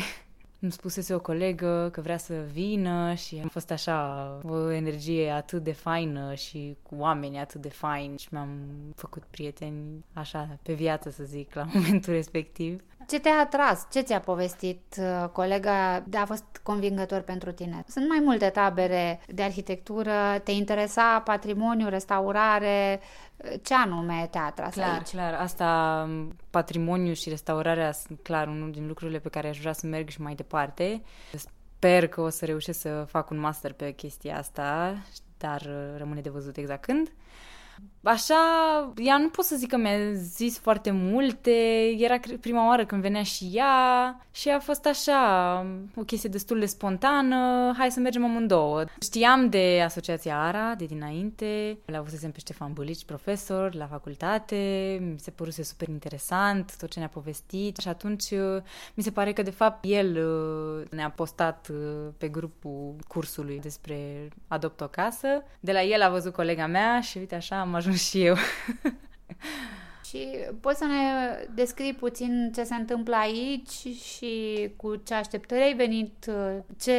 Îmi 0.61 0.71
spusese 0.71 1.13
o 1.13 1.19
colegă 1.19 1.89
că 1.91 2.01
vrea 2.01 2.17
să 2.17 2.33
vină 2.51 3.13
și 3.13 3.41
a 3.43 3.47
fost 3.47 3.71
așa 3.71 4.39
o 4.43 4.71
energie 4.71 5.29
atât 5.29 5.63
de 5.63 5.71
faină 5.71 6.33
și 6.33 6.77
cu 6.83 6.95
oameni 6.97 7.39
atât 7.39 7.61
de 7.61 7.69
faini 7.69 8.17
și 8.17 8.27
mi-am 8.31 8.49
făcut 8.95 9.23
prieteni 9.23 10.05
așa 10.13 10.59
pe 10.61 10.73
viață, 10.73 11.09
să 11.09 11.23
zic, 11.23 11.53
la 11.53 11.67
momentul 11.73 12.13
respectiv. 12.13 12.83
Ce 13.09 13.19
te-a 13.19 13.39
atras? 13.39 13.87
Ce 13.91 14.01
ți-a 14.01 14.19
povestit 14.19 14.95
uh, 14.99 15.29
colega? 15.29 16.03
A 16.13 16.25
fost 16.25 16.43
convingător 16.63 17.21
pentru 17.21 17.51
tine? 17.51 17.83
Sunt 17.87 18.07
mai 18.07 18.19
multe 18.19 18.49
tabere 18.49 19.19
de 19.27 19.41
arhitectură. 19.41 20.11
Te 20.43 20.51
interesa 20.51 21.21
patrimoniu, 21.25 21.89
restaurare? 21.89 22.99
Ce 23.63 23.73
anume 23.73 24.27
te-a 24.31 24.45
atras 24.45 24.73
Clar, 24.73 24.93
aici? 24.93 25.09
clar. 25.09 25.33
Asta, 25.33 26.03
m, 26.09 26.35
patrimoniu 26.49 27.13
și 27.13 27.29
restaurarea 27.29 27.91
sunt 27.91 28.19
clar 28.23 28.47
unul 28.47 28.71
din 28.71 28.87
lucrurile 28.87 29.19
pe 29.19 29.29
care 29.29 29.47
aș 29.47 29.59
vrea 29.59 29.73
să 29.73 29.85
merg 29.87 30.09
și 30.09 30.21
mai 30.21 30.35
departe. 30.35 31.01
Sper 31.35 32.07
că 32.07 32.21
o 32.21 32.29
să 32.29 32.45
reușesc 32.45 32.79
să 32.79 33.05
fac 33.07 33.29
un 33.29 33.39
master 33.39 33.73
pe 33.73 33.91
chestia 33.91 34.37
asta, 34.37 34.97
dar 35.37 35.61
uh, 35.61 35.97
rămâne 35.97 36.21
de 36.21 36.29
văzut 36.29 36.57
exact 36.57 36.81
când. 36.81 37.11
Așa, 38.03 38.35
ea 38.97 39.17
nu 39.17 39.29
pot 39.29 39.45
să 39.45 39.55
zic 39.55 39.69
că 39.69 39.77
mi-a 39.77 40.13
zis 40.13 40.57
foarte 40.59 40.91
multe, 40.91 41.51
era 41.97 42.17
cre- 42.17 42.35
prima 42.35 42.67
oară 42.67 42.85
când 42.85 43.01
venea 43.01 43.23
și 43.23 43.49
ea 43.53 44.25
și 44.31 44.49
a 44.49 44.59
fost 44.59 44.85
așa, 44.85 45.65
o 45.95 46.01
chestie 46.01 46.29
destul 46.29 46.59
de 46.59 46.65
spontană, 46.65 47.73
hai 47.77 47.91
să 47.91 47.99
mergem 47.99 48.23
amândouă. 48.23 48.83
Știam 49.01 49.49
de 49.49 49.81
Asociația 49.83 50.41
ARA 50.41 50.75
de 50.75 50.85
dinainte, 50.85 51.77
le 51.85 51.97
avusesem 51.97 52.31
pe 52.31 52.39
Ștefan 52.39 52.73
Bulici, 52.73 53.05
profesor 53.05 53.75
la 53.75 53.85
facultate, 53.85 54.97
mi 55.01 55.19
se 55.19 55.31
păruse 55.31 55.63
super 55.63 55.87
interesant 55.87 56.77
tot 56.77 56.89
ce 56.89 56.99
ne-a 56.99 57.07
povestit. 57.07 57.77
Și 57.77 57.87
atunci 57.87 58.31
uh, 58.31 58.61
mi 58.93 59.03
se 59.03 59.11
pare 59.11 59.33
că 59.33 59.41
de 59.41 59.51
fapt 59.51 59.83
el 59.87 60.17
uh, 60.17 60.89
ne-a 60.91 61.09
postat 61.09 61.67
uh, 61.71 61.77
pe 62.17 62.27
grupul 62.27 62.95
cursului 63.07 63.59
despre 63.59 64.27
Adopt 64.47 64.81
o 64.81 64.87
casă. 64.87 65.27
De 65.59 65.71
la 65.71 65.81
el 65.81 66.01
a 66.01 66.09
văzut 66.09 66.33
colega 66.33 66.67
mea 66.67 67.01
și 67.01 67.17
uite 67.17 67.35
așa 67.35 67.63
am 67.69 67.75
ajuns 67.75 68.09
și 68.09 68.25
eu. 68.25 68.35
Și 70.09 70.27
poți 70.61 70.77
să 70.77 70.85
ne 70.85 70.93
descrii 71.53 71.93
puțin 71.93 72.51
ce 72.55 72.63
se 72.63 72.75
întâmplă 72.75 73.15
aici 73.15 73.97
și 74.03 74.69
cu 74.75 74.95
ce 74.95 75.13
așteptări 75.13 75.61
ai 75.61 75.73
venit, 75.73 76.31
ce 76.81 76.93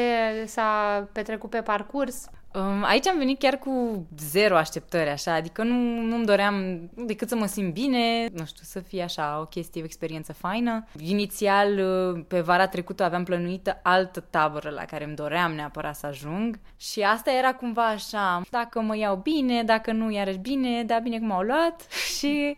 s-a 0.46 1.08
petrecut 1.12 1.50
pe 1.50 1.62
parcurs? 1.62 2.30
Um, 2.54 2.84
Aici 2.84 3.06
am 3.06 3.18
venit 3.18 3.38
chiar 3.38 3.58
cu 3.58 4.06
zero 4.18 4.56
așteptări, 4.56 5.10
așa, 5.10 5.34
adică 5.34 5.62
nu, 5.62 6.00
nu-mi 6.00 6.24
doream 6.24 6.90
decât 6.94 7.28
să 7.28 7.36
mă 7.36 7.46
simt 7.46 7.72
bine, 7.72 8.28
nu 8.32 8.44
știu, 8.44 8.62
să 8.62 8.80
fie 8.80 9.02
așa 9.02 9.38
o 9.40 9.44
chestie, 9.44 9.80
o 9.82 9.84
experiență 9.84 10.32
faină. 10.32 10.84
Inițial, 10.98 11.78
uh, 11.78 12.24
pe 12.28 12.40
vara 12.40 12.66
trecută 12.66 13.02
aveam 13.02 13.24
plănuită 13.24 13.80
altă 13.82 14.20
tabără 14.20 14.70
la 14.70 14.84
care 14.84 15.04
îmi 15.04 15.14
doream 15.14 15.52
neapărat 15.52 15.96
să 15.96 16.06
ajung 16.06 16.58
și 16.76 17.00
asta 17.00 17.30
era 17.32 17.54
cumva 17.54 17.86
așa, 17.86 18.42
dacă 18.50 18.80
mă 18.80 18.96
iau 18.96 19.16
bine, 19.16 19.62
dacă 19.62 19.92
nu, 19.92 20.10
iarăși 20.10 20.38
bine, 20.38 20.84
dar 20.84 21.00
bine 21.00 21.18
că 21.18 21.24
m-au 21.24 21.42
luat 21.42 21.86
și... 22.18 22.56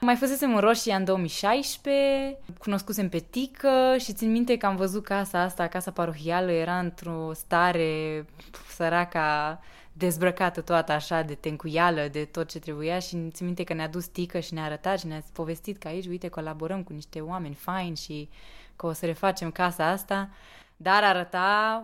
Mai 0.00 0.16
fusesem 0.16 0.54
în 0.54 0.60
Roșia 0.60 0.96
în 0.96 1.04
2016, 1.04 2.36
cunoscusem 2.58 3.08
pe 3.08 3.18
Tică 3.18 3.96
și 3.98 4.12
țin 4.12 4.30
minte 4.30 4.56
că 4.56 4.66
am 4.66 4.76
văzut 4.76 5.04
casa 5.04 5.40
asta, 5.40 5.66
casa 5.66 5.90
parohială, 5.90 6.50
era 6.50 6.78
într-o 6.78 7.32
stare 7.32 8.24
pf, 8.50 8.74
săraca 8.74 9.60
dezbrăcată 9.92 10.60
toată 10.60 10.92
așa 10.92 11.22
de 11.22 11.34
tencuială, 11.34 12.08
de 12.12 12.24
tot 12.24 12.48
ce 12.48 12.58
trebuia 12.58 12.98
și 12.98 13.28
țin 13.30 13.46
minte 13.46 13.64
că 13.64 13.74
ne-a 13.74 13.88
dus 13.88 14.06
Tică 14.06 14.40
și 14.40 14.54
ne-a 14.54 14.64
arătat 14.64 14.98
și 14.98 15.06
ne-a 15.06 15.22
povestit 15.32 15.78
că 15.78 15.88
aici, 15.88 16.06
uite, 16.06 16.28
colaborăm 16.28 16.82
cu 16.82 16.92
niște 16.92 17.20
oameni 17.20 17.54
faini 17.54 17.96
și 17.96 18.28
că 18.76 18.86
o 18.86 18.92
să 18.92 19.06
refacem 19.06 19.50
casa 19.50 19.86
asta, 19.86 20.28
dar 20.76 21.02
arăta, 21.02 21.82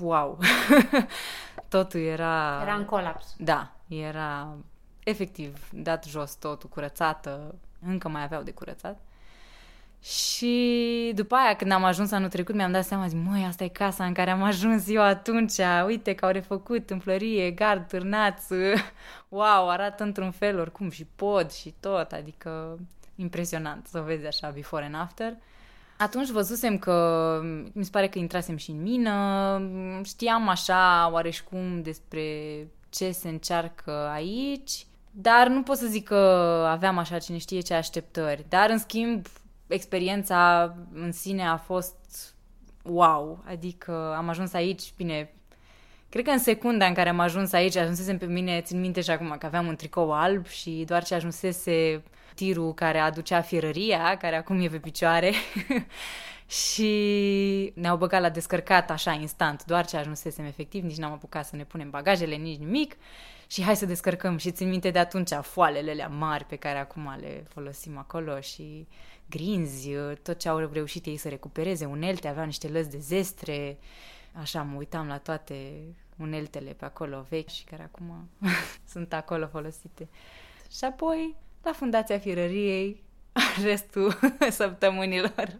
wow, 0.00 0.38
totul 1.68 2.00
era... 2.00 2.60
Era 2.62 2.74
în 2.74 2.84
colaps. 2.84 3.34
Da, 3.38 3.72
era 3.88 4.56
efectiv 5.04 5.68
dat 5.72 6.04
jos 6.04 6.34
totul, 6.34 6.68
curățată, 6.68 7.54
încă 7.86 8.08
mai 8.08 8.22
aveau 8.22 8.42
de 8.42 8.50
curățat. 8.50 9.00
Și 10.02 11.12
după 11.14 11.34
aia, 11.34 11.56
când 11.56 11.72
am 11.72 11.84
ajuns 11.84 12.10
anul 12.10 12.28
trecut, 12.28 12.54
mi-am 12.54 12.72
dat 12.72 12.84
seama, 12.84 13.06
zic, 13.06 13.18
măi, 13.18 13.44
asta 13.44 13.64
e 13.64 13.68
casa 13.68 14.04
în 14.04 14.12
care 14.12 14.30
am 14.30 14.42
ajuns 14.42 14.88
eu 14.88 15.02
atunci, 15.02 15.52
uite 15.86 16.14
că 16.14 16.24
au 16.24 16.30
refăcut 16.30 16.90
în 16.90 16.98
flărie, 16.98 17.50
gard, 17.50 17.88
târnați, 17.88 18.52
wow, 19.28 19.70
arată 19.70 20.02
într-un 20.02 20.30
fel 20.30 20.58
oricum 20.58 20.90
și 20.90 21.06
pod 21.16 21.52
și 21.52 21.74
tot, 21.80 22.12
adică 22.12 22.78
impresionant 23.16 23.86
să 23.86 23.98
o 23.98 24.02
vezi 24.02 24.26
așa 24.26 24.50
before 24.50 24.84
and 24.84 24.94
after. 24.94 25.36
Atunci 25.98 26.28
văzusem 26.28 26.78
că 26.78 27.40
mi 27.72 27.84
se 27.84 27.90
pare 27.90 28.08
că 28.08 28.18
intrasem 28.18 28.56
și 28.56 28.70
în 28.70 28.82
mină, 28.82 29.60
știam 30.02 30.48
așa 30.48 31.08
oareșcum 31.12 31.82
despre 31.82 32.22
ce 32.88 33.10
se 33.10 33.28
încearcă 33.28 34.08
aici, 34.12 34.86
dar 35.16 35.48
nu 35.48 35.62
pot 35.62 35.76
să 35.76 35.86
zic 35.86 36.04
că 36.04 36.14
aveam 36.70 36.98
așa 36.98 37.18
cine 37.18 37.38
știe 37.38 37.60
ce 37.60 37.74
așteptări. 37.74 38.44
Dar, 38.48 38.70
în 38.70 38.78
schimb, 38.78 39.26
experiența 39.66 40.74
în 40.94 41.12
sine 41.12 41.46
a 41.46 41.56
fost 41.56 41.96
wow. 42.82 43.44
Adică 43.46 44.14
am 44.16 44.28
ajuns 44.28 44.52
aici, 44.52 44.92
bine, 44.96 45.34
cred 46.08 46.24
că 46.24 46.30
în 46.30 46.38
secunda 46.38 46.86
în 46.86 46.94
care 46.94 47.08
am 47.08 47.18
ajuns 47.18 47.52
aici, 47.52 47.76
ajunsesem 47.76 48.18
pe 48.18 48.26
mine, 48.26 48.60
țin 48.60 48.80
minte 48.80 49.00
și 49.00 49.10
acum 49.10 49.36
că 49.38 49.46
aveam 49.46 49.66
un 49.66 49.76
tricou 49.76 50.12
alb 50.12 50.46
și 50.46 50.84
doar 50.86 51.04
ce 51.04 51.14
ajunsese 51.14 52.02
tirul 52.34 52.74
care 52.74 52.98
aducea 52.98 53.40
fierăria, 53.40 54.16
care 54.16 54.36
acum 54.36 54.60
e 54.60 54.68
pe 54.68 54.78
picioare, 54.78 55.32
și 56.62 57.72
ne-au 57.74 57.96
băgat 57.96 58.20
la 58.20 58.28
descărcat 58.28 58.90
așa 58.90 59.12
instant, 59.12 59.64
doar 59.64 59.86
ce 59.86 59.96
ajunsesem 59.96 60.44
efectiv, 60.44 60.84
nici 60.84 60.96
n-am 60.96 61.12
apucat 61.12 61.46
să 61.46 61.56
ne 61.56 61.64
punem 61.64 61.90
bagajele, 61.90 62.34
nici 62.34 62.58
nimic 62.58 62.96
și 63.46 63.62
hai 63.62 63.76
să 63.76 63.86
descărcăm 63.86 64.36
și 64.36 64.50
țin 64.50 64.68
minte 64.68 64.90
de 64.90 64.98
atunci 64.98 65.30
foalele 65.42 65.90
alea 65.90 66.08
mari 66.08 66.44
pe 66.44 66.56
care 66.56 66.78
acum 66.78 67.16
le 67.20 67.44
folosim 67.48 67.98
acolo 67.98 68.40
și 68.40 68.86
grinzi, 69.28 69.90
tot 70.22 70.38
ce 70.38 70.48
au 70.48 70.70
reușit 70.72 71.06
ei 71.06 71.16
să 71.16 71.28
recupereze, 71.28 71.84
unelte, 71.84 72.28
aveau 72.28 72.46
niște 72.46 72.68
lăzi 72.68 72.90
de 72.90 72.98
zestre, 72.98 73.78
așa 74.32 74.62
mă 74.62 74.76
uitam 74.76 75.06
la 75.06 75.18
toate 75.18 75.72
uneltele 76.16 76.70
pe 76.70 76.84
acolo 76.84 77.26
vechi 77.28 77.48
și 77.48 77.64
care 77.64 77.82
acum 77.82 78.28
sunt 78.92 79.12
acolo 79.12 79.46
folosite. 79.46 80.08
Și 80.70 80.84
apoi 80.84 81.36
la 81.62 81.72
Fundația 81.72 82.18
Firăriei, 82.18 83.02
restul 83.64 84.18
săptămânilor. 84.50 85.58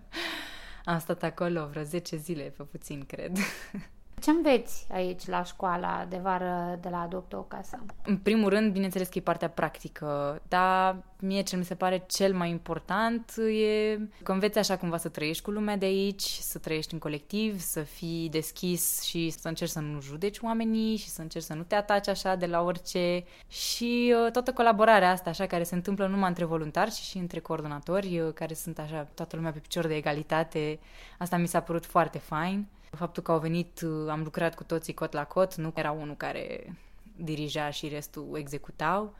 Am 0.85 0.99
stat 0.99 1.23
acolo 1.23 1.67
vreo 1.67 1.83
10 1.83 2.17
zile, 2.17 2.43
pe 2.57 2.63
puțin, 2.63 3.05
cred. 3.07 3.37
Ce 4.25 4.31
înveți 4.31 4.87
aici 4.93 5.27
la 5.27 5.43
școala 5.43 6.07
de 6.09 6.17
vară 6.17 6.79
de 6.81 6.89
la 6.89 7.01
Adopt 7.01 7.33
o 7.33 7.43
casă? 7.43 7.79
În 8.05 8.17
primul 8.17 8.49
rând, 8.49 8.73
bineînțeles 8.73 9.09
că 9.09 9.19
e 9.19 9.21
partea 9.21 9.49
practică, 9.49 10.41
dar 10.49 10.97
mie 11.21 11.43
ce 11.43 11.57
mi 11.57 11.65
se 11.65 11.75
pare 11.75 12.05
cel 12.07 12.35
mai 12.35 12.51
important 12.51 13.35
e 13.39 13.99
că 14.23 14.33
înveți 14.33 14.59
așa 14.59 14.77
cumva 14.77 14.97
să 14.97 15.09
trăiești 15.09 15.43
cu 15.43 15.51
lumea 15.51 15.77
de 15.77 15.85
aici, 15.85 16.23
să 16.23 16.59
trăiești 16.59 16.93
în 16.93 16.99
colectiv, 16.99 17.61
să 17.61 17.81
fii 17.81 18.29
deschis 18.29 19.03
și 19.03 19.31
să 19.31 19.49
încerci 19.49 19.71
să 19.71 19.81
nu 19.81 20.01
judeci 20.01 20.39
oamenii 20.43 20.97
și 20.97 21.09
să 21.09 21.21
încerci 21.21 21.45
să 21.45 21.55
nu 21.55 21.63
te 21.63 21.75
ataci 21.75 22.09
așa 22.09 22.35
de 22.35 22.47
la 22.47 22.63
orice 22.63 23.25
și 23.49 24.15
uh, 24.25 24.33
toată 24.33 24.53
colaborarea 24.53 25.11
asta 25.11 25.31
așa 25.31 25.47
care 25.47 25.63
se 25.63 25.75
întâmplă 25.75 26.07
numai 26.07 26.29
între 26.29 26.45
voluntari 26.45 26.95
și 26.95 27.03
și 27.03 27.17
între 27.17 27.41
coordonatori 27.41 28.21
uh, 28.21 28.33
care 28.33 28.55
sunt 28.55 28.79
așa 28.79 29.09
toată 29.15 29.37
lumea 29.37 29.53
pe 29.53 29.59
picior 29.59 29.87
de 29.87 29.95
egalitate, 29.95 30.79
asta 31.19 31.37
mi 31.37 31.49
s-a 31.49 31.61
părut 31.61 31.87
foarte 31.87 32.19
fain. 32.19 32.67
Faptul 32.95 33.23
că 33.23 33.33
au 33.33 33.39
venit, 33.39 33.81
uh, 33.81 34.09
am 34.09 34.23
lucrat 34.23 34.55
cu 34.55 34.65
toții 34.65 34.95
cot 34.95 35.13
la 35.13 35.25
cot, 35.25 35.55
nu 35.55 35.73
era 35.75 35.91
unul 35.91 36.17
care 36.17 36.77
dirija 37.17 37.71
și 37.71 37.89
restul 37.89 38.29
executau. 38.35 39.15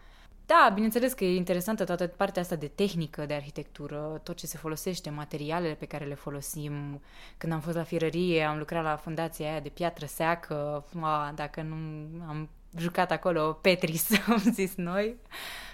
Da, 0.47 0.71
bineînțeles 0.75 1.13
că 1.13 1.25
e 1.25 1.37
interesantă 1.37 1.85
toată 1.85 2.07
partea 2.07 2.43
asta 2.43 2.55
de 2.55 2.67
tehnică, 2.67 3.27
de 3.27 3.35
arhitectură, 3.35 4.21
tot 4.23 4.37
ce 4.37 4.47
se 4.47 4.59
folosește, 4.59 5.11
materialele 5.11 5.75
pe 5.75 5.87
care 5.87 6.05
le 6.05 6.15
folosim. 6.15 7.03
Când 7.37 7.53
am 7.53 7.61
fost 7.61 7.77
la 7.77 7.83
firărie, 7.83 8.43
am 8.43 8.59
lucrat 8.59 8.83
la 8.83 8.97
fundația 8.97 9.51
aia 9.51 9.61
de 9.61 9.69
piatră 9.69 10.07
seacă, 10.07 10.85
a, 11.01 11.33
dacă 11.35 11.63
nu 11.63 11.77
am 12.29 12.49
jucat 12.77 13.11
acolo 13.11 13.53
Petris, 13.53 14.11
am 14.29 14.43
zis 14.53 14.75
noi, 14.75 15.17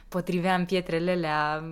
potriveam 0.08 0.64
pietrele 0.64 1.10
alea, 1.10 1.64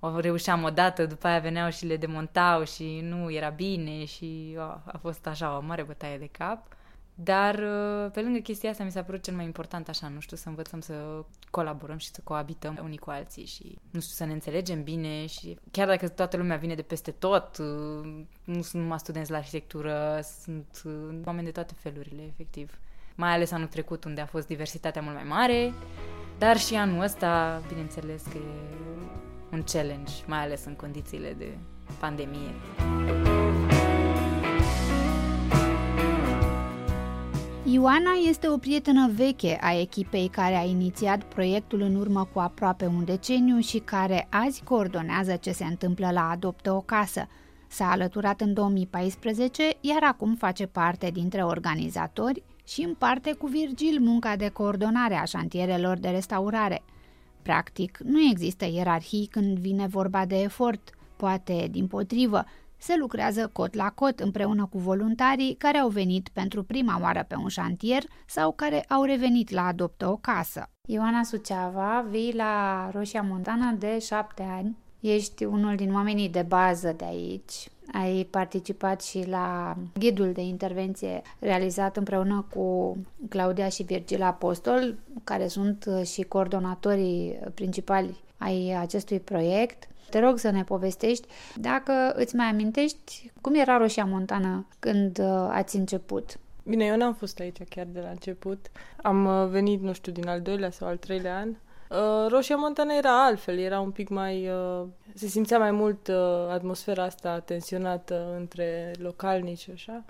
o 0.00 0.20
reușeam 0.20 0.62
odată, 0.62 1.06
după 1.06 1.26
aia 1.26 1.38
veneau 1.38 1.70
și 1.70 1.86
le 1.86 1.96
demontau 1.96 2.64
și 2.64 3.00
nu 3.02 3.30
era 3.32 3.48
bine 3.48 4.04
și 4.04 4.54
o, 4.56 4.60
a 4.62 4.98
fost 5.00 5.26
așa 5.26 5.56
o 5.56 5.60
mare 5.60 5.82
bătaie 5.82 6.18
de 6.18 6.28
cap. 6.32 6.76
Dar 7.20 7.54
uh, 7.54 8.10
pe 8.12 8.20
lângă 8.20 8.38
chestia 8.38 8.70
asta 8.70 8.84
mi 8.84 8.90
s-a 8.90 9.02
părut 9.02 9.22
cel 9.22 9.34
mai 9.34 9.44
important 9.44 9.88
așa, 9.88 10.08
nu 10.08 10.20
știu, 10.20 10.36
să 10.36 10.48
învățăm 10.48 10.80
să 10.80 11.24
colaborăm 11.50 11.96
și 11.96 12.10
să 12.10 12.20
coabităm 12.24 12.80
unii 12.82 12.98
cu 12.98 13.10
alții 13.10 13.46
și, 13.46 13.78
nu 13.90 14.00
știu, 14.00 14.14
să 14.14 14.24
ne 14.24 14.32
înțelegem 14.32 14.82
bine 14.82 15.26
și 15.26 15.58
chiar 15.70 15.86
dacă 15.86 16.08
toată 16.08 16.36
lumea 16.36 16.56
vine 16.56 16.74
de 16.74 16.82
peste 16.82 17.10
tot, 17.10 17.58
uh, 17.58 18.24
nu 18.44 18.62
sunt 18.62 18.82
numai 18.82 18.98
studenți 18.98 19.30
la 19.30 19.36
arhitectură, 19.36 20.20
sunt 20.42 20.82
uh, 20.84 21.18
oameni 21.24 21.44
de 21.44 21.50
toate 21.50 21.74
felurile, 21.78 22.22
efectiv. 22.22 22.78
Mai 23.14 23.32
ales 23.32 23.50
anul 23.50 23.66
trecut, 23.66 24.04
unde 24.04 24.20
a 24.20 24.26
fost 24.26 24.46
diversitatea 24.46 25.02
mult 25.02 25.14
mai 25.14 25.24
mare, 25.24 25.72
dar 26.38 26.56
și 26.56 26.74
anul 26.74 27.02
ăsta, 27.02 27.62
bineînțeles 27.68 28.22
că 28.22 28.36
e 28.36 28.78
un 29.52 29.62
challenge, 29.72 30.12
mai 30.26 30.38
ales 30.38 30.64
în 30.64 30.74
condițiile 30.74 31.34
de 31.38 31.58
pandemie. 32.00 32.54
Ioana 37.70 38.10
este 38.28 38.48
o 38.48 38.56
prietenă 38.56 39.10
veche 39.14 39.58
a 39.60 39.80
echipei 39.80 40.28
care 40.28 40.54
a 40.56 40.64
inițiat 40.64 41.22
proiectul 41.22 41.80
în 41.80 41.94
urmă 41.94 42.28
cu 42.32 42.38
aproape 42.38 42.86
un 42.86 43.04
deceniu 43.04 43.58
și 43.58 43.78
care 43.78 44.26
azi 44.30 44.62
coordonează 44.64 45.36
ce 45.36 45.52
se 45.52 45.64
întâmplă 45.64 46.10
la 46.10 46.30
Adoptă 46.30 46.72
o 46.72 46.80
casă. 46.80 47.28
S-a 47.66 47.90
alăturat 47.90 48.40
în 48.40 48.52
2014, 48.54 49.62
iar 49.80 50.02
acum 50.02 50.34
face 50.34 50.66
parte 50.66 51.10
dintre 51.10 51.42
organizatori 51.42 52.42
și 52.66 52.82
împarte 52.82 53.32
cu 53.32 53.46
Virgil 53.46 54.00
munca 54.00 54.36
de 54.36 54.48
coordonare 54.48 55.14
a 55.14 55.24
șantierelor 55.24 55.98
de 55.98 56.08
restaurare. 56.08 56.82
Practic, 57.48 57.98
nu 58.04 58.20
există 58.30 58.64
ierarhii 58.64 59.26
când 59.26 59.58
vine 59.58 59.86
vorba 59.86 60.24
de 60.26 60.40
efort, 60.40 60.90
poate 61.16 61.68
din 61.70 61.86
potrivă, 61.86 62.44
se 62.76 62.96
lucrează 62.96 63.50
cot 63.52 63.74
la 63.74 63.90
cot 63.90 64.20
împreună 64.20 64.66
cu 64.66 64.78
voluntarii 64.78 65.54
care 65.54 65.78
au 65.78 65.88
venit 65.88 66.28
pentru 66.32 66.62
prima 66.62 66.98
oară 67.00 67.24
pe 67.28 67.34
un 67.34 67.48
șantier 67.48 68.02
sau 68.26 68.52
care 68.52 68.80
au 68.88 69.02
revenit 69.04 69.50
la 69.50 69.66
Adoptă 69.66 70.08
o 70.08 70.16
casă. 70.16 70.70
Ioana 70.86 71.22
Suceava, 71.22 72.06
vii 72.10 72.34
la 72.34 72.88
Roșia 72.92 73.22
Montană 73.22 73.76
de 73.78 73.98
șapte 73.98 74.42
ani. 74.42 74.76
Ești 75.00 75.44
unul 75.44 75.76
din 75.76 75.94
oamenii 75.94 76.28
de 76.28 76.44
bază 76.48 76.94
de 76.96 77.04
aici. 77.04 77.68
Ai 77.92 78.26
participat 78.30 79.02
și 79.02 79.28
la 79.28 79.76
ghidul 79.98 80.32
de 80.32 80.40
intervenție 80.40 81.22
realizat 81.38 81.96
împreună 81.96 82.46
cu 82.54 82.96
Claudia 83.28 83.68
și 83.68 83.82
Virgil 83.82 84.22
Apostol, 84.22 84.94
care 85.24 85.46
sunt 85.46 85.88
și 86.04 86.22
coordonatorii 86.22 87.38
principali 87.54 88.16
ai 88.38 88.76
acestui 88.80 89.20
proiect. 89.20 89.88
Te 90.10 90.18
rog 90.18 90.38
să 90.38 90.50
ne 90.50 90.64
povestești 90.64 91.26
dacă 91.54 92.12
îți 92.14 92.36
mai 92.36 92.46
amintești 92.46 93.30
cum 93.40 93.54
era 93.54 93.76
Roșia 93.76 94.04
Montană 94.04 94.66
când 94.78 95.18
uh, 95.18 95.48
ați 95.50 95.76
început. 95.76 96.38
Bine, 96.62 96.84
eu 96.84 96.96
n-am 96.96 97.14
fost 97.14 97.38
aici 97.38 97.58
chiar 97.68 97.86
de 97.92 98.00
la 98.00 98.08
început. 98.08 98.70
Am 99.02 99.24
uh, 99.24 99.48
venit, 99.48 99.82
nu 99.82 99.92
știu, 99.92 100.12
din 100.12 100.28
al 100.28 100.40
doilea 100.40 100.70
sau 100.70 100.88
al 100.88 100.96
treilea 100.96 101.38
an. 101.38 101.54
Uh, 101.90 102.26
Roșia 102.28 102.56
Montană 102.56 102.92
era 102.92 103.24
altfel, 103.24 103.58
era 103.58 103.80
un 103.80 103.90
pic 103.90 104.08
mai... 104.08 104.50
Se 105.14 105.26
simțea 105.26 105.58
mai 105.58 105.70
mult 105.70 106.08
atmosfera 106.50 107.02
asta 107.02 107.40
tensionată 107.40 108.34
între 108.38 108.92
localnici 108.98 109.58
și 109.58 109.70
așa. 109.70 110.04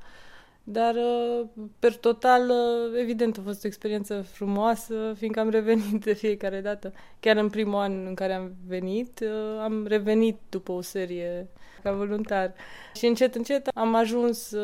Dar, 0.70 0.94
uh, 0.94 1.46
per 1.78 1.96
total, 1.96 2.48
uh, 2.48 2.98
evident, 3.00 3.38
a 3.38 3.40
fost 3.44 3.64
o 3.64 3.66
experiență 3.66 4.20
frumoasă, 4.20 5.14
fiindcă 5.16 5.40
am 5.40 5.48
revenit 5.48 6.04
de 6.04 6.12
fiecare 6.12 6.60
dată. 6.60 6.92
Chiar 7.20 7.36
în 7.36 7.50
primul 7.50 7.74
an 7.74 8.06
în 8.06 8.14
care 8.14 8.32
am 8.32 8.52
venit, 8.66 9.20
uh, 9.20 9.60
am 9.60 9.86
revenit 9.86 10.38
după 10.48 10.72
o 10.72 10.80
serie 10.80 11.48
ca 11.82 11.92
voluntar. 11.92 12.54
Și 12.94 13.06
încet, 13.06 13.34
încet 13.34 13.68
am 13.74 13.94
ajuns 13.94 14.54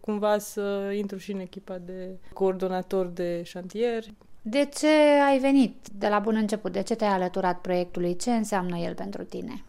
cumva 0.00 0.38
să 0.38 0.92
intru 0.96 1.18
și 1.18 1.32
în 1.32 1.40
echipa 1.40 1.78
de 1.78 2.18
coordonator 2.32 3.06
de 3.06 3.42
șantier. 3.42 4.04
De 4.46 4.64
ce 4.64 4.88
ai 5.26 5.38
venit 5.38 5.86
de 5.92 6.08
la 6.08 6.18
bun 6.18 6.36
început? 6.36 6.72
De 6.72 6.82
ce 6.82 6.94
te-ai 6.94 7.10
alăturat 7.10 7.60
proiectului? 7.60 8.16
Ce 8.16 8.30
înseamnă 8.30 8.76
el 8.76 8.94
pentru 8.94 9.22
tine? 9.24 9.64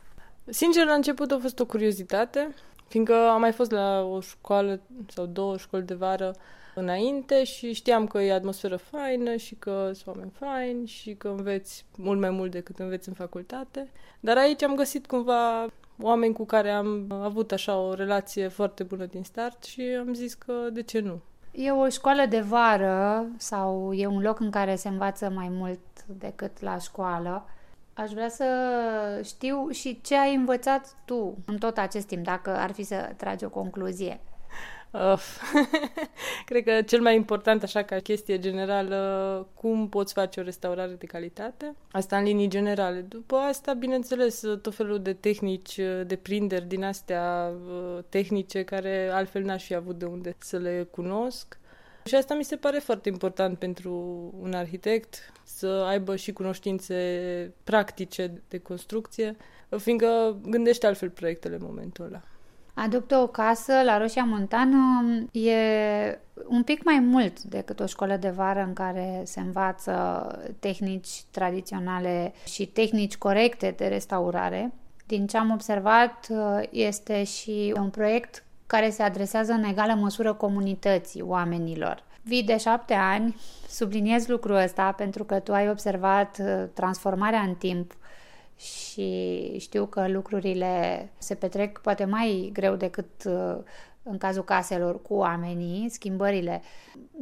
Sincer, 0.46 0.86
la 0.86 0.94
început 0.94 1.32
a 1.32 1.38
fost 1.42 1.60
o 1.60 1.66
curiozitate. 1.66 2.54
Fiindcă 2.88 3.14
am 3.14 3.40
mai 3.40 3.52
fost 3.52 3.72
la 3.72 4.02
o 4.02 4.20
școală 4.20 4.82
sau 5.08 5.26
două 5.26 5.58
școli 5.58 5.86
de 5.86 5.94
vară 5.94 6.36
înainte 6.74 7.44
și 7.44 7.74
știam 7.74 8.08
că 8.08 8.22
e 8.22 8.34
atmosferă 8.34 8.76
faină 8.76 9.36
și 9.36 9.56
că 9.56 9.92
sunt 9.94 10.08
oameni 10.08 10.32
faini 10.40 10.88
și 10.88 11.14
că 11.14 11.28
înveți 11.28 11.86
mult 11.98 12.20
mai 12.20 12.30
mult 12.30 12.52
decât 12.52 12.80
înveți 12.80 13.08
în 13.08 13.14
facultate. 13.14 13.90
Dar 14.20 14.38
aici 14.38 14.64
am 14.64 14.76
găsit 14.76 15.08
cumva 15.08 15.68
oameni 16.02 16.34
cu 16.34 16.46
care 16.46 16.70
am 16.70 17.12
avut 17.12 17.52
așa 17.52 17.80
o 17.80 17.94
relație 17.94 18.48
foarte 18.48 18.84
bună 18.84 19.06
din 19.06 19.24
start 19.24 19.64
și 19.64 19.82
am 19.82 20.14
zis 20.14 20.34
că 20.34 20.54
de 20.72 20.82
ce 20.82 21.00
nu. 21.00 21.22
E 21.58 21.72
o 21.72 21.90
școală 21.90 22.26
de 22.26 22.40
vară 22.40 23.26
sau 23.38 23.94
e 23.94 24.08
un 24.08 24.22
loc 24.22 24.40
în 24.40 24.50
care 24.50 24.76
se 24.76 24.88
învață 24.88 25.30
mai 25.30 25.48
mult 25.50 25.80
decât 26.06 26.62
la 26.62 26.78
școală. 26.78 27.46
Aș 27.94 28.12
vrea 28.12 28.30
să 28.30 28.46
știu 29.24 29.70
și 29.70 30.02
ce 30.02 30.18
ai 30.18 30.36
învățat 30.36 30.96
tu 31.06 31.38
în 31.46 31.58
tot 31.58 31.78
acest 31.78 32.08
timp, 32.08 32.24
dacă 32.24 32.50
ar 32.50 32.72
fi 32.72 32.84
să 32.84 33.14
tragi 33.18 33.46
o 33.46 33.50
concluzie. 33.50 34.20
Of. 35.14 35.42
Cred 36.46 36.64
că 36.64 36.82
cel 36.82 37.02
mai 37.02 37.16
important, 37.16 37.64
așa 37.64 37.84
ca 37.84 38.00
chestie 38.00 38.40
generală, 38.40 39.48
cum 39.54 39.90
poți 39.90 40.14
face 40.14 40.40
o 40.40 40.44
restaurare 40.44 40.92
de 40.92 41.06
calitate. 41.06 41.76
Asta 41.92 42.18
în 42.18 42.24
linii 42.24 42.48
generale. 42.48 43.00
După 43.00 43.36
asta, 43.36 43.74
bineînțeles, 43.74 44.44
tot 44.62 44.76
felul 44.76 45.02
de 45.02 45.14
tehnici, 45.14 45.80
de 46.06 46.16
prinderi 46.22 46.66
din 46.66 46.84
astea 46.84 47.52
uh, 47.68 48.04
tehnice 48.10 48.64
care 48.64 49.10
altfel 49.14 49.44
n-aș 49.44 49.64
fi 49.64 49.76
avut 49.76 49.98
de 49.98 50.06
unde 50.06 50.36
să 50.38 50.58
le 50.58 50.88
cunosc. 50.92 51.60
Și 52.06 52.16
asta 52.16 52.34
mi 52.34 52.44
se 52.44 52.56
pare 52.56 52.80
foarte 52.80 53.10
important 53.10 53.58
pentru 53.58 53.92
un 54.40 54.54
arhitect, 54.54 55.32
să 55.44 55.68
aibă 55.68 56.16
și 56.16 56.34
cunoștințe 56.34 56.96
practice 57.64 58.42
de 58.48 58.58
construcție, 58.58 59.36
fiindcă 59.78 60.38
gândește 60.42 60.88
altfel 60.88 61.10
proiectele 61.10 61.56
în 61.56 61.62
momentul 61.64 62.06
ăla. 62.06 62.24
Adoptă 62.76 63.18
o 63.18 63.28
casă 63.28 63.74
la 63.84 63.98
Roșia 63.98 64.24
Montană 64.24 64.78
e 65.32 65.56
un 66.48 66.64
pic 66.64 66.84
mai 66.84 67.00
mult 67.00 67.42
decât 67.42 67.80
o 67.80 67.86
școală 67.86 68.16
de 68.16 68.30
vară 68.30 68.64
în 68.68 68.74
care 68.74 69.22
se 69.26 69.40
învață 69.40 69.94
tehnici 70.60 71.24
tradiționale 71.32 72.34
și 72.46 72.66
tehnici 72.66 73.18
corecte 73.18 73.74
de 73.78 73.88
restaurare. 73.88 74.74
Din 75.06 75.28
ce 75.28 75.38
am 75.38 75.52
observat, 75.52 76.28
este 76.70 77.24
și 77.24 77.74
un 77.78 77.90
proiect 77.90 78.44
care 78.68 78.90
se 78.90 79.04
adresează 79.04 79.52
în 79.52 79.64
egală 79.64 79.94
măsură 79.94 80.34
comunității 80.34 81.22
oamenilor. 81.22 82.04
Vii 82.22 82.44
de 82.44 82.58
șapte 82.58 82.94
ani, 82.94 83.36
subliniez 83.70 84.28
lucrul 84.28 84.56
ăsta 84.56 84.92
pentru 84.92 85.24
că 85.24 85.40
tu 85.40 85.54
ai 85.54 85.70
observat 85.70 86.38
uh, 86.40 86.64
transformarea 86.74 87.40
în 87.40 87.54
timp 87.54 87.94
și 88.58 89.56
știu 89.60 89.86
că 89.86 90.08
lucrurile 90.08 91.10
se 91.18 91.36
petrec 91.36 91.80
poate 91.80 92.06
mai 92.06 92.50
greu 92.54 92.76
decât 92.76 93.24
uh, 93.26 93.58
în 94.04 94.18
cazul 94.18 94.44
caselor 94.44 95.02
cu 95.02 95.14
oamenii, 95.14 95.90
schimbările. 95.90 96.62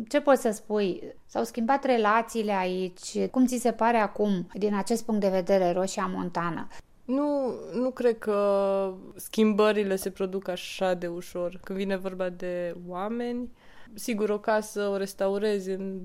Ce 0.08 0.22
poți 0.22 0.42
să 0.42 0.52
spui? 0.52 1.04
S-au 1.26 1.44
schimbat 1.44 1.86
relațiile 1.86 2.52
aici? 2.52 3.28
Cum 3.32 3.46
ți 3.46 3.58
se 3.58 3.72
pare 3.72 3.98
acum, 3.98 4.48
din 4.54 4.76
acest 4.76 5.06
punct 5.06 5.22
de 5.22 5.30
vedere, 5.30 5.72
Roșia 5.72 6.12
Montană? 6.14 6.68
Nu, 7.06 7.54
nu 7.74 7.90
cred 7.90 8.18
că 8.18 8.94
schimbările 9.16 9.96
se 9.96 10.10
produc 10.10 10.48
așa 10.48 10.94
de 10.94 11.08
ușor. 11.08 11.60
Când 11.64 11.80
vine 11.80 11.96
vorba 11.96 12.30
de 12.30 12.76
oameni, 12.88 13.50
sigur 13.94 14.30
o 14.30 14.40
casă 14.40 14.88
o 14.88 14.98
restaurezi 14.98 15.70
în 15.70 16.00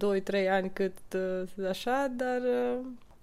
2-3 0.44 0.50
ani 0.50 0.70
cât 0.72 0.98
uh, 1.14 1.66
așa, 1.68 2.12
dar 2.16 2.40
uh, 2.40 2.78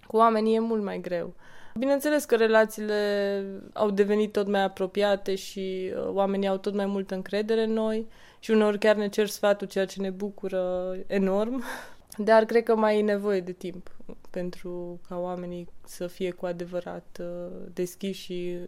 cu 0.06 0.16
oamenii 0.16 0.54
e 0.54 0.60
mult 0.60 0.82
mai 0.82 1.00
greu. 1.00 1.34
Bineînțeles 1.78 2.24
că 2.24 2.36
relațiile 2.36 3.44
au 3.72 3.90
devenit 3.90 4.32
tot 4.32 4.46
mai 4.46 4.62
apropiate 4.62 5.34
și 5.34 5.92
uh, 5.96 6.08
oamenii 6.08 6.48
au 6.48 6.56
tot 6.56 6.74
mai 6.74 6.86
multă 6.86 7.14
încredere 7.14 7.62
în 7.62 7.72
noi 7.72 8.06
și 8.38 8.50
uneori 8.50 8.78
chiar 8.78 8.96
ne 8.96 9.08
cer 9.08 9.26
sfatul, 9.26 9.66
ceea 9.66 9.86
ce 9.86 10.00
ne 10.00 10.10
bucură 10.10 10.96
enorm. 11.06 11.62
Dar 12.18 12.44
cred 12.44 12.62
că 12.62 12.76
mai 12.76 12.98
e 12.98 13.02
nevoie 13.02 13.40
de 13.40 13.52
timp 13.52 13.90
pentru 14.30 15.00
ca 15.08 15.18
oamenii 15.18 15.68
să 15.86 16.06
fie 16.06 16.30
cu 16.30 16.46
adevărat 16.46 17.18
uh, 17.20 17.52
deschiși 17.72 18.22
și 18.22 18.58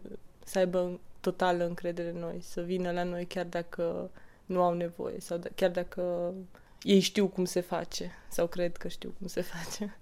să 0.43 0.57
aibă 0.57 0.99
totală 1.19 1.65
încredere 1.65 2.09
în 2.09 2.19
noi, 2.19 2.39
să 2.41 2.61
vină 2.61 2.91
la 2.91 3.03
noi 3.03 3.25
chiar 3.25 3.45
dacă 3.45 4.09
nu 4.45 4.61
au 4.61 4.73
nevoie 4.73 5.19
sau 5.19 5.39
chiar 5.55 5.69
dacă 5.71 6.33
ei 6.81 6.99
știu 6.99 7.27
cum 7.27 7.45
se 7.45 7.59
face 7.61 8.11
sau 8.29 8.47
cred 8.47 8.77
că 8.77 8.87
știu 8.87 9.13
cum 9.17 9.27
se 9.27 9.41
face. 9.53 9.97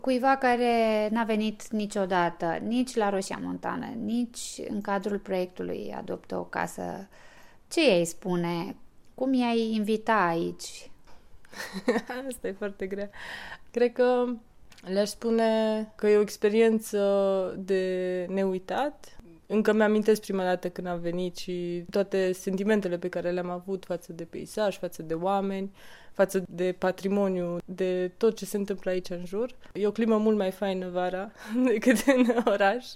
Cuiva 0.00 0.36
care 0.36 1.08
n-a 1.12 1.24
venit 1.24 1.68
niciodată, 1.70 2.58
nici 2.62 2.94
la 2.94 3.10
Roșia 3.10 3.38
Montană, 3.42 3.86
nici 3.86 4.60
în 4.68 4.80
cadrul 4.80 5.18
proiectului 5.18 5.94
Adoptă 5.96 6.36
o 6.36 6.44
casă, 6.44 7.08
ce 7.68 7.90
ei 7.90 8.04
spune? 8.04 8.76
Cum 9.14 9.32
i-ai 9.32 9.70
invita 9.72 10.26
aici? 10.26 10.90
Asta 12.28 12.48
e 12.48 12.52
foarte 12.52 12.86
grea. 12.86 13.10
Cred 13.70 13.92
că 13.92 14.26
Le-aș 14.86 15.08
spune 15.08 15.92
că 15.94 16.08
e 16.08 16.16
o 16.16 16.20
experiență 16.20 17.54
de 17.58 18.26
neuitat. 18.28 19.13
Încă 19.54 19.72
mi-amintesc 19.72 20.20
prima 20.20 20.42
dată 20.42 20.68
când 20.70 20.86
am 20.86 20.98
venit 20.98 21.36
și 21.36 21.84
toate 21.90 22.32
sentimentele 22.32 22.98
pe 22.98 23.08
care 23.08 23.30
le-am 23.30 23.50
avut 23.50 23.84
față 23.84 24.12
de 24.12 24.24
peisaj, 24.24 24.78
față 24.78 25.02
de 25.02 25.14
oameni, 25.14 25.70
față 26.12 26.44
de 26.48 26.74
patrimoniu, 26.78 27.56
de 27.64 28.12
tot 28.16 28.36
ce 28.36 28.44
se 28.44 28.56
întâmplă 28.56 28.90
aici 28.90 29.10
în 29.10 29.24
jur. 29.24 29.50
E 29.72 29.86
o 29.86 29.90
climă 29.90 30.16
mult 30.16 30.36
mai 30.36 30.50
faină 30.50 30.88
vara 30.88 31.30
decât 31.72 31.96
în 32.06 32.26
oraș. 32.44 32.86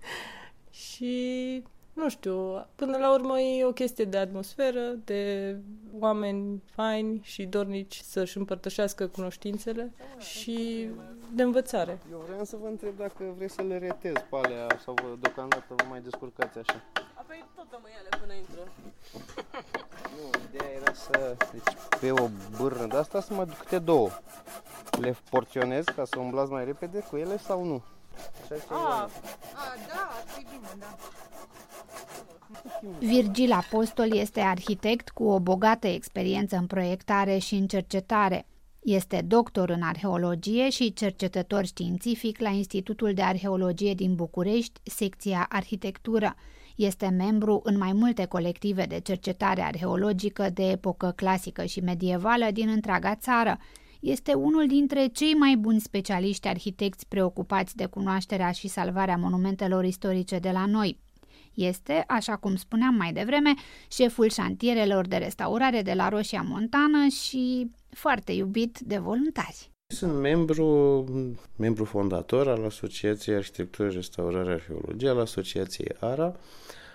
și 0.84 1.62
nu 2.00 2.08
știu, 2.08 2.66
până 2.74 2.96
la 2.96 3.12
urmă 3.12 3.40
e 3.40 3.64
o 3.64 3.72
chestie 3.72 4.04
de 4.04 4.18
atmosferă, 4.18 4.80
de 5.04 5.56
oameni 5.98 6.62
faini 6.74 7.20
și 7.22 7.44
dornici 7.44 8.00
să-și 8.02 8.38
împărtășească 8.38 9.06
cunoștințele 9.06 9.92
și 10.18 10.88
de 11.34 11.42
învățare. 11.42 11.98
Eu 12.10 12.22
vreau 12.26 12.44
să 12.44 12.56
vă 12.56 12.66
întreb 12.66 12.96
dacă 12.96 13.24
vreți 13.36 13.54
să 13.54 13.62
le 13.62 13.78
retez 13.78 14.12
pe 14.12 14.36
alea 14.42 14.66
sau 14.84 14.94
vă, 14.94 15.16
deocamdată 15.20 15.64
vă 15.68 15.84
mai 15.88 16.00
descurcați 16.00 16.58
așa. 16.58 16.82
Apoi 17.14 17.44
tot 17.54 17.66
rămâi 17.70 17.90
ele 18.00 18.08
până 18.20 18.32
intră. 18.32 18.62
Nu, 20.16 20.40
ideea 20.48 20.70
era 20.80 20.92
să, 20.92 21.36
deci 21.52 21.74
pe 22.00 22.10
o 22.10 22.28
bârnă 22.58 22.86
de 22.86 22.96
asta 22.96 23.20
să 23.20 23.34
mă 23.34 23.44
duc 23.44 23.56
câte 23.56 23.78
două. 23.78 24.08
Le 25.00 25.16
porționez 25.30 25.84
ca 25.84 26.04
să 26.04 26.18
umblați 26.18 26.50
mai 26.50 26.64
repede 26.64 26.98
cu 27.10 27.16
ele 27.16 27.36
sau 27.36 27.64
nu? 27.64 27.82
Așa 28.16 28.54
ce 28.54 28.64
A, 28.68 28.74
a, 28.74 29.08
da, 29.88 30.08
ar 30.10 30.24
fi 30.26 30.42
bine, 30.42 30.68
da. 30.78 30.96
Virgil 32.98 33.52
Apostol 33.52 34.16
este 34.16 34.40
arhitect 34.40 35.08
cu 35.08 35.24
o 35.24 35.40
bogată 35.40 35.86
experiență 35.86 36.56
în 36.56 36.66
proiectare 36.66 37.38
și 37.38 37.54
în 37.54 37.66
cercetare. 37.66 38.46
Este 38.80 39.24
doctor 39.26 39.70
în 39.70 39.82
arheologie 39.82 40.70
și 40.70 40.92
cercetător 40.92 41.64
științific 41.64 42.40
la 42.40 42.48
Institutul 42.48 43.14
de 43.14 43.22
Arheologie 43.22 43.94
din 43.94 44.14
București, 44.14 44.80
secția 44.82 45.46
Arhitectură. 45.48 46.34
Este 46.76 47.08
membru 47.08 47.60
în 47.64 47.78
mai 47.78 47.92
multe 47.92 48.24
colective 48.24 48.84
de 48.84 49.00
cercetare 49.00 49.62
arheologică 49.62 50.50
de 50.50 50.70
epocă 50.70 51.12
clasică 51.16 51.64
și 51.64 51.80
medievală 51.80 52.46
din 52.52 52.68
întreaga 52.68 53.14
țară. 53.14 53.58
Este 54.00 54.32
unul 54.32 54.66
dintre 54.66 55.06
cei 55.06 55.34
mai 55.34 55.56
buni 55.56 55.80
specialiști 55.80 56.48
arhitecți 56.48 57.06
preocupați 57.08 57.76
de 57.76 57.86
cunoașterea 57.86 58.50
și 58.50 58.68
salvarea 58.68 59.16
monumentelor 59.16 59.84
istorice 59.84 60.38
de 60.38 60.50
la 60.50 60.66
noi. 60.66 60.98
Este, 61.54 62.04
așa 62.06 62.36
cum 62.36 62.56
spuneam 62.56 62.94
mai 62.94 63.12
devreme, 63.12 63.54
șeful 63.90 64.28
șantierelor 64.28 65.06
de 65.06 65.16
restaurare 65.16 65.82
de 65.82 65.92
la 65.92 66.08
Roșia 66.08 66.42
Montană 66.48 67.06
și 67.06 67.70
foarte 67.90 68.32
iubit 68.32 68.78
de 68.78 68.98
voluntari. 68.98 69.70
Sunt 69.86 70.20
membru, 70.20 71.04
membru 71.56 71.84
fondator 71.84 72.48
al 72.48 72.64
Asociației 72.64 73.36
Arhitectură, 73.36 73.88
Restaurare, 73.88 74.52
Arheologie, 74.52 75.08
al 75.08 75.20
Asociației 75.20 75.92
ARA, 76.00 76.36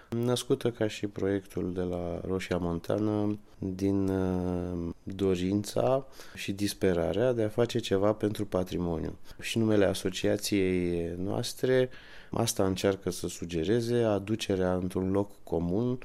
născută 0.10 0.72
ca 0.72 0.88
și 0.88 1.08
proiectul 1.08 1.74
de 1.74 1.82
la 1.82 2.22
Roșia 2.28 2.58
Montană 2.58 3.40
din 3.58 4.08
uh, 4.08 4.94
dorința 5.04 6.08
și 6.36 6.52
disperarea 6.52 7.32
de 7.32 7.44
a 7.44 7.50
face 7.50 7.80
ceva 7.80 8.14
pentru 8.14 8.46
patrimoniu. 8.46 9.18
Și 9.40 9.58
numele 9.58 9.86
asociației 9.86 11.10
noastre 11.18 11.90
asta 12.32 12.66
încearcă 12.66 13.10
să 13.10 13.28
sugereze 13.28 13.96
aducerea 13.96 14.74
într-un 14.74 15.12
loc 15.12 15.32
comun 15.44 15.98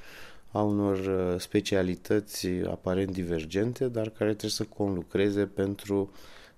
a 0.52 0.62
unor 0.62 0.98
uh, 0.98 1.40
specialități 1.40 2.48
aparent 2.48 3.10
divergente, 3.10 3.88
dar 3.88 4.08
care 4.08 4.30
trebuie 4.30 4.50
să 4.50 4.64
conlucreze 4.64 5.46
pentru 5.46 6.10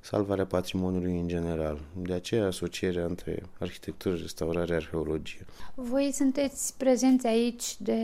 salvarea 0.02 0.46
patrimoniului 0.46 1.18
în 1.18 1.28
general. 1.28 1.78
De 1.96 2.12
aceea 2.12 2.46
asocierea 2.46 3.04
între 3.04 3.42
arhitectură, 3.58 4.14
restaurare, 4.14 4.74
arheologie. 4.74 5.46
Voi 5.74 6.10
sunteți 6.12 6.76
prezenți 6.76 7.26
aici 7.26 7.80
de 7.80 8.00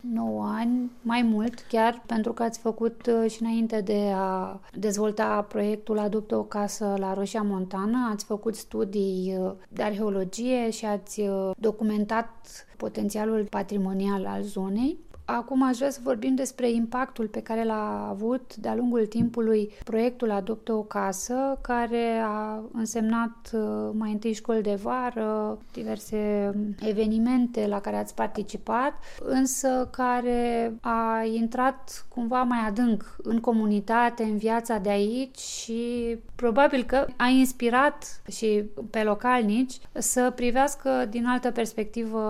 9 0.00 0.44
ani, 0.44 0.90
mai 1.02 1.22
mult 1.22 1.60
chiar, 1.68 2.02
pentru 2.06 2.32
că 2.32 2.42
ați 2.42 2.58
făcut 2.58 3.06
uh, 3.06 3.30
și 3.30 3.42
înainte 3.42 3.80
de 3.80 4.10
a 4.14 4.60
dezvolta 4.74 5.42
proiectul 5.48 5.98
Adoptă 5.98 6.36
o 6.36 6.42
casă 6.42 6.94
la 6.98 7.14
Roșia 7.14 7.42
Montană, 7.42 8.08
ați 8.12 8.24
făcut 8.24 8.54
studii 8.54 9.36
uh, 9.38 9.52
de 9.68 9.82
arheologie 9.82 10.70
și 10.70 10.84
ați 10.84 11.20
uh, 11.20 11.50
documentat 11.58 12.66
potențialul 12.76 13.46
patrimonial 13.50 14.26
al 14.26 14.42
zonei. 14.42 14.98
Acum 15.28 15.62
aș 15.62 15.76
vrea 15.76 15.90
să 15.90 16.00
vorbim 16.02 16.34
despre 16.34 16.70
impactul 16.70 17.26
pe 17.26 17.42
care 17.42 17.64
l-a 17.64 18.08
avut 18.10 18.56
de-a 18.56 18.74
lungul 18.74 19.06
timpului 19.06 19.72
proiectul 19.84 20.30
Adoptă 20.30 20.72
o 20.72 20.82
casă, 20.82 21.58
care 21.60 22.22
a 22.24 22.62
însemnat 22.72 23.50
uh, 23.52 23.90
mai 23.92 24.12
întâi 24.12 24.32
școli 24.32 24.62
de 24.62 24.78
vară, 24.82 25.58
diverse 25.72 26.52
evenimente 26.80 27.66
la 27.66 27.80
care 27.80 27.96
ați 27.96 28.14
participat, 28.14 28.92
însă 29.24 29.88
care 29.92 30.72
a 30.80 31.22
intrat 31.34 32.06
cumva 32.08 32.42
mai 32.42 32.58
adânc 32.68 33.16
în 33.22 33.40
comunitate, 33.40 34.22
în 34.22 34.36
viața 34.36 34.78
de 34.78 34.88
aici 34.88 35.38
și 35.38 36.16
probabil 36.34 36.84
că 36.84 37.06
a 37.16 37.28
inspirat 37.28 38.22
și 38.30 38.64
pe 38.90 39.02
localnici 39.02 39.78
să 39.92 40.32
privească 40.34 41.06
din 41.10 41.26
altă 41.26 41.50
perspectivă 41.50 42.20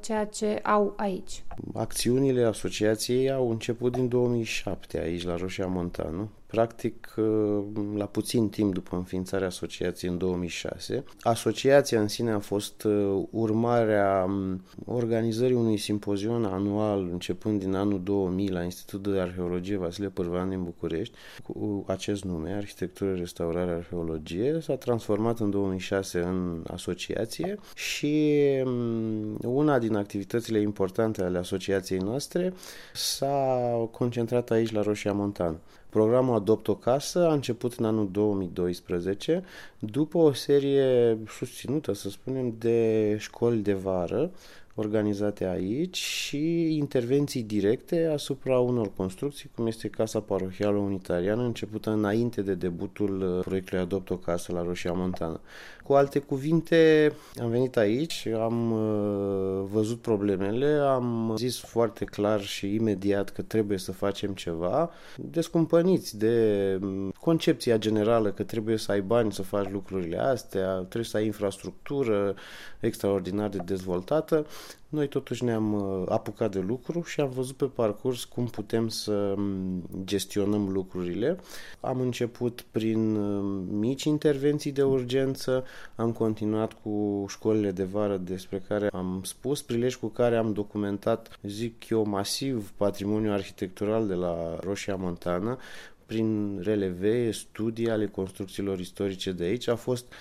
ceea 0.00 0.26
ce 0.26 0.60
au 0.62 0.94
aici. 0.96 1.44
Acțiunile 1.74 2.43
asociației 2.44 3.30
au 3.30 3.50
început 3.50 3.92
din 3.92 4.08
2007 4.08 4.98
aici 4.98 5.24
la 5.24 5.36
Roșia 5.36 5.66
Montană 5.66 6.28
practic 6.54 7.14
uh, 7.16 7.64
la 7.96 8.06
puțin 8.06 8.48
timp 8.48 8.74
după 8.74 8.96
înființarea 8.96 9.46
asociației 9.46 10.10
în 10.10 10.18
2006. 10.18 11.04
Asociația 11.20 12.00
în 12.00 12.08
sine 12.08 12.30
a 12.30 12.38
fost 12.38 12.82
uh, 12.82 13.22
urmarea 13.30 14.24
um, 14.28 14.62
organizării 14.84 15.56
unui 15.56 15.76
simpozion 15.76 16.44
anual 16.44 17.08
începând 17.12 17.60
din 17.60 17.74
anul 17.74 18.02
2000 18.02 18.50
la 18.50 18.62
Institutul 18.62 19.12
de 19.12 19.20
Arheologie 19.20 19.76
Vasile 19.76 20.08
Pârvan 20.08 20.48
din 20.48 20.62
București 20.62 21.14
cu 21.42 21.84
acest 21.86 22.24
nume, 22.24 22.52
Arhitectură, 22.52 23.14
Restaurare, 23.14 23.70
Arheologie. 23.70 24.58
S-a 24.60 24.76
transformat 24.76 25.38
în 25.38 25.50
2006 25.50 26.18
în 26.18 26.64
asociație 26.66 27.58
și 27.74 28.42
um, 28.64 29.38
una 29.42 29.78
din 29.78 29.94
activitățile 29.94 30.60
importante 30.60 31.22
ale 31.22 31.38
asociației 31.38 31.98
noastre 31.98 32.52
s-a 32.94 33.58
concentrat 33.90 34.50
aici 34.50 34.72
la 34.72 34.82
Roșia 34.82 35.12
Montană. 35.12 35.58
Programul 35.94 36.34
Adopt 36.34 36.68
o 36.68 36.74
Casă 36.74 37.28
a 37.28 37.32
început 37.32 37.72
în 37.72 37.84
anul 37.84 38.08
2012, 38.10 39.44
după 39.78 40.18
o 40.18 40.32
serie 40.32 41.18
susținută, 41.28 41.92
să 41.92 42.10
spunem, 42.10 42.54
de 42.58 43.16
școli 43.18 43.58
de 43.58 43.72
vară 43.72 44.30
organizate 44.74 45.44
aici 45.44 45.96
și 45.96 46.76
intervenții 46.76 47.42
directe 47.42 48.06
asupra 48.12 48.58
unor 48.58 48.90
construcții, 48.96 49.50
cum 49.54 49.66
este 49.66 49.88
Casa 49.88 50.20
Parohială 50.20 50.76
Unitariană, 50.76 51.42
începută 51.42 51.90
înainte 51.90 52.42
de 52.42 52.54
debutul 52.54 53.22
uh, 53.22 53.44
proiectului 53.44 53.82
Adopt 53.82 54.10
o 54.10 54.16
Casă 54.16 54.52
la 54.52 54.62
Roșia 54.62 54.92
Montană. 54.92 55.40
Cu 55.84 55.92
alte 55.92 56.18
cuvinte, 56.18 57.12
am 57.40 57.50
venit 57.50 57.76
aici, 57.76 58.26
am 58.26 58.72
uh, 58.72 59.66
văzut 59.72 60.00
problemele, 60.00 60.66
am 60.66 61.34
zis 61.36 61.58
foarte 61.58 62.04
clar 62.04 62.42
și 62.42 62.74
imediat 62.74 63.30
că 63.30 63.42
trebuie 63.42 63.78
să 63.78 63.92
facem 63.92 64.32
ceva, 64.32 64.90
descumpăniți 65.16 66.18
de 66.18 66.78
um, 66.82 67.10
concepția 67.20 67.76
generală 67.76 68.30
că 68.32 68.42
trebuie 68.42 68.76
să 68.76 68.92
ai 68.92 69.00
bani 69.00 69.32
să 69.32 69.42
faci 69.42 69.70
lucrurile 69.70 70.18
astea, 70.18 70.72
trebuie 70.74 71.04
să 71.04 71.16
ai 71.16 71.26
infrastructură 71.26 72.34
extraordinar 72.80 73.48
de 73.48 73.58
dezvoltată. 73.64 74.46
Noi 74.88 75.08
totuși 75.08 75.44
ne-am 75.44 75.72
uh, 75.72 76.04
apucat 76.08 76.52
de 76.52 76.58
lucru 76.58 77.02
și 77.02 77.20
am 77.20 77.30
văzut 77.30 77.56
pe 77.56 77.64
parcurs 77.64 78.24
cum 78.24 78.46
putem 78.46 78.88
să 78.88 79.12
um, 79.36 79.82
gestionăm 80.04 80.68
lucrurile. 80.68 81.38
Am 81.80 82.00
început 82.00 82.64
prin 82.70 83.14
um, 83.14 83.44
mici 83.78 84.04
intervenții 84.04 84.72
de 84.72 84.82
urgență, 84.82 85.64
am 85.96 86.12
continuat 86.12 86.72
cu 86.82 87.24
școlile 87.28 87.70
de 87.70 87.84
vară 87.84 88.16
despre 88.16 88.62
care 88.68 88.88
am 88.92 89.20
spus, 89.24 89.62
prilej 89.62 89.94
cu 89.94 90.06
care 90.06 90.36
am 90.36 90.52
documentat, 90.52 91.38
zic 91.42 91.88
eu, 91.88 92.06
masiv 92.06 92.72
patrimoniul 92.76 93.32
arhitectural 93.32 94.06
de 94.06 94.14
la 94.14 94.58
Roșia 94.60 94.96
Montană, 94.96 95.58
prin 96.06 96.60
releve, 96.62 97.30
studii 97.30 97.90
ale 97.90 98.06
construcțiilor 98.06 98.78
istorice 98.78 99.32
de 99.32 99.44
aici. 99.44 99.68
A 99.68 99.76
fost 99.76 100.12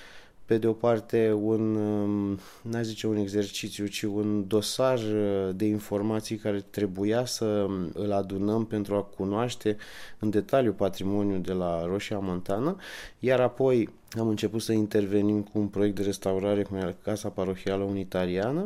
pe 0.45 0.57
de 0.57 0.67
o 0.67 0.73
parte 0.73 1.31
un, 1.31 1.75
um, 1.75 2.39
n 2.61 2.81
zice 2.81 3.07
un 3.07 3.15
exercițiu, 3.15 3.85
ci 3.85 4.01
un 4.01 4.47
dosar 4.47 4.97
uh, 4.97 5.49
de 5.55 5.65
informații 5.65 6.35
care 6.35 6.65
trebuia 6.69 7.25
să 7.25 7.45
um, 7.45 7.91
îl 7.93 8.11
adunăm 8.11 8.65
pentru 8.65 8.95
a 8.95 9.01
cunoaște 9.01 9.77
în 10.19 10.29
detaliu 10.29 10.71
patrimoniul 10.71 11.41
de 11.41 11.53
la 11.53 11.85
Roșia 11.85 12.19
Montană, 12.19 12.75
iar 13.19 13.39
apoi 13.39 13.89
am 14.19 14.27
început 14.27 14.61
să 14.61 14.71
intervenim 14.71 15.41
cu 15.41 15.59
un 15.59 15.67
proiect 15.67 15.95
de 15.95 16.03
restaurare 16.03 16.63
cum 16.63 16.77
era 16.77 16.95
Casa 17.03 17.29
Parohială 17.29 17.83
Unitariană, 17.83 18.65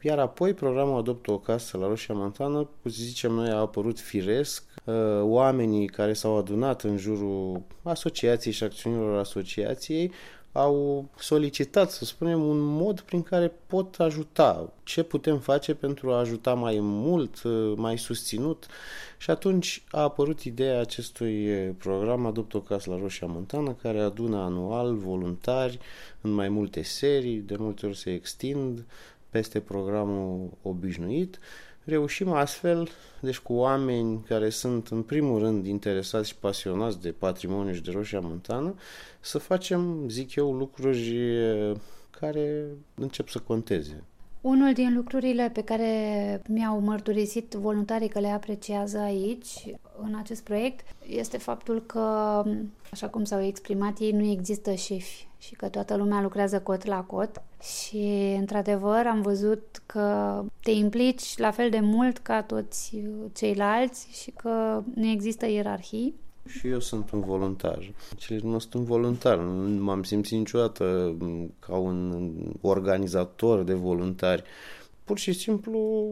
iar 0.00 0.18
apoi 0.18 0.54
programul 0.54 0.98
Adoptă 0.98 1.30
o 1.32 1.38
casă 1.38 1.76
la 1.76 1.86
Roșia 1.86 2.14
Montană, 2.14 2.68
cum 2.82 2.90
zicem 2.90 3.32
noi, 3.32 3.48
a 3.48 3.56
apărut 3.56 4.00
firesc. 4.00 4.64
Uh, 4.84 4.94
oamenii 5.20 5.86
care 5.86 6.12
s-au 6.12 6.38
adunat 6.38 6.82
în 6.82 6.96
jurul 6.96 7.62
asociației 7.82 8.52
și 8.52 8.64
acțiunilor 8.64 9.18
asociației 9.18 10.12
au 10.52 11.08
solicitat, 11.18 11.90
să 11.90 12.04
spunem, 12.04 12.42
un 12.42 12.58
mod 12.58 13.00
prin 13.00 13.22
care 13.22 13.52
pot 13.66 13.94
ajuta. 13.94 14.72
Ce 14.82 15.02
putem 15.02 15.38
face 15.38 15.74
pentru 15.74 16.12
a 16.12 16.18
ajuta 16.18 16.54
mai 16.54 16.78
mult, 16.80 17.42
mai 17.76 17.98
susținut? 17.98 18.66
Și 19.18 19.30
atunci 19.30 19.82
a 19.90 20.00
apărut 20.00 20.40
ideea 20.40 20.80
acestui 20.80 21.46
program 21.78 22.26
Adopt 22.26 22.54
o 22.54 22.60
casă 22.60 22.90
la 22.90 22.98
Roșia 22.98 23.26
Montană, 23.26 23.76
care 23.82 24.00
adună 24.00 24.36
anual 24.36 24.94
voluntari 24.94 25.78
în 26.20 26.30
mai 26.30 26.48
multe 26.48 26.82
serii, 26.82 27.38
de 27.38 27.56
multe 27.58 27.86
ori 27.86 27.96
se 27.96 28.12
extind 28.12 28.84
peste 29.30 29.60
programul 29.60 30.50
obișnuit 30.62 31.38
Reușim 31.84 32.32
astfel, 32.32 32.88
deci 33.20 33.38
cu 33.38 33.52
oameni 33.52 34.22
care 34.28 34.48
sunt 34.48 34.88
în 34.88 35.02
primul 35.02 35.38
rând 35.38 35.66
interesați 35.66 36.28
și 36.28 36.36
pasionați 36.36 37.00
de 37.00 37.10
patrimoniu 37.10 37.72
și 37.72 37.82
de 37.82 37.90
Roșia 37.90 38.20
Montană, 38.20 38.74
să 39.20 39.38
facem, 39.38 40.08
zic 40.08 40.34
eu, 40.34 40.52
lucruri 40.52 41.16
care 42.10 42.66
încep 42.94 43.28
să 43.28 43.38
conteze. 43.38 44.04
Unul 44.40 44.72
din 44.72 44.94
lucrurile 44.94 45.50
pe 45.52 45.62
care 45.62 46.42
mi-au 46.48 46.80
mărturisit 46.80 47.52
voluntarii 47.52 48.08
că 48.08 48.20
le 48.20 48.28
apreciază 48.28 48.98
aici, 48.98 49.74
în 50.02 50.14
acest 50.18 50.42
proiect, 50.42 50.86
este 51.06 51.38
faptul 51.38 51.82
că, 51.86 52.00
așa 52.90 53.08
cum 53.08 53.24
s-au 53.24 53.42
exprimat 53.42 53.98
ei, 53.98 54.10
nu 54.10 54.24
există 54.24 54.74
șefi 54.74 55.26
și 55.38 55.54
că 55.54 55.68
toată 55.68 55.96
lumea 55.96 56.22
lucrează 56.22 56.60
cot 56.60 56.84
la 56.84 57.02
cot 57.02 57.42
și, 57.62 58.34
într-adevăr, 58.38 59.06
am 59.06 59.20
văzut 59.20 59.82
că 59.86 60.38
te 60.62 60.70
implici 60.70 61.38
la 61.38 61.50
fel 61.50 61.70
de 61.70 61.80
mult 61.80 62.18
ca 62.18 62.42
toți 62.42 63.02
ceilalți 63.32 64.08
și 64.22 64.30
că 64.30 64.82
nu 64.94 65.06
există 65.06 65.46
ierarhii. 65.46 66.14
Și 66.46 66.68
eu 66.68 66.80
sunt 66.80 67.10
un 67.10 67.20
voluntar. 67.20 67.92
Cele 68.16 68.40
nu 68.42 68.58
sunt 68.58 68.74
un 68.74 68.84
voluntar. 68.84 69.38
Nu 69.38 69.84
m-am 69.84 70.02
simțit 70.02 70.38
niciodată 70.38 71.16
ca 71.58 71.76
un 71.76 72.30
organizator 72.60 73.62
de 73.62 73.74
voluntari. 73.74 74.42
Pur 75.04 75.18
și 75.18 75.32
simplu 75.32 76.08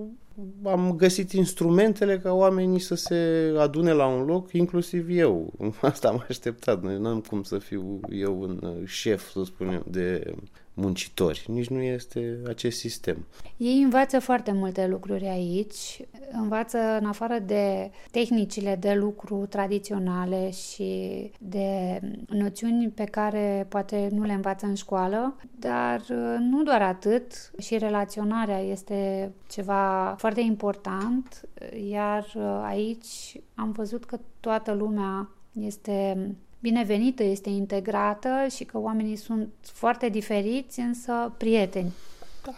am 0.64 0.96
găsit 0.96 1.32
instrumentele 1.32 2.18
ca 2.18 2.32
oamenii 2.32 2.78
să 2.78 2.94
se 2.94 3.52
adune 3.58 3.92
la 3.92 4.06
un 4.06 4.24
loc, 4.24 4.52
inclusiv 4.52 5.06
eu. 5.08 5.52
Asta 5.80 6.08
am 6.08 6.24
așteptat. 6.28 6.82
Nu 6.82 7.08
am 7.08 7.20
cum 7.20 7.42
să 7.42 7.58
fiu 7.58 8.00
eu 8.10 8.40
un 8.40 8.84
șef, 8.86 9.30
să 9.30 9.42
spunem, 9.44 9.84
de 9.88 10.34
muncitori. 10.74 11.44
Nici 11.48 11.68
nu 11.68 11.80
este 11.80 12.38
acest 12.48 12.78
sistem. 12.78 13.26
Ei 13.56 13.82
învață 13.82 14.18
foarte 14.18 14.52
multe 14.52 14.86
lucruri 14.86 15.26
aici. 15.26 16.00
Învață 16.32 16.78
în 17.00 17.06
afară 17.06 17.38
de 17.38 17.90
tehnicile 18.10 18.76
de 18.76 18.92
lucru 18.92 19.46
tradiționale 19.48 20.50
și 20.50 21.30
de 21.38 22.00
noțiuni 22.28 22.88
pe 22.88 23.04
care 23.04 23.66
poate 23.68 24.08
nu 24.12 24.22
le 24.22 24.32
învață 24.32 24.66
în 24.66 24.74
școală, 24.74 25.36
dar 25.58 26.00
nu 26.38 26.62
doar 26.62 26.82
atât, 26.82 27.50
și 27.58 27.78
relaționarea 27.78 28.58
este 28.58 29.32
ceva 29.48 30.14
foarte 30.18 30.40
important, 30.40 31.48
iar 31.88 32.26
aici 32.62 33.40
am 33.54 33.70
văzut 33.70 34.04
că 34.04 34.18
toată 34.40 34.72
lumea 34.72 35.30
este 35.52 36.30
binevenită, 36.60 37.22
este 37.22 37.48
integrată 37.48 38.28
și 38.54 38.64
că 38.64 38.78
oamenii 38.78 39.16
sunt 39.16 39.48
foarte 39.62 40.08
diferiți, 40.08 40.80
însă 40.80 41.32
prieteni. 41.36 41.92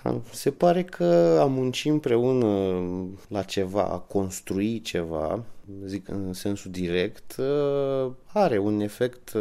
Da, 0.02 0.20
se 0.32 0.50
pare 0.50 0.84
că 0.84 1.38
a 1.40 1.44
munci 1.44 1.84
împreună 1.84 2.80
la 3.28 3.42
ceva, 3.42 3.82
a 3.82 3.98
construi 3.98 4.80
ceva, 4.80 5.42
zic 5.86 6.08
în 6.08 6.32
sensul 6.32 6.70
direct, 6.70 7.36
are 8.26 8.58
un 8.58 8.80
efect, 8.80 9.32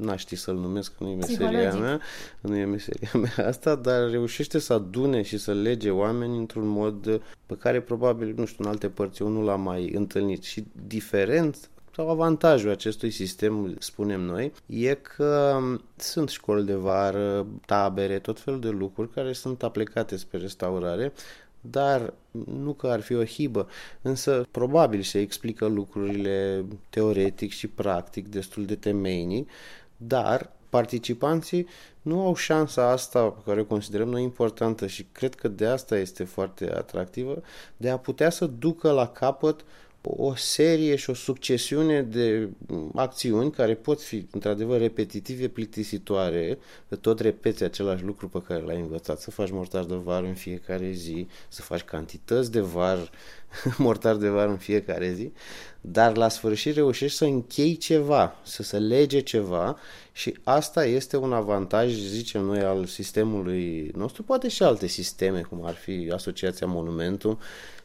n-aș 0.00 0.20
ști 0.20 0.36
să-l 0.36 0.54
numesc, 0.54 0.92
nu 0.98 1.08
e 1.08 1.14
meseria 1.14 1.74
mea, 1.74 2.00
nu 2.40 2.56
e 2.56 2.64
meseria 2.64 3.10
mea 3.14 3.46
asta, 3.46 3.74
dar 3.74 4.10
reușește 4.10 4.58
să 4.58 4.72
adune 4.72 5.22
și 5.22 5.38
să 5.38 5.52
lege 5.52 5.90
oameni 5.90 6.36
într-un 6.36 6.66
mod 6.66 7.22
pe 7.46 7.56
care 7.58 7.80
probabil, 7.80 8.34
nu 8.36 8.44
știu, 8.44 8.64
în 8.64 8.70
alte 8.70 8.88
părți 8.88 9.22
eu 9.22 9.28
nu 9.28 9.42
l-am 9.42 9.60
mai 9.60 9.92
întâlnit. 9.94 10.42
Și 10.42 10.64
diferent 10.86 11.70
sau 12.00 12.10
avantajul 12.10 12.70
acestui 12.70 13.10
sistem, 13.10 13.76
spunem 13.78 14.20
noi, 14.20 14.52
e 14.66 14.94
că 14.94 15.58
sunt 15.96 16.28
școli 16.28 16.64
de 16.64 16.74
vară, 16.74 17.46
tabere, 17.66 18.18
tot 18.18 18.40
felul 18.40 18.60
de 18.60 18.68
lucruri 18.68 19.10
care 19.10 19.32
sunt 19.32 19.62
aplicate 19.62 20.16
spre 20.16 20.38
restaurare, 20.38 21.12
dar 21.60 22.14
nu 22.60 22.72
că 22.72 22.86
ar 22.86 23.00
fi 23.00 23.14
o 23.14 23.24
hibă, 23.24 23.68
însă 24.02 24.46
probabil 24.50 25.02
se 25.02 25.20
explică 25.20 25.66
lucrurile 25.66 26.64
teoretic 26.90 27.52
și 27.52 27.66
practic 27.66 28.28
destul 28.28 28.64
de 28.64 28.74
temeinic, 28.74 29.50
dar 29.96 30.50
participanții 30.68 31.66
nu 32.02 32.26
au 32.26 32.34
șansa 32.34 32.90
asta 32.90 33.22
pe 33.22 33.40
care 33.44 33.60
o 33.60 33.64
considerăm 33.64 34.08
noi 34.08 34.22
importantă 34.22 34.86
și 34.86 35.06
cred 35.12 35.34
că 35.34 35.48
de 35.48 35.66
asta 35.66 35.98
este 35.98 36.24
foarte 36.24 36.72
atractivă, 36.74 37.42
de 37.76 37.90
a 37.90 37.98
putea 37.98 38.30
să 38.30 38.46
ducă 38.46 38.90
la 38.90 39.08
capăt 39.08 39.64
o 40.02 40.34
serie 40.34 40.96
și 40.96 41.10
o 41.10 41.14
succesiune 41.14 42.02
de 42.02 42.48
acțiuni 42.94 43.50
care 43.50 43.74
pot 43.74 44.02
fi 44.02 44.26
într-adevăr 44.30 44.80
repetitive, 44.80 45.48
plictisitoare, 45.48 46.58
că 46.88 46.96
tot 46.96 47.20
repeți 47.20 47.62
același 47.62 48.04
lucru 48.04 48.28
pe 48.28 48.42
care 48.46 48.60
l-ai 48.60 48.80
învățat, 48.80 49.20
să 49.20 49.30
faci 49.30 49.50
mortar 49.50 49.84
de 49.84 49.94
var 49.94 50.22
în 50.22 50.34
fiecare 50.34 50.90
zi, 50.92 51.26
să 51.48 51.62
faci 51.62 51.82
cantități 51.82 52.50
de 52.50 52.60
var, 52.60 53.10
mortar 53.78 54.16
de 54.16 54.28
var 54.28 54.48
în 54.48 54.56
fiecare 54.56 55.12
zi, 55.12 55.32
dar 55.80 56.16
la 56.16 56.28
sfârșit 56.28 56.74
reușești 56.74 57.16
să 57.16 57.24
închei 57.24 57.76
ceva, 57.76 58.34
să 58.44 58.62
se 58.62 58.78
lege 58.78 59.20
ceva 59.20 59.78
și 60.12 60.38
asta 60.42 60.84
este 60.84 61.16
un 61.16 61.32
avantaj, 61.32 61.92
zicem 61.92 62.42
noi, 62.42 62.60
al 62.60 62.84
sistemului 62.84 63.90
nostru, 63.96 64.22
poate 64.22 64.48
și 64.48 64.62
alte 64.62 64.86
sisteme, 64.86 65.40
cum 65.40 65.64
ar 65.64 65.74
fi 65.74 66.10
Asociația 66.12 66.66
Monumentul, 66.66 67.38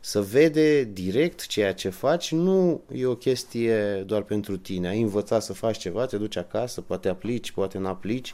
să 0.06 0.22
vede 0.22 0.84
direct 0.84 1.48
ceea 1.48 1.74
ce 1.74 1.90
faci, 1.90 2.32
nu 2.32 2.82
e 2.96 3.06
o 3.06 3.16
chestie 3.16 4.04
doar 4.06 4.22
pentru 4.22 4.58
tine. 4.58 4.88
Ai 4.88 5.02
învățat 5.02 5.44
să 5.44 5.54
faci 5.54 5.78
ceva, 5.78 6.06
te 6.06 6.18
duci 6.18 6.36
acasă, 6.36 6.82
poate 6.82 7.10
aplici, 7.10 7.52
poate 7.52 7.78
nu 7.78 7.88
aplici, 7.88 8.34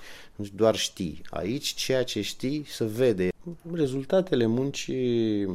doar 0.53 0.75
știi. 0.75 1.21
Aici 1.29 1.73
ceea 1.73 2.03
ce 2.03 2.21
știi 2.21 2.65
se 2.67 2.85
vede. 2.85 3.30
Rezultatele 3.73 4.45
muncii 4.45 5.47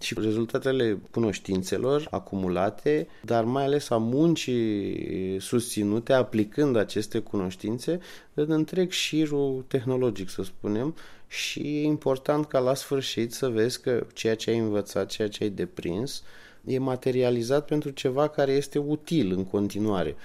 și 0.00 0.14
rezultatele 0.16 0.98
cunoștințelor 1.10 2.06
acumulate, 2.10 3.08
dar 3.24 3.44
mai 3.44 3.64
ales 3.64 3.90
a 3.90 3.96
muncii 3.96 5.36
susținute 5.40 6.12
aplicând 6.12 6.76
aceste 6.76 7.18
cunoștințe 7.18 8.00
în 8.34 8.50
întreg 8.50 8.90
șirul 8.90 9.64
tehnologic, 9.68 10.28
să 10.28 10.42
spunem, 10.42 10.94
și 11.26 11.60
e 11.60 11.82
important 11.82 12.46
ca 12.46 12.58
la 12.58 12.74
sfârșit 12.74 13.32
să 13.32 13.48
vezi 13.48 13.80
că 13.80 14.06
ceea 14.14 14.34
ce 14.36 14.50
ai 14.50 14.58
învățat, 14.58 15.08
ceea 15.08 15.28
ce 15.28 15.44
ai 15.44 15.50
deprins, 15.50 16.22
e 16.64 16.78
materializat 16.78 17.64
pentru 17.66 17.90
ceva 17.90 18.28
care 18.28 18.52
este 18.52 18.78
util 18.78 19.32
în 19.32 19.44
continuare. 19.44 20.16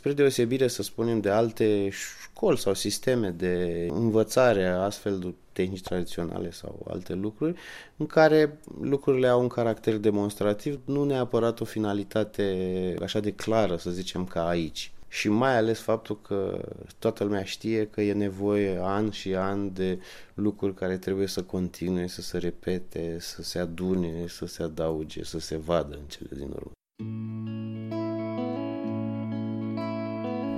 Spre 0.00 0.12
deosebire, 0.12 0.68
să 0.68 0.82
spunem, 0.82 1.20
de 1.20 1.30
alte 1.30 1.88
școli 1.90 2.58
sau 2.58 2.74
sisteme 2.74 3.28
de 3.28 3.86
învățare 3.90 4.66
a 4.66 4.82
astfel 4.82 5.18
de 5.18 5.34
tehnici 5.52 5.82
tradiționale 5.82 6.50
sau 6.50 6.86
alte 6.90 7.14
lucruri, 7.14 7.54
în 7.96 8.06
care 8.06 8.58
lucrurile 8.80 9.26
au 9.26 9.40
un 9.40 9.48
caracter 9.48 9.96
demonstrativ, 9.96 10.80
nu 10.84 11.04
neapărat 11.04 11.60
o 11.60 11.64
finalitate 11.64 12.94
așa 13.02 13.20
de 13.20 13.32
clară, 13.32 13.76
să 13.76 13.90
zicem, 13.90 14.24
ca 14.24 14.48
aici 14.48 14.92
și 15.08 15.28
mai 15.28 15.56
ales 15.56 15.80
faptul 15.80 16.20
că 16.20 16.68
toată 16.98 17.24
lumea 17.24 17.44
știe 17.44 17.86
că 17.86 18.00
e 18.00 18.12
nevoie 18.12 18.78
an 18.82 19.10
și 19.10 19.34
an 19.34 19.72
de 19.72 19.98
lucruri 20.34 20.74
care 20.74 20.98
trebuie 20.98 21.26
să 21.26 21.42
continue, 21.42 22.06
să 22.06 22.22
se 22.22 22.38
repete, 22.38 23.16
să 23.18 23.42
se 23.42 23.58
adune, 23.58 24.26
să 24.28 24.46
se 24.46 24.62
adauge, 24.62 25.24
să 25.24 25.38
se 25.38 25.56
vadă 25.56 25.94
în 25.94 26.06
cele 26.08 26.30
din 26.32 26.50
urmă. 26.54 26.70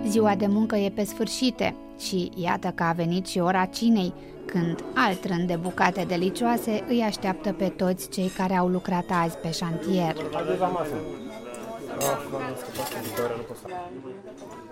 Ziua 0.06 0.34
de 0.34 0.46
muncă 0.46 0.76
e 0.76 0.90
pe 0.90 1.04
sfârșite 1.04 1.74
și 1.98 2.30
iată 2.34 2.68
că 2.68 2.82
a 2.82 2.92
venit 2.92 3.26
și 3.26 3.38
ora 3.38 3.64
cinei, 3.64 4.12
când 4.46 4.84
alt 4.94 5.24
rând 5.24 5.46
de 5.46 5.56
bucate 5.56 6.04
delicioase 6.08 6.84
îi 6.88 7.02
așteaptă 7.02 7.52
pe 7.52 7.68
toți 7.68 8.08
cei 8.08 8.28
care 8.28 8.54
au 8.54 8.68
lucrat 8.68 9.04
azi 9.10 9.36
pe 9.36 9.50
șantier. 9.50 10.16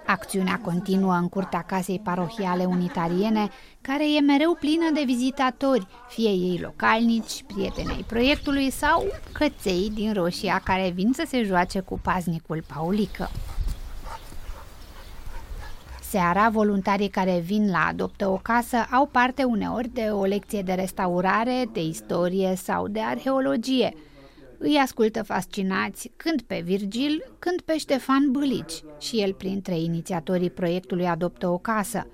Acțiunea 0.07 0.61
continuă 0.64 1.14
în 1.14 1.28
curtea 1.28 1.62
casei 1.62 2.01
parohiale 2.05 2.64
unitariene, 2.64 3.49
care 3.81 4.14
e 4.16 4.20
mereu 4.20 4.57
plină 4.61 4.91
de 4.95 5.03
vizitatori, 5.07 5.87
fie 6.09 6.31
ei 6.31 6.59
localnici, 6.62 7.45
prietenei 7.55 8.05
proiectului 8.07 8.70
sau 8.70 9.05
căței 9.33 9.91
din 9.95 10.12
Roșia 10.12 10.61
care 10.64 10.93
vin 10.95 11.12
să 11.12 11.24
se 11.26 11.43
joace 11.43 11.81
cu 11.81 12.01
paznicul 12.03 12.64
Paulică. 12.74 13.31
Seara, 16.11 16.48
voluntarii 16.48 17.08
care 17.08 17.42
vin 17.44 17.70
la 17.70 17.86
Adoptă 17.88 18.28
o 18.28 18.36
casă 18.36 18.76
au 18.90 19.06
parte 19.06 19.42
uneori 19.42 19.88
de 19.88 20.02
o 20.02 20.24
lecție 20.24 20.62
de 20.62 20.72
restaurare, 20.72 21.64
de 21.72 21.82
istorie 21.82 22.54
sau 22.56 22.88
de 22.88 23.00
arheologie– 23.00 23.94
îi 24.62 24.76
ascultă 24.76 25.22
fascinați 25.22 26.12
când 26.16 26.42
pe 26.42 26.61
Virgil, 26.64 27.24
când 27.38 27.61
pe 27.61 27.78
Ștefan 27.78 28.30
Bălici 28.30 28.82
și 28.98 29.20
el 29.20 29.32
printre 29.32 29.78
inițiatorii 29.78 30.50
proiectului 30.50 31.06
Adoptă 31.06 31.48
o 31.48 31.58
casă. 31.58 32.06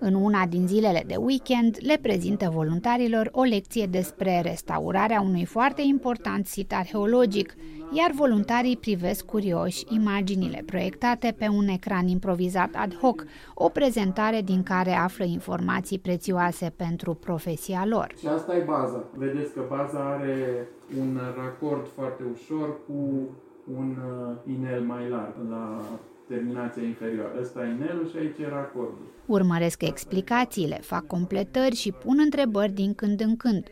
În 0.00 0.14
una 0.14 0.46
din 0.46 0.66
zilele 0.66 1.02
de 1.06 1.16
weekend 1.16 1.76
le 1.80 1.98
prezintă 2.02 2.50
voluntarilor 2.54 3.28
o 3.32 3.42
lecție 3.42 3.86
despre 3.86 4.40
restaurarea 4.40 5.20
unui 5.20 5.44
foarte 5.44 5.82
important 5.82 6.46
sit 6.46 6.72
arheologic, 6.72 7.54
iar 7.92 8.10
voluntarii 8.10 8.76
privesc 8.76 9.24
curioși 9.24 9.84
imaginile 9.88 10.62
proiectate 10.66 11.34
pe 11.38 11.48
un 11.48 11.68
ecran 11.68 12.06
improvizat 12.06 12.70
ad 12.72 12.94
hoc, 12.94 13.24
o 13.54 13.68
prezentare 13.68 14.40
din 14.40 14.62
care 14.62 14.92
află 14.92 15.24
informații 15.24 15.98
prețioase 15.98 16.72
pentru 16.76 17.14
profesia 17.14 17.84
lor. 17.86 18.14
Și 18.18 18.26
asta 18.26 18.56
e 18.56 18.60
baza. 18.60 19.04
Vedeți 19.16 19.52
că 19.52 19.60
baza 19.68 19.98
are 19.98 20.68
un 20.98 21.18
racord 21.36 21.86
foarte 21.94 22.22
ușor 22.32 22.76
cu 22.86 23.28
un 23.76 23.96
uh, 23.96 24.54
inel 24.56 24.80
mai 24.80 25.08
larg 25.08 25.34
la 25.50 25.80
terminația 26.28 26.82
inferioară. 26.82 27.32
Ăsta 27.40 27.66
e 27.66 27.70
inelul 27.70 28.08
și 28.10 28.16
aici 28.16 28.38
e 28.38 28.48
racordul. 28.48 29.06
Urmăresc 29.26 29.82
explicațiile, 29.82 30.78
fac 30.82 31.06
completări 31.06 31.74
și 31.74 31.92
pun 31.92 32.18
întrebări 32.20 32.72
din 32.72 32.94
când 32.94 33.20
în 33.20 33.36
când. 33.36 33.66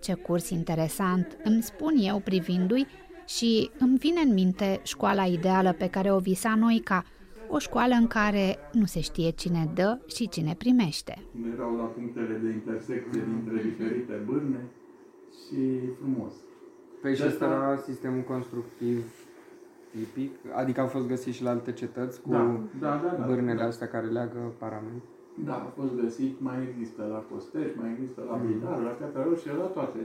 Ce 0.00 0.14
curs 0.14 0.50
interesant, 0.50 1.36
îmi 1.44 1.62
spun 1.62 1.94
eu 1.96 2.18
privindu-i 2.24 2.86
și 3.26 3.70
îmi 3.78 3.96
vine 3.98 4.20
în 4.20 4.32
minte 4.32 4.80
școala 4.82 5.24
ideală 5.24 5.72
pe 5.72 5.88
care 5.90 6.12
o 6.12 6.18
visa 6.18 6.54
Noica, 6.54 7.04
o 7.48 7.58
școală 7.58 7.94
în 7.94 8.06
care 8.06 8.56
nu 8.72 8.84
se 8.84 9.00
știe 9.00 9.30
cine 9.30 9.70
dă 9.74 9.98
și 10.14 10.28
cine 10.28 10.54
primește. 10.58 11.22
Erau 11.54 11.76
la 11.76 11.84
punctele 11.84 12.40
de 12.42 12.50
intersecție 12.50 13.24
dintre 13.34 13.62
diferite 13.62 14.12
bârne 14.26 14.60
și 15.46 15.78
frumos. 16.00 16.32
Păi 17.02 17.14
și 17.14 17.20
De 17.20 17.26
ăsta 17.26 17.44
asta- 17.44 17.56
era 17.56 17.76
sistemul 17.76 18.22
constructiv 18.22 19.04
tipic, 19.96 20.32
adică 20.54 20.80
au 20.80 20.86
fost 20.86 21.06
găsiți 21.06 21.36
și 21.36 21.42
la 21.42 21.50
alte 21.50 21.72
cetăți 21.72 22.20
cu 22.20 22.30
Da, 22.30 22.60
da, 22.80 23.00
da, 23.04 23.16
da. 23.18 23.26
bârnele 23.26 23.62
astea 23.62 23.88
care 23.88 24.06
leagă 24.06 24.52
paramenti. 24.58 25.04
Da, 25.44 25.54
a 25.54 25.72
fost 25.78 25.92
găsit, 26.02 26.40
mai 26.40 26.56
există 26.68 27.02
la 27.14 27.20
Costeș, 27.30 27.70
mai 27.80 27.90
există 27.94 28.20
la 28.30 28.36
Bidar, 28.36 28.78
la 28.82 28.90
Piatra 28.98 29.22
Roșie, 29.22 29.52
la 29.52 29.68
toate. 29.76 29.98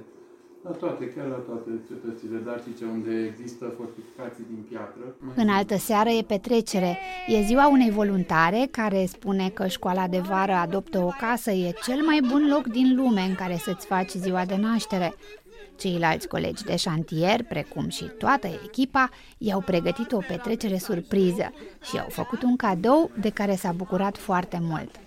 La 0.64 0.70
toate, 0.72 1.14
chiar 1.14 1.28
la 1.28 1.36
toate 1.36 1.70
cetățile 1.88 2.38
dacice 2.38 2.86
unde 2.86 3.26
există 3.26 3.74
fortificații 3.78 4.46
din 4.50 4.66
piatră. 4.70 5.16
În 5.36 5.50
altă 5.50 5.78
seară 5.78 6.10
e 6.10 6.22
petrecere. 6.28 6.98
E 7.28 7.42
ziua 7.42 7.70
unei 7.70 7.89
voluntare 7.92 8.68
care 8.72 9.06
spune 9.06 9.50
că 9.50 9.68
școala 9.68 10.08
de 10.08 10.20
vară 10.20 10.52
adoptă 10.54 11.00
o 11.00 11.12
casă 11.20 11.52
e 11.52 11.74
cel 11.84 12.02
mai 12.06 12.20
bun 12.30 12.48
loc 12.54 12.68
din 12.68 12.96
lume 12.96 13.22
în 13.22 13.36
care 13.36 13.56
să-ți 13.56 13.86
faci 13.86 14.10
ziua 14.10 14.46
de 14.46 14.56
naștere. 14.56 15.14
Ceilalți 15.80 16.28
colegi 16.28 16.64
de 16.64 16.76
șantier, 16.76 17.44
precum 17.44 17.90
și 17.90 18.04
toată 18.04 18.48
echipa, 18.64 19.10
i-au 19.38 19.62
pregătit 19.62 20.12
o 20.12 20.18
petrecere 20.28 20.78
surpriză 20.78 21.54
și 21.84 21.96
i-au 21.96 22.08
făcut 22.10 22.44
un 22.44 22.56
cadou 22.56 23.12
de 23.20 23.30
care 23.30 23.56
s-a 23.56 23.72
bucurat 23.72 24.18
foarte 24.18 24.58
mult. 24.62 25.00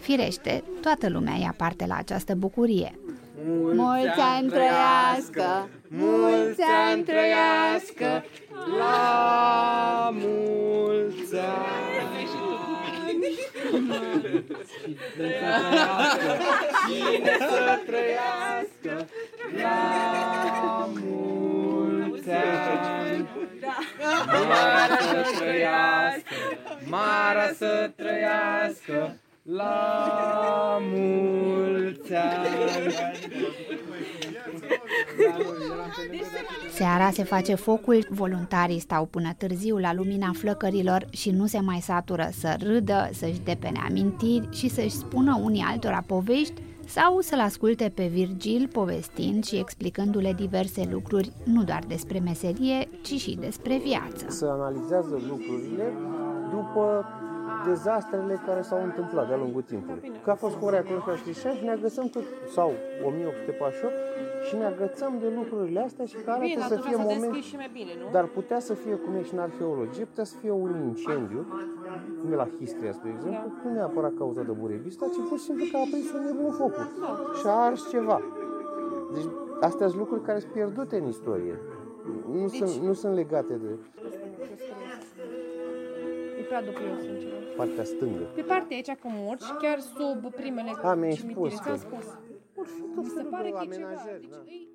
Firește, 0.00 0.64
toată 0.80 1.08
lumea 1.08 1.34
ia 1.34 1.54
parte 1.56 1.86
la 1.86 1.96
această 1.96 2.34
bucurie. 2.34 2.98
Mulți 3.74 4.20
ani 4.20 4.48
trăiască, 4.48 5.68
mulți 5.88 6.62
ani 6.90 7.02
trăiască, 7.02 8.24
la 8.78 10.10
mulți 10.12 11.34
ani! 11.34 12.63
Cine 16.86 17.36
să 17.38 17.80
trăiască. 17.86 19.08
La 19.62 20.88
mulți 20.94 22.30
ani! 22.30 23.28
Mara 24.48 24.96
să 25.00 25.24
trăiască, 25.38 26.34
Mara 26.88 27.52
să 27.52 27.90
trăiască 27.96 29.16
la 29.46 30.78
mulți 30.80 32.12
ani! 32.14 32.94
Seara 36.72 37.10
se 37.10 37.24
face 37.24 37.54
focul, 37.54 38.06
voluntarii 38.10 38.78
stau 38.78 39.04
până 39.04 39.32
târziu 39.36 39.78
la 39.78 39.94
lumina 39.94 40.30
flăcărilor 40.32 41.06
și 41.10 41.30
nu 41.30 41.46
se 41.46 41.60
mai 41.60 41.78
satură 41.80 42.28
să 42.32 42.56
râdă, 42.62 43.10
să-și 43.12 43.40
depene 43.44 43.80
amintiri 43.88 44.48
și 44.50 44.68
să-și 44.68 44.90
spună 44.90 45.40
unii 45.42 45.64
altora 45.68 46.02
povești 46.06 46.62
sau 46.86 47.20
să-l 47.20 47.40
asculte 47.40 47.92
pe 47.94 48.06
Virgil 48.06 48.68
povestind 48.72 49.44
și 49.44 49.56
explicându-le 49.56 50.32
diverse 50.32 50.88
lucruri, 50.90 51.32
nu 51.44 51.64
doar 51.64 51.82
despre 51.86 52.18
meserie, 52.18 52.88
ci 53.02 53.20
și 53.20 53.36
despre 53.40 53.80
viață. 53.84 54.26
să 54.28 54.46
analizează 54.46 55.20
lucrurile 55.28 55.92
după 56.50 57.04
dezastrele 57.68 58.34
care 58.46 58.62
s-au 58.62 58.82
întâmplat 58.82 59.28
de-a 59.28 59.36
lungul 59.36 59.62
timpului. 59.62 60.12
Că 60.24 60.30
a 60.30 60.34
fost 60.34 60.56
Corea 60.56 60.82
Coloșa 60.88 61.14
și 61.16 61.32
ne 61.64 61.70
agățăm 61.70 62.06
tot, 62.14 62.22
sau 62.56 62.70
1848, 63.06 63.94
și 64.46 64.56
ne 64.56 64.64
agățăm 64.64 65.12
de 65.20 65.28
lucrurile 65.38 65.80
astea 65.80 66.04
și 66.04 66.16
care 66.26 66.40
Bine, 66.46 66.54
arată 66.62 66.68
să 66.68 66.74
atunci 66.74 66.86
fie 66.88 66.96
să 66.96 67.02
moment... 67.08 67.20
deschizi 67.32 67.48
și 67.52 67.56
mai 67.62 67.70
bine, 67.78 67.92
nu? 68.00 68.06
Dar 68.16 68.24
putea 68.38 68.60
să 68.68 68.74
fie, 68.74 68.94
cum 68.94 69.12
e 69.14 69.22
și 69.28 69.34
în 69.36 69.38
arheologie, 69.48 70.04
putea 70.04 70.24
să 70.24 70.36
fie 70.40 70.50
un 70.50 70.70
incendiu, 70.88 71.40
cum 72.20 72.32
e 72.32 72.34
la 72.44 72.48
Histria, 72.58 72.92
spre 72.92 73.08
exemplu, 73.16 73.40
Da. 73.46 73.68
nu 73.68 73.74
neapărat 73.74 74.12
cauzat 74.18 74.46
de 74.50 74.52
burebista, 74.62 75.04
ci 75.14 75.28
pur 75.28 75.38
și 75.38 75.44
simplu 75.44 75.64
că 75.70 75.76
a 75.76 75.80
aprins 75.86 76.12
un 76.12 76.22
nebun 76.28 76.52
focul 76.62 76.86
Da. 77.00 77.10
și 77.38 77.46
a 77.46 77.56
ars 77.68 77.88
ceva. 77.94 78.18
Deci 79.14 79.28
astea 79.60 79.86
sunt 79.86 79.98
lucruri 80.02 80.22
care 80.28 80.38
sunt 80.38 80.52
pierdute 80.52 80.94
în 80.96 81.06
istorie. 81.08 81.56
Nu, 82.32 82.46
Deci- 82.46 82.56
sunt, 82.60 82.70
nu 82.88 82.92
sunt 82.92 83.14
legate 83.14 83.54
de 83.64 83.70
E 86.40 86.42
prea 86.48 86.62
dubios, 86.68 87.00
sincer. 87.08 87.32
Partea 87.56 87.84
stângă. 87.84 88.22
Pe 88.34 88.42
partea 88.42 88.76
aici 88.76 88.90
cum 89.02 89.12
urci, 89.28 89.50
chiar 89.60 89.78
sub 89.80 90.34
primele 90.34 90.70
A, 90.82 90.94
mi-ai 90.94 91.12
cimitire, 91.12 91.48
spus 91.48 91.62
ți-am 91.62 91.74
că- 91.74 91.80
spus. 91.80 92.04
Mi 92.96 93.06
se 93.16 93.22
pare 93.22 93.50
că 93.50 93.60
e 93.70 93.74
ceva. 93.74 93.88
Deci, 93.88 94.24
e- 94.54 94.68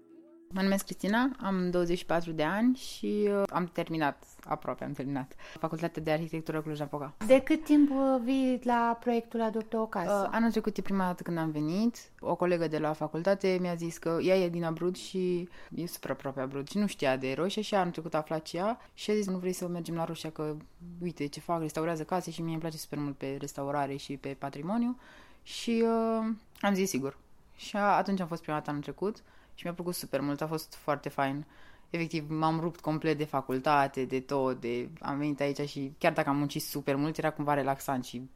Mă 0.54 0.62
numesc 0.62 0.86
Cristina, 0.86 1.32
am 1.42 1.70
24 1.70 2.32
de 2.32 2.44
ani 2.44 2.76
și 2.76 3.30
uh, 3.32 3.44
am 3.50 3.70
terminat, 3.74 4.24
aproape 4.44 4.84
am 4.84 4.92
terminat, 4.92 5.36
Facultatea 5.60 6.02
de 6.02 6.12
Arhitectură 6.12 6.62
Cluj-Napoca. 6.62 7.14
De 7.26 7.42
cât 7.42 7.64
timp 7.64 7.90
uh, 7.90 8.22
vii 8.24 8.60
la 8.64 8.98
proiectul 9.00 9.42
Adoptă 9.42 9.78
o 9.78 9.86
casă? 9.86 10.24
Uh, 10.24 10.30
anul 10.32 10.52
trecut 10.52 10.78
e 10.78 10.82
prima 10.82 11.06
dată 11.06 11.24
când 11.24 11.38
am 11.38 11.52
venit, 11.52 11.98
o 12.20 12.36
colegă 12.36 12.68
de 12.68 12.78
la 12.78 12.94
facultate 12.94 13.58
mi-a 13.62 13.76
zis 13.76 13.98
că 13.98 14.18
ea 14.22 14.36
e 14.36 14.50
din 14.50 14.64
Abrud 14.64 14.96
și 14.96 15.50
e 15.76 15.88
super 15.88 16.12
aproape 16.12 16.40
Abrud 16.40 16.70
și 16.70 16.78
nu 16.78 16.88
știa 16.88 17.18
de 17.18 17.34
Roșia 17.34 17.62
și 17.62 17.76
anul 17.76 17.92
trecut 17.92 18.14
a 18.14 18.18
aflat 18.18 18.48
și 18.48 18.58
ea 18.58 18.80
și 18.94 19.12
a 19.12 19.14
zis 19.14 19.28
nu 19.28 19.38
vrei 19.38 19.54
să 19.54 19.68
mergem 19.68 19.96
la 19.96 20.04
Roșia 20.04 20.32
că 20.32 20.56
uite 21.02 21.26
ce 21.26 21.40
fac, 21.40 21.62
restaurează 21.62 22.04
case 22.04 22.32
și 22.32 22.42
mie 22.42 22.52
îmi 22.52 22.62
place 22.62 22.78
super 22.78 23.00
mult 23.00 23.18
pe 23.18 23.38
restaurare 23.40 23.96
și 23.96 24.18
pe 24.18 24.36
patrimoniu 24.40 25.00
și 25.44 25.84
uh, 25.84 26.28
am 26.60 26.74
zis 26.74 26.90
sigur. 26.90 27.18
Și 27.56 27.76
a, 27.76 27.82
atunci 27.82 28.20
am 28.20 28.28
fost 28.28 28.42
prima 28.42 28.58
dată 28.58 28.70
anul 28.70 28.82
trecut 28.82 29.24
și 29.60 29.66
mi-a 29.66 29.74
plăcut 29.74 29.96
super 29.96 30.22
mult, 30.22 30.42
a 30.42 30.48
fost 30.48 30.76
foarte 30.76 31.10
fain. 31.10 31.46
Efectiv, 31.90 32.30
m-am 32.30 32.60
rupt 32.60 32.80
complet 32.80 33.18
de 33.18 33.24
facultate, 33.24 34.06
de 34.06 34.20
tot, 34.20 34.60
de... 34.60 34.90
am 35.00 35.18
venit 35.18 35.40
aici 35.40 35.70
și 35.70 35.94
chiar 35.98 36.14
dacă 36.14 36.30
am 36.30 36.38
muncit 36.38 36.62
super 36.62 36.96
mult, 36.96 37.18
era 37.18 37.32
cumva 37.32 37.54
relaxant 37.54 38.06
și 38.06 38.30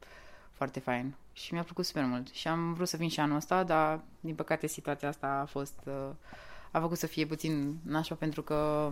foarte 0.52 0.80
fain. 0.80 1.14
Și 1.32 1.52
mi-a 1.52 1.62
plăcut 1.62 1.84
super 1.84 2.04
mult. 2.04 2.28
Și 2.28 2.48
am 2.48 2.74
vrut 2.74 2.88
să 2.88 2.96
vin 2.96 3.08
și 3.08 3.20
anul 3.20 3.36
ăsta, 3.36 3.62
dar 3.62 4.00
din 4.20 4.34
păcate 4.34 4.66
situația 4.66 5.08
asta 5.08 5.26
a 5.26 5.44
fost... 5.44 5.80
uh, 5.84 6.10
a 6.70 6.80
făcut 6.80 6.98
să 6.98 7.06
fie 7.06 7.26
puțin 7.26 7.78
nașpa 7.82 8.14
pentru 8.14 8.42
că 8.42 8.90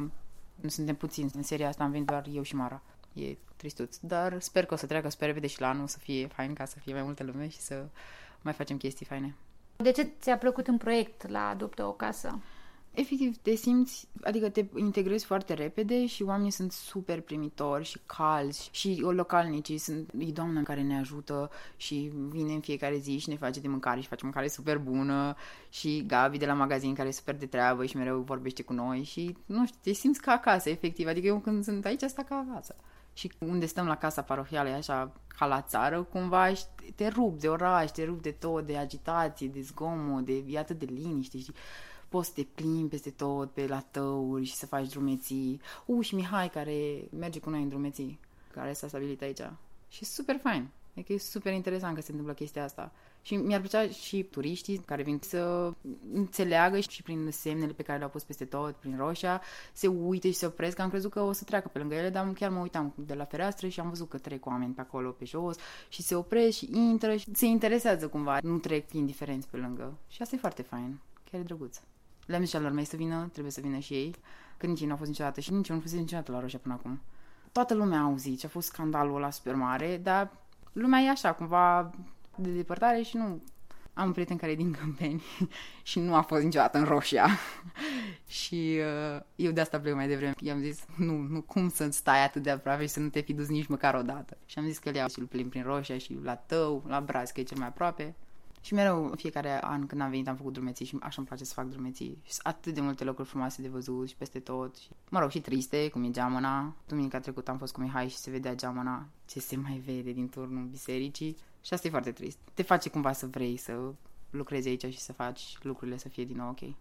nu 0.54 0.68
suntem 0.68 0.94
puțini. 0.94 1.30
În 1.34 1.42
seria 1.42 1.68
asta 1.68 1.84
am 1.84 1.90
venit 1.90 2.06
doar 2.06 2.26
eu 2.32 2.42
și 2.42 2.54
Mara. 2.54 2.82
E 3.12 3.36
tristuț. 3.56 3.96
Dar 4.00 4.40
sper 4.40 4.64
că 4.66 4.74
o 4.74 4.76
să 4.76 4.86
treacă 4.86 5.08
super 5.08 5.28
repede 5.28 5.46
și 5.46 5.60
la 5.60 5.68
anul 5.68 5.86
să 5.86 5.98
fie 5.98 6.26
fain 6.26 6.54
ca 6.54 6.64
să 6.64 6.78
fie 6.78 6.92
mai 6.92 7.02
multă 7.02 7.24
lume 7.24 7.48
și 7.48 7.58
să 7.58 7.84
mai 8.42 8.52
facem 8.52 8.76
chestii 8.76 9.06
faine. 9.06 9.34
De 9.76 9.90
ce 9.90 10.12
ți-a 10.20 10.36
plăcut 10.36 10.66
în 10.66 10.76
proiect 10.76 11.28
la 11.28 11.48
Adoptă 11.48 11.84
o 11.84 11.92
casă? 11.92 12.40
Efectiv, 12.94 13.36
te 13.36 13.54
simți, 13.54 14.08
adică 14.22 14.48
te 14.48 14.64
integrezi 14.76 15.24
foarte 15.24 15.54
repede 15.54 16.06
și 16.06 16.22
oamenii 16.22 16.50
sunt 16.50 16.72
super 16.72 17.20
primitori 17.20 17.84
și 17.84 18.00
calzi 18.06 18.68
și 18.72 19.00
localnicii 19.00 19.78
sunt, 19.78 20.10
e 20.18 20.24
doamna 20.24 20.62
care 20.62 20.82
ne 20.82 20.98
ajută 20.98 21.50
și 21.76 22.10
vine 22.28 22.52
în 22.52 22.60
fiecare 22.60 22.96
zi 22.96 23.18
și 23.18 23.28
ne 23.28 23.36
face 23.36 23.60
de 23.60 23.68
mâncare 23.68 24.00
și 24.00 24.08
face 24.08 24.24
mâncare 24.24 24.48
super 24.48 24.78
bună 24.78 25.36
și 25.68 26.04
Gabi 26.06 26.38
de 26.38 26.46
la 26.46 26.52
magazin 26.52 26.94
care 26.94 27.08
e 27.08 27.12
super 27.12 27.36
de 27.36 27.46
treabă 27.46 27.84
și 27.84 27.96
mereu 27.96 28.20
vorbește 28.20 28.62
cu 28.62 28.72
noi 28.72 29.02
și, 29.02 29.36
nu 29.46 29.66
știu, 29.66 29.78
te 29.82 29.92
simți 29.92 30.20
ca 30.20 30.32
acasă, 30.32 30.70
efectiv, 30.70 31.06
adică 31.06 31.26
eu 31.26 31.38
când 31.38 31.64
sunt 31.64 31.84
aici, 31.84 32.02
asta 32.02 32.22
ca 32.22 32.46
acasă. 32.48 32.74
Și 33.12 33.32
unde 33.38 33.66
stăm 33.66 33.86
la 33.86 33.96
casa 33.96 34.22
parohială, 34.22 34.68
e 34.68 34.74
așa 34.74 35.12
ca 35.28 35.46
la 35.46 35.62
țară, 35.62 36.02
cumva 36.02 36.54
și 36.54 36.64
te 36.94 37.08
rup 37.08 37.40
de 37.40 37.48
oraș, 37.48 37.90
te 37.90 38.04
rup 38.04 38.22
de 38.22 38.30
tot, 38.30 38.66
de 38.66 38.76
agitație, 38.76 39.48
de 39.48 39.60
zgomot, 39.60 40.24
de 40.24 40.44
e 40.46 40.58
atât 40.58 40.78
de 40.78 40.84
liniște 40.84 41.38
și 41.38 41.52
poți 42.08 42.26
să 42.26 42.32
te 42.34 42.42
plimbi 42.42 42.88
peste 42.88 43.10
tot, 43.10 43.50
pe 43.50 43.66
la 43.66 43.84
tăuri 43.90 44.44
și 44.44 44.54
să 44.54 44.66
faci 44.66 44.88
drumeții. 44.88 45.60
U, 45.86 46.00
și 46.00 46.14
Mihai 46.14 46.50
care 46.50 47.04
merge 47.18 47.40
cu 47.40 47.50
noi 47.50 47.62
în 47.62 47.68
drumeții, 47.68 48.18
care 48.52 48.72
s-a 48.72 48.88
stabilit 48.88 49.22
aici. 49.22 49.42
Și 49.88 49.98
e 50.02 50.06
super 50.06 50.38
fain. 50.42 50.68
Adică 50.92 51.12
e 51.12 51.18
super 51.18 51.52
interesant 51.52 51.94
că 51.94 52.00
se 52.00 52.10
întâmplă 52.10 52.34
chestia 52.34 52.64
asta. 52.64 52.92
Și 53.22 53.36
mi-ar 53.36 53.60
plăcea 53.60 53.88
și 53.88 54.22
turiștii 54.22 54.78
care 54.78 55.02
vin 55.02 55.18
să 55.22 55.72
înțeleagă 56.12 56.80
și 56.80 57.02
prin 57.02 57.28
semnele 57.30 57.72
pe 57.72 57.82
care 57.82 57.98
le-au 57.98 58.10
pus 58.10 58.22
peste 58.22 58.44
tot, 58.44 58.74
prin 58.74 58.96
roșia, 58.96 59.40
se 59.72 59.86
uite 59.86 60.28
și 60.30 60.36
se 60.36 60.46
opresc. 60.46 60.78
Am 60.78 60.88
crezut 60.88 61.10
că 61.10 61.20
o 61.20 61.32
să 61.32 61.44
treacă 61.44 61.68
pe 61.68 61.78
lângă 61.78 61.94
ele, 61.94 62.08
dar 62.08 62.32
chiar 62.32 62.50
mă 62.50 62.60
uitam 62.60 62.92
de 62.96 63.14
la 63.14 63.24
fereastră 63.24 63.68
și 63.68 63.80
am 63.80 63.88
văzut 63.88 64.08
că 64.08 64.18
trec 64.18 64.46
oameni 64.46 64.72
pe 64.72 64.80
acolo, 64.80 65.10
pe 65.10 65.24
jos 65.24 65.56
și 65.88 66.02
se 66.02 66.14
opresc 66.14 66.56
și 66.56 66.68
intră 66.72 67.16
și 67.16 67.34
se 67.34 67.46
interesează 67.46 68.08
cumva. 68.08 68.38
Nu 68.42 68.58
trec 68.58 68.92
indiferenți 68.92 69.48
pe 69.48 69.56
lângă. 69.56 69.98
Și 70.08 70.22
asta 70.22 70.34
e 70.34 70.38
foarte 70.38 70.62
fain. 70.62 71.00
Chiar 71.30 71.40
e 71.40 71.44
drăguț. 71.44 71.80
Le-am 72.26 72.44
zis 72.44 72.52
lor 72.52 72.70
mei 72.70 72.84
să 72.84 72.96
vină, 72.96 73.28
trebuie 73.32 73.52
să 73.52 73.60
vină 73.60 73.78
și 73.78 73.94
ei, 73.94 74.14
că 74.56 74.66
nici 74.66 74.80
ei 74.80 74.86
nu 74.86 74.92
au 74.92 74.98
fost 74.98 75.10
niciodată 75.10 75.40
și 75.40 75.52
nici 75.52 75.68
eu 75.68 75.74
nu 75.74 75.80
fost 75.82 75.94
niciodată 75.94 76.32
la 76.32 76.40
Roșia 76.40 76.58
până 76.58 76.74
acum. 76.74 77.00
Toată 77.52 77.74
lumea 77.74 77.98
a 77.98 78.02
auzit 78.02 78.38
și 78.38 78.46
a 78.46 78.48
fost 78.48 78.66
scandalul 78.66 79.16
ăla 79.16 79.30
super 79.30 79.54
mare, 79.54 80.00
dar 80.02 80.32
lumea 80.72 81.00
e 81.00 81.08
așa, 81.08 81.32
cumva 81.32 81.90
de 82.42 82.50
depărtare 82.50 83.02
și 83.02 83.16
nu... 83.16 83.42
Am 83.94 84.06
un 84.06 84.12
prieten 84.12 84.36
care 84.36 84.52
e 84.52 84.56
din 84.56 84.72
Câmpeni 84.72 85.22
și 85.82 85.98
nu 85.98 86.14
a 86.14 86.20
fost 86.20 86.42
niciodată 86.42 86.78
în 86.78 86.84
Roșia. 86.84 87.28
și 88.40 88.78
uh, 89.14 89.22
eu 89.36 89.52
de 89.52 89.60
asta 89.60 89.80
plec 89.80 89.94
mai 89.94 90.08
devreme. 90.08 90.34
I-am 90.40 90.60
zis, 90.60 90.84
nu, 90.96 91.16
nu, 91.16 91.40
cum 91.40 91.68
să 91.68 91.90
stai 91.90 92.24
atât 92.24 92.42
de 92.42 92.50
aproape 92.50 92.82
și 92.82 92.88
să 92.88 93.00
nu 93.00 93.08
te 93.08 93.20
fi 93.20 93.32
dus 93.32 93.48
nici 93.48 93.66
măcar 93.66 93.94
o 93.94 94.02
dată. 94.02 94.36
Și 94.46 94.58
am 94.58 94.64
zis 94.64 94.78
că 94.78 94.90
le 94.90 94.98
iau 94.98 95.08
și 95.08 95.18
îl 95.18 95.26
plimb 95.26 95.50
prin 95.50 95.62
Roșia 95.62 95.98
și 95.98 96.18
la 96.22 96.34
Tău, 96.34 96.84
la 96.86 97.00
Braz, 97.00 97.30
că 97.30 97.40
e 97.40 97.42
cel 97.42 97.58
mai 97.58 97.66
aproape. 97.66 98.14
Și 98.64 98.74
mereu, 98.74 99.04
în 99.04 99.16
fiecare 99.16 99.64
an 99.64 99.86
când 99.86 100.00
am 100.00 100.10
venit, 100.10 100.28
am 100.28 100.36
făcut 100.36 100.52
drumeții 100.52 100.86
și 100.86 100.96
așa 101.00 101.14
îmi 101.16 101.26
place 101.26 101.44
să 101.44 101.52
fac 101.54 101.68
drumeții. 101.68 102.18
Și 102.22 102.32
sunt 102.32 102.46
atât 102.46 102.74
de 102.74 102.80
multe 102.80 103.04
locuri 103.04 103.28
frumoase 103.28 103.62
de 103.62 103.68
văzut 103.68 104.08
și 104.08 104.16
peste 104.16 104.38
tot. 104.38 104.76
Și, 104.76 104.88
mă 105.08 105.18
rog, 105.18 105.30
și 105.30 105.40
triste, 105.40 105.88
cum 105.88 106.04
e 106.04 106.10
geamăna. 106.10 106.76
Duminica 106.86 107.20
trecută 107.20 107.50
am 107.50 107.58
fost 107.58 107.72
cu 107.72 107.80
Mihai 107.80 108.08
și 108.08 108.16
se 108.16 108.30
vedea 108.30 108.54
geamăna 108.54 109.08
ce 109.26 109.40
se 109.40 109.56
mai 109.56 109.82
vede 109.86 110.12
din 110.12 110.28
turnul 110.28 110.64
bisericii. 110.64 111.36
Și 111.62 111.74
asta 111.74 111.86
e 111.86 111.90
foarte 111.90 112.12
trist. 112.12 112.38
Te 112.54 112.62
face 112.62 112.88
cumva 112.90 113.12
să 113.12 113.26
vrei 113.26 113.56
să 113.56 113.72
lucrezi 114.30 114.68
aici 114.68 114.84
și 114.84 114.98
să 114.98 115.12
faci 115.12 115.58
lucrurile 115.62 115.96
să 115.96 116.08
fie 116.08 116.24
din 116.24 116.36
nou 116.36 116.48
ok. 116.48 116.74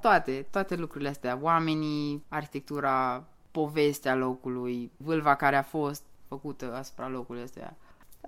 Toate, 0.00 0.46
toate 0.50 0.76
lucrurile 0.76 1.08
astea, 1.08 1.38
oamenii, 1.42 2.24
arhitectura, 2.28 3.24
povestea 3.50 4.14
locului, 4.14 4.90
vâlva 4.96 5.34
care 5.34 5.56
a 5.56 5.62
fost 5.62 6.02
făcută 6.28 6.74
asupra 6.74 7.08
locului 7.08 7.42
ăsta. 7.42 7.74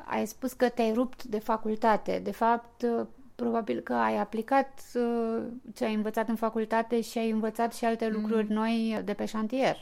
Ai 0.04 0.26
spus 0.26 0.52
că 0.52 0.68
te-ai 0.68 0.92
rupt 0.92 1.24
de 1.24 1.38
facultate. 1.38 2.18
De 2.18 2.30
fapt, 2.30 2.84
probabil 3.34 3.80
că 3.80 3.92
ai 3.92 4.18
aplicat 4.18 4.82
uh, 4.94 5.42
ce 5.74 5.84
ai 5.84 5.94
învățat 5.94 6.28
în 6.28 6.36
facultate 6.36 7.00
și 7.00 7.18
ai 7.18 7.30
învățat 7.30 7.74
și 7.74 7.84
alte 7.84 8.08
lucruri 8.08 8.46
mm. 8.48 8.54
noi 8.54 9.00
de 9.04 9.14
pe 9.14 9.24
șantier. 9.24 9.76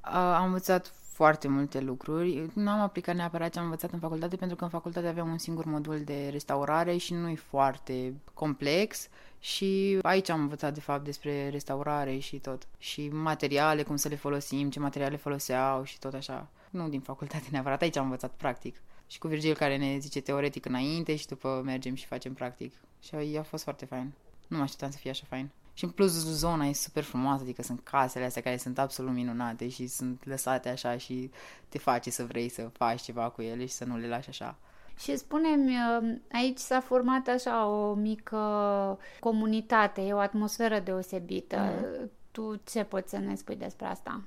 Am 0.00 0.44
învățat 0.44 0.92
foarte 1.18 1.48
multe 1.48 1.80
lucruri. 1.80 2.50
Nu 2.54 2.70
am 2.70 2.80
aplicat 2.80 3.14
neapărat 3.14 3.52
ce 3.52 3.58
am 3.58 3.64
învățat 3.64 3.92
în 3.92 3.98
facultate, 3.98 4.36
pentru 4.36 4.56
că 4.56 4.64
în 4.64 4.70
facultate 4.70 5.06
aveam 5.06 5.30
un 5.30 5.38
singur 5.38 5.64
modul 5.64 6.00
de 6.04 6.28
restaurare 6.30 6.96
și 6.96 7.14
nu 7.14 7.28
e 7.28 7.34
foarte 7.34 8.14
complex. 8.34 9.08
Și 9.38 9.98
aici 10.02 10.28
am 10.28 10.40
învățat, 10.40 10.74
de 10.74 10.80
fapt, 10.80 11.04
despre 11.04 11.48
restaurare 11.48 12.18
și 12.18 12.36
tot. 12.36 12.66
Și 12.78 13.08
materiale, 13.08 13.82
cum 13.82 13.96
să 13.96 14.08
le 14.08 14.16
folosim, 14.16 14.70
ce 14.70 14.80
materiale 14.80 15.16
foloseau 15.16 15.84
și 15.84 15.98
tot 15.98 16.14
așa. 16.14 16.48
Nu 16.70 16.88
din 16.88 17.00
facultate 17.00 17.46
neapărat, 17.50 17.82
aici 17.82 17.96
am 17.96 18.04
învățat 18.04 18.30
practic. 18.30 18.76
Și 19.06 19.18
cu 19.18 19.28
Virgil 19.28 19.54
care 19.54 19.76
ne 19.76 19.98
zice 19.98 20.20
teoretic 20.20 20.66
înainte 20.66 21.16
și 21.16 21.26
după 21.26 21.62
mergem 21.64 21.94
și 21.94 22.06
facem 22.06 22.34
practic. 22.34 22.72
Și 23.02 23.36
a 23.38 23.42
fost 23.42 23.62
foarte 23.62 23.84
fain. 23.84 24.12
Nu 24.46 24.56
mă 24.56 24.62
așteptam 24.62 24.90
să 24.90 24.98
fie 24.98 25.10
așa 25.10 25.24
fain. 25.28 25.50
Și 25.78 25.84
în 25.84 25.90
plus 25.90 26.12
zona 26.12 26.64
e 26.64 26.72
super 26.72 27.02
frumoasă, 27.02 27.42
adică 27.42 27.62
sunt 27.62 27.80
casele 27.82 28.24
astea 28.24 28.42
care 28.42 28.56
sunt 28.56 28.78
absolut 28.78 29.12
minunate 29.12 29.68
și 29.68 29.86
sunt 29.86 30.26
lăsate 30.26 30.68
așa 30.68 30.96
și 30.96 31.30
te 31.68 31.78
face 31.78 32.10
să 32.10 32.24
vrei 32.24 32.48
să 32.48 32.68
faci 32.72 33.00
ceva 33.02 33.28
cu 33.28 33.42
ele 33.42 33.66
și 33.66 33.72
să 33.72 33.84
nu 33.84 33.96
le 33.96 34.08
lași 34.08 34.28
așa. 34.28 34.56
Și 34.98 35.16
spunem, 35.16 35.60
aici 36.32 36.58
s-a 36.58 36.80
format 36.80 37.28
așa 37.28 37.66
o 37.66 37.94
mică 37.94 38.38
comunitate, 39.20 40.00
e 40.00 40.12
o 40.12 40.18
atmosferă 40.18 40.78
deosebită. 40.78 41.56
Mm. 41.56 42.10
Tu 42.30 42.60
ce 42.64 42.82
poți 42.84 43.10
să 43.10 43.18
ne 43.18 43.34
spui 43.34 43.56
despre 43.56 43.86
asta? 43.86 44.20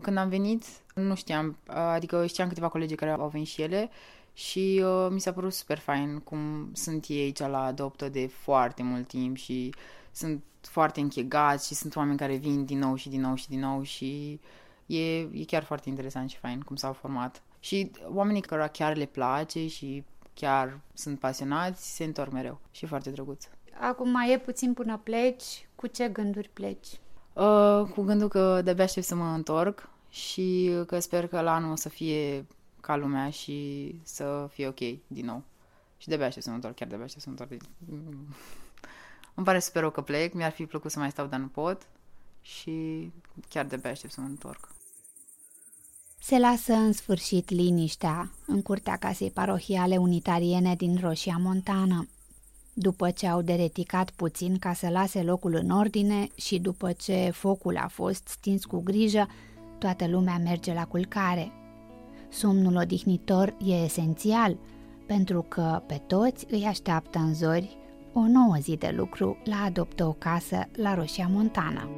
Când 0.00 0.16
am 0.16 0.28
venit, 0.28 0.64
nu 0.94 1.14
știam, 1.14 1.56
adică 1.66 2.26
știam 2.26 2.48
câteva 2.48 2.68
colegi 2.68 2.94
care 2.94 3.10
au 3.10 3.28
venit 3.28 3.46
și 3.46 3.62
ele 3.62 3.90
și 4.32 4.82
uh, 4.84 5.06
mi 5.10 5.20
s-a 5.20 5.32
părut 5.32 5.52
super 5.52 5.78
fain 5.78 6.18
cum 6.18 6.70
sunt 6.72 7.04
ei 7.08 7.20
aici 7.20 7.38
la 7.38 7.64
adoptă 7.64 8.08
de 8.08 8.26
foarte 8.26 8.82
mult 8.82 9.08
timp 9.08 9.36
și 9.36 9.74
sunt 10.14 10.42
foarte 10.60 11.00
închegați 11.00 11.66
și 11.66 11.74
sunt 11.74 11.96
oameni 11.96 12.18
care 12.18 12.36
vin 12.36 12.64
din 12.64 12.78
nou 12.78 12.94
și 12.94 13.08
din 13.08 13.20
nou 13.20 13.34
și 13.34 13.48
din 13.48 13.60
nou 13.60 13.82
și 13.82 14.40
e, 14.86 15.18
e 15.18 15.44
chiar 15.46 15.62
foarte 15.62 15.88
interesant 15.88 16.30
și 16.30 16.36
fain 16.36 16.60
cum 16.60 16.76
s-au 16.76 16.92
format. 16.92 17.42
Și 17.60 17.90
oamenii 18.12 18.40
care 18.40 18.68
chiar 18.72 18.96
le 18.96 19.06
place 19.06 19.66
și 19.66 20.04
chiar 20.34 20.80
sunt 20.92 21.18
pasionați 21.18 21.94
se 21.94 22.04
întorc 22.04 22.32
mereu 22.32 22.60
și 22.70 22.84
e 22.84 22.88
foarte 22.88 23.10
drăguț. 23.10 23.44
Acum 23.80 24.10
mai 24.10 24.32
e 24.32 24.38
puțin 24.38 24.72
până 24.72 25.00
pleci. 25.02 25.68
Cu 25.74 25.86
ce 25.86 26.08
gânduri 26.08 26.50
pleci? 26.52 26.88
Uh, 27.32 27.82
cu 27.94 28.02
gândul 28.02 28.28
că 28.28 28.60
de-abia 28.62 28.84
aștept 28.84 29.06
să 29.06 29.14
mă 29.14 29.24
întorc 29.24 29.88
și 30.08 30.72
că 30.86 30.98
sper 30.98 31.26
că 31.26 31.40
la 31.40 31.54
anul 31.54 31.72
o 31.72 31.76
să 31.76 31.88
fie 31.88 32.46
ca 32.80 32.96
lumea 32.96 33.30
și 33.30 33.90
să 34.02 34.48
fie 34.50 34.66
ok 34.66 34.78
din 35.06 35.24
nou. 35.24 35.42
Și 35.96 36.08
de-abia 36.08 36.26
aștept 36.26 36.44
să 36.44 36.50
mă 36.50 36.56
întorc, 36.56 36.74
chiar 36.74 36.88
de-abia 36.88 37.06
aștept 37.06 37.24
să 37.24 37.30
mă 37.30 37.36
întorc. 37.38 37.62
Îmi 39.34 39.46
pare 39.46 39.58
super 39.58 39.80
rău 39.82 39.90
că 39.90 40.00
plec, 40.00 40.32
mi-ar 40.32 40.52
fi 40.52 40.66
plăcut 40.66 40.90
să 40.90 40.98
mai 40.98 41.10
stau, 41.10 41.26
dar 41.26 41.40
nu 41.40 41.46
pot 41.46 41.86
și 42.40 43.10
chiar 43.48 43.64
de-abia 43.64 43.90
aștept 43.90 44.12
să 44.12 44.20
mă 44.20 44.26
întorc. 44.26 44.68
Se 46.20 46.38
lasă 46.38 46.72
în 46.72 46.92
sfârșit 46.92 47.50
liniștea 47.50 48.30
în 48.46 48.62
curtea 48.62 48.96
casei 48.96 49.30
parohiale 49.30 49.96
unitariene 49.96 50.74
din 50.74 50.98
Roșia 51.00 51.36
Montană. 51.40 52.08
După 52.72 53.10
ce 53.10 53.26
au 53.26 53.42
dereticat 53.42 54.10
puțin 54.10 54.58
ca 54.58 54.72
să 54.72 54.88
lase 54.88 55.22
locul 55.22 55.54
în 55.54 55.70
ordine 55.70 56.28
și 56.34 56.58
după 56.58 56.92
ce 56.92 57.30
focul 57.32 57.76
a 57.76 57.88
fost 57.88 58.28
stins 58.28 58.64
cu 58.64 58.80
grijă, 58.82 59.28
toată 59.78 60.06
lumea 60.06 60.38
merge 60.38 60.72
la 60.72 60.86
culcare. 60.86 61.52
Somnul 62.28 62.76
odihnitor 62.76 63.56
e 63.64 63.72
esențial, 63.72 64.56
pentru 65.06 65.42
că 65.42 65.82
pe 65.86 66.02
toți 66.06 66.46
îi 66.50 66.64
așteaptă 66.64 67.18
în 67.18 67.34
zori 67.34 67.76
o 68.16 68.26
nouă 68.26 68.56
zi 68.60 68.76
de 68.76 68.92
lucru 68.96 69.36
la 69.44 69.56
Adoptă 69.64 70.04
o 70.04 70.12
casă 70.12 70.68
la 70.76 70.94
Roșia 70.94 71.28
Montană. 71.32 71.88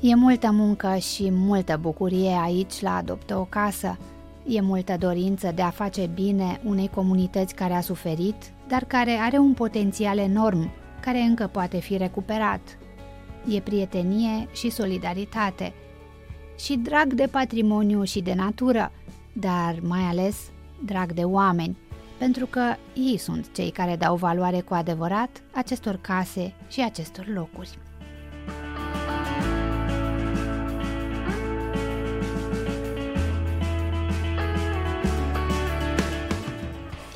E 0.00 0.14
multă 0.14 0.50
muncă 0.52 0.96
și 0.96 1.30
multă 1.30 1.78
bucurie 1.80 2.38
aici 2.42 2.80
la 2.80 2.96
Adoptă 2.96 3.36
o 3.36 3.44
casă. 3.44 3.98
E 4.46 4.60
multă 4.60 4.96
dorință 4.98 5.52
de 5.54 5.62
a 5.62 5.70
face 5.70 6.06
bine 6.14 6.60
unei 6.64 6.88
comunități 6.88 7.54
care 7.54 7.74
a 7.74 7.80
suferit, 7.80 8.52
dar 8.68 8.84
care 8.84 9.10
are 9.10 9.38
un 9.38 9.52
potențial 9.52 10.18
enorm, 10.18 10.70
care 11.00 11.18
încă 11.18 11.46
poate 11.46 11.78
fi 11.78 11.96
recuperat. 11.96 12.78
E 13.46 13.60
prietenie 13.60 14.48
și 14.52 14.70
solidaritate. 14.70 15.72
Și 16.58 16.76
drag 16.76 17.12
de 17.12 17.26
patrimoniu 17.30 18.04
și 18.04 18.20
de 18.20 18.34
natură, 18.34 18.92
dar 19.32 19.78
mai 19.82 20.00
ales 20.00 20.36
drag 20.84 21.12
de 21.12 21.22
oameni, 21.24 21.76
pentru 22.18 22.46
că 22.46 22.74
ei 22.94 23.16
sunt 23.16 23.54
cei 23.54 23.70
care 23.70 23.96
dau 23.96 24.16
valoare 24.16 24.60
cu 24.60 24.74
adevărat 24.74 25.42
acestor 25.52 25.96
case 25.96 26.54
și 26.68 26.80
acestor 26.80 27.26
locuri. 27.34 27.78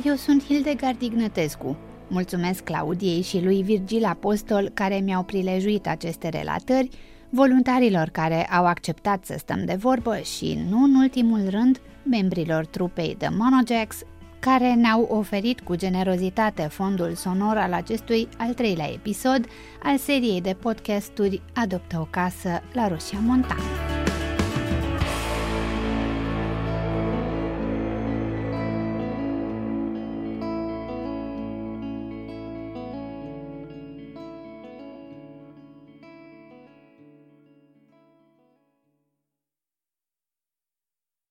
Eu 0.04 0.14
sunt 0.14 0.44
Hildegard 0.44 1.02
Ignătescu. 1.02 1.76
Mulțumesc 2.12 2.64
Claudiei 2.64 3.22
și 3.22 3.42
lui 3.42 3.62
Virgil 3.62 4.04
Apostol 4.04 4.70
care 4.74 4.94
mi-au 4.98 5.22
prilejuit 5.22 5.86
aceste 5.86 6.28
relatări, 6.28 6.88
voluntarilor 7.30 8.08
care 8.08 8.46
au 8.46 8.66
acceptat 8.66 9.24
să 9.24 9.34
stăm 9.38 9.64
de 9.64 9.74
vorbă 9.74 10.16
și, 10.16 10.58
nu 10.68 10.82
în 10.82 10.94
ultimul 10.94 11.48
rând, 11.50 11.80
membrilor 12.02 12.66
trupei 12.66 13.14
The 13.18 13.28
Monojacks, 13.28 13.96
care 14.38 14.74
ne-au 14.74 15.02
oferit 15.02 15.60
cu 15.60 15.76
generozitate 15.76 16.62
fondul 16.62 17.14
sonor 17.14 17.56
al 17.56 17.72
acestui 17.72 18.28
al 18.38 18.54
treilea 18.54 18.90
episod 18.92 19.46
al 19.82 19.96
seriei 19.96 20.40
de 20.40 20.56
podcasturi 20.60 21.42
Adoptă 21.54 21.98
o 22.00 22.06
casă 22.10 22.62
la 22.72 22.88
Roșia 22.88 23.18
Montană. 23.22 24.01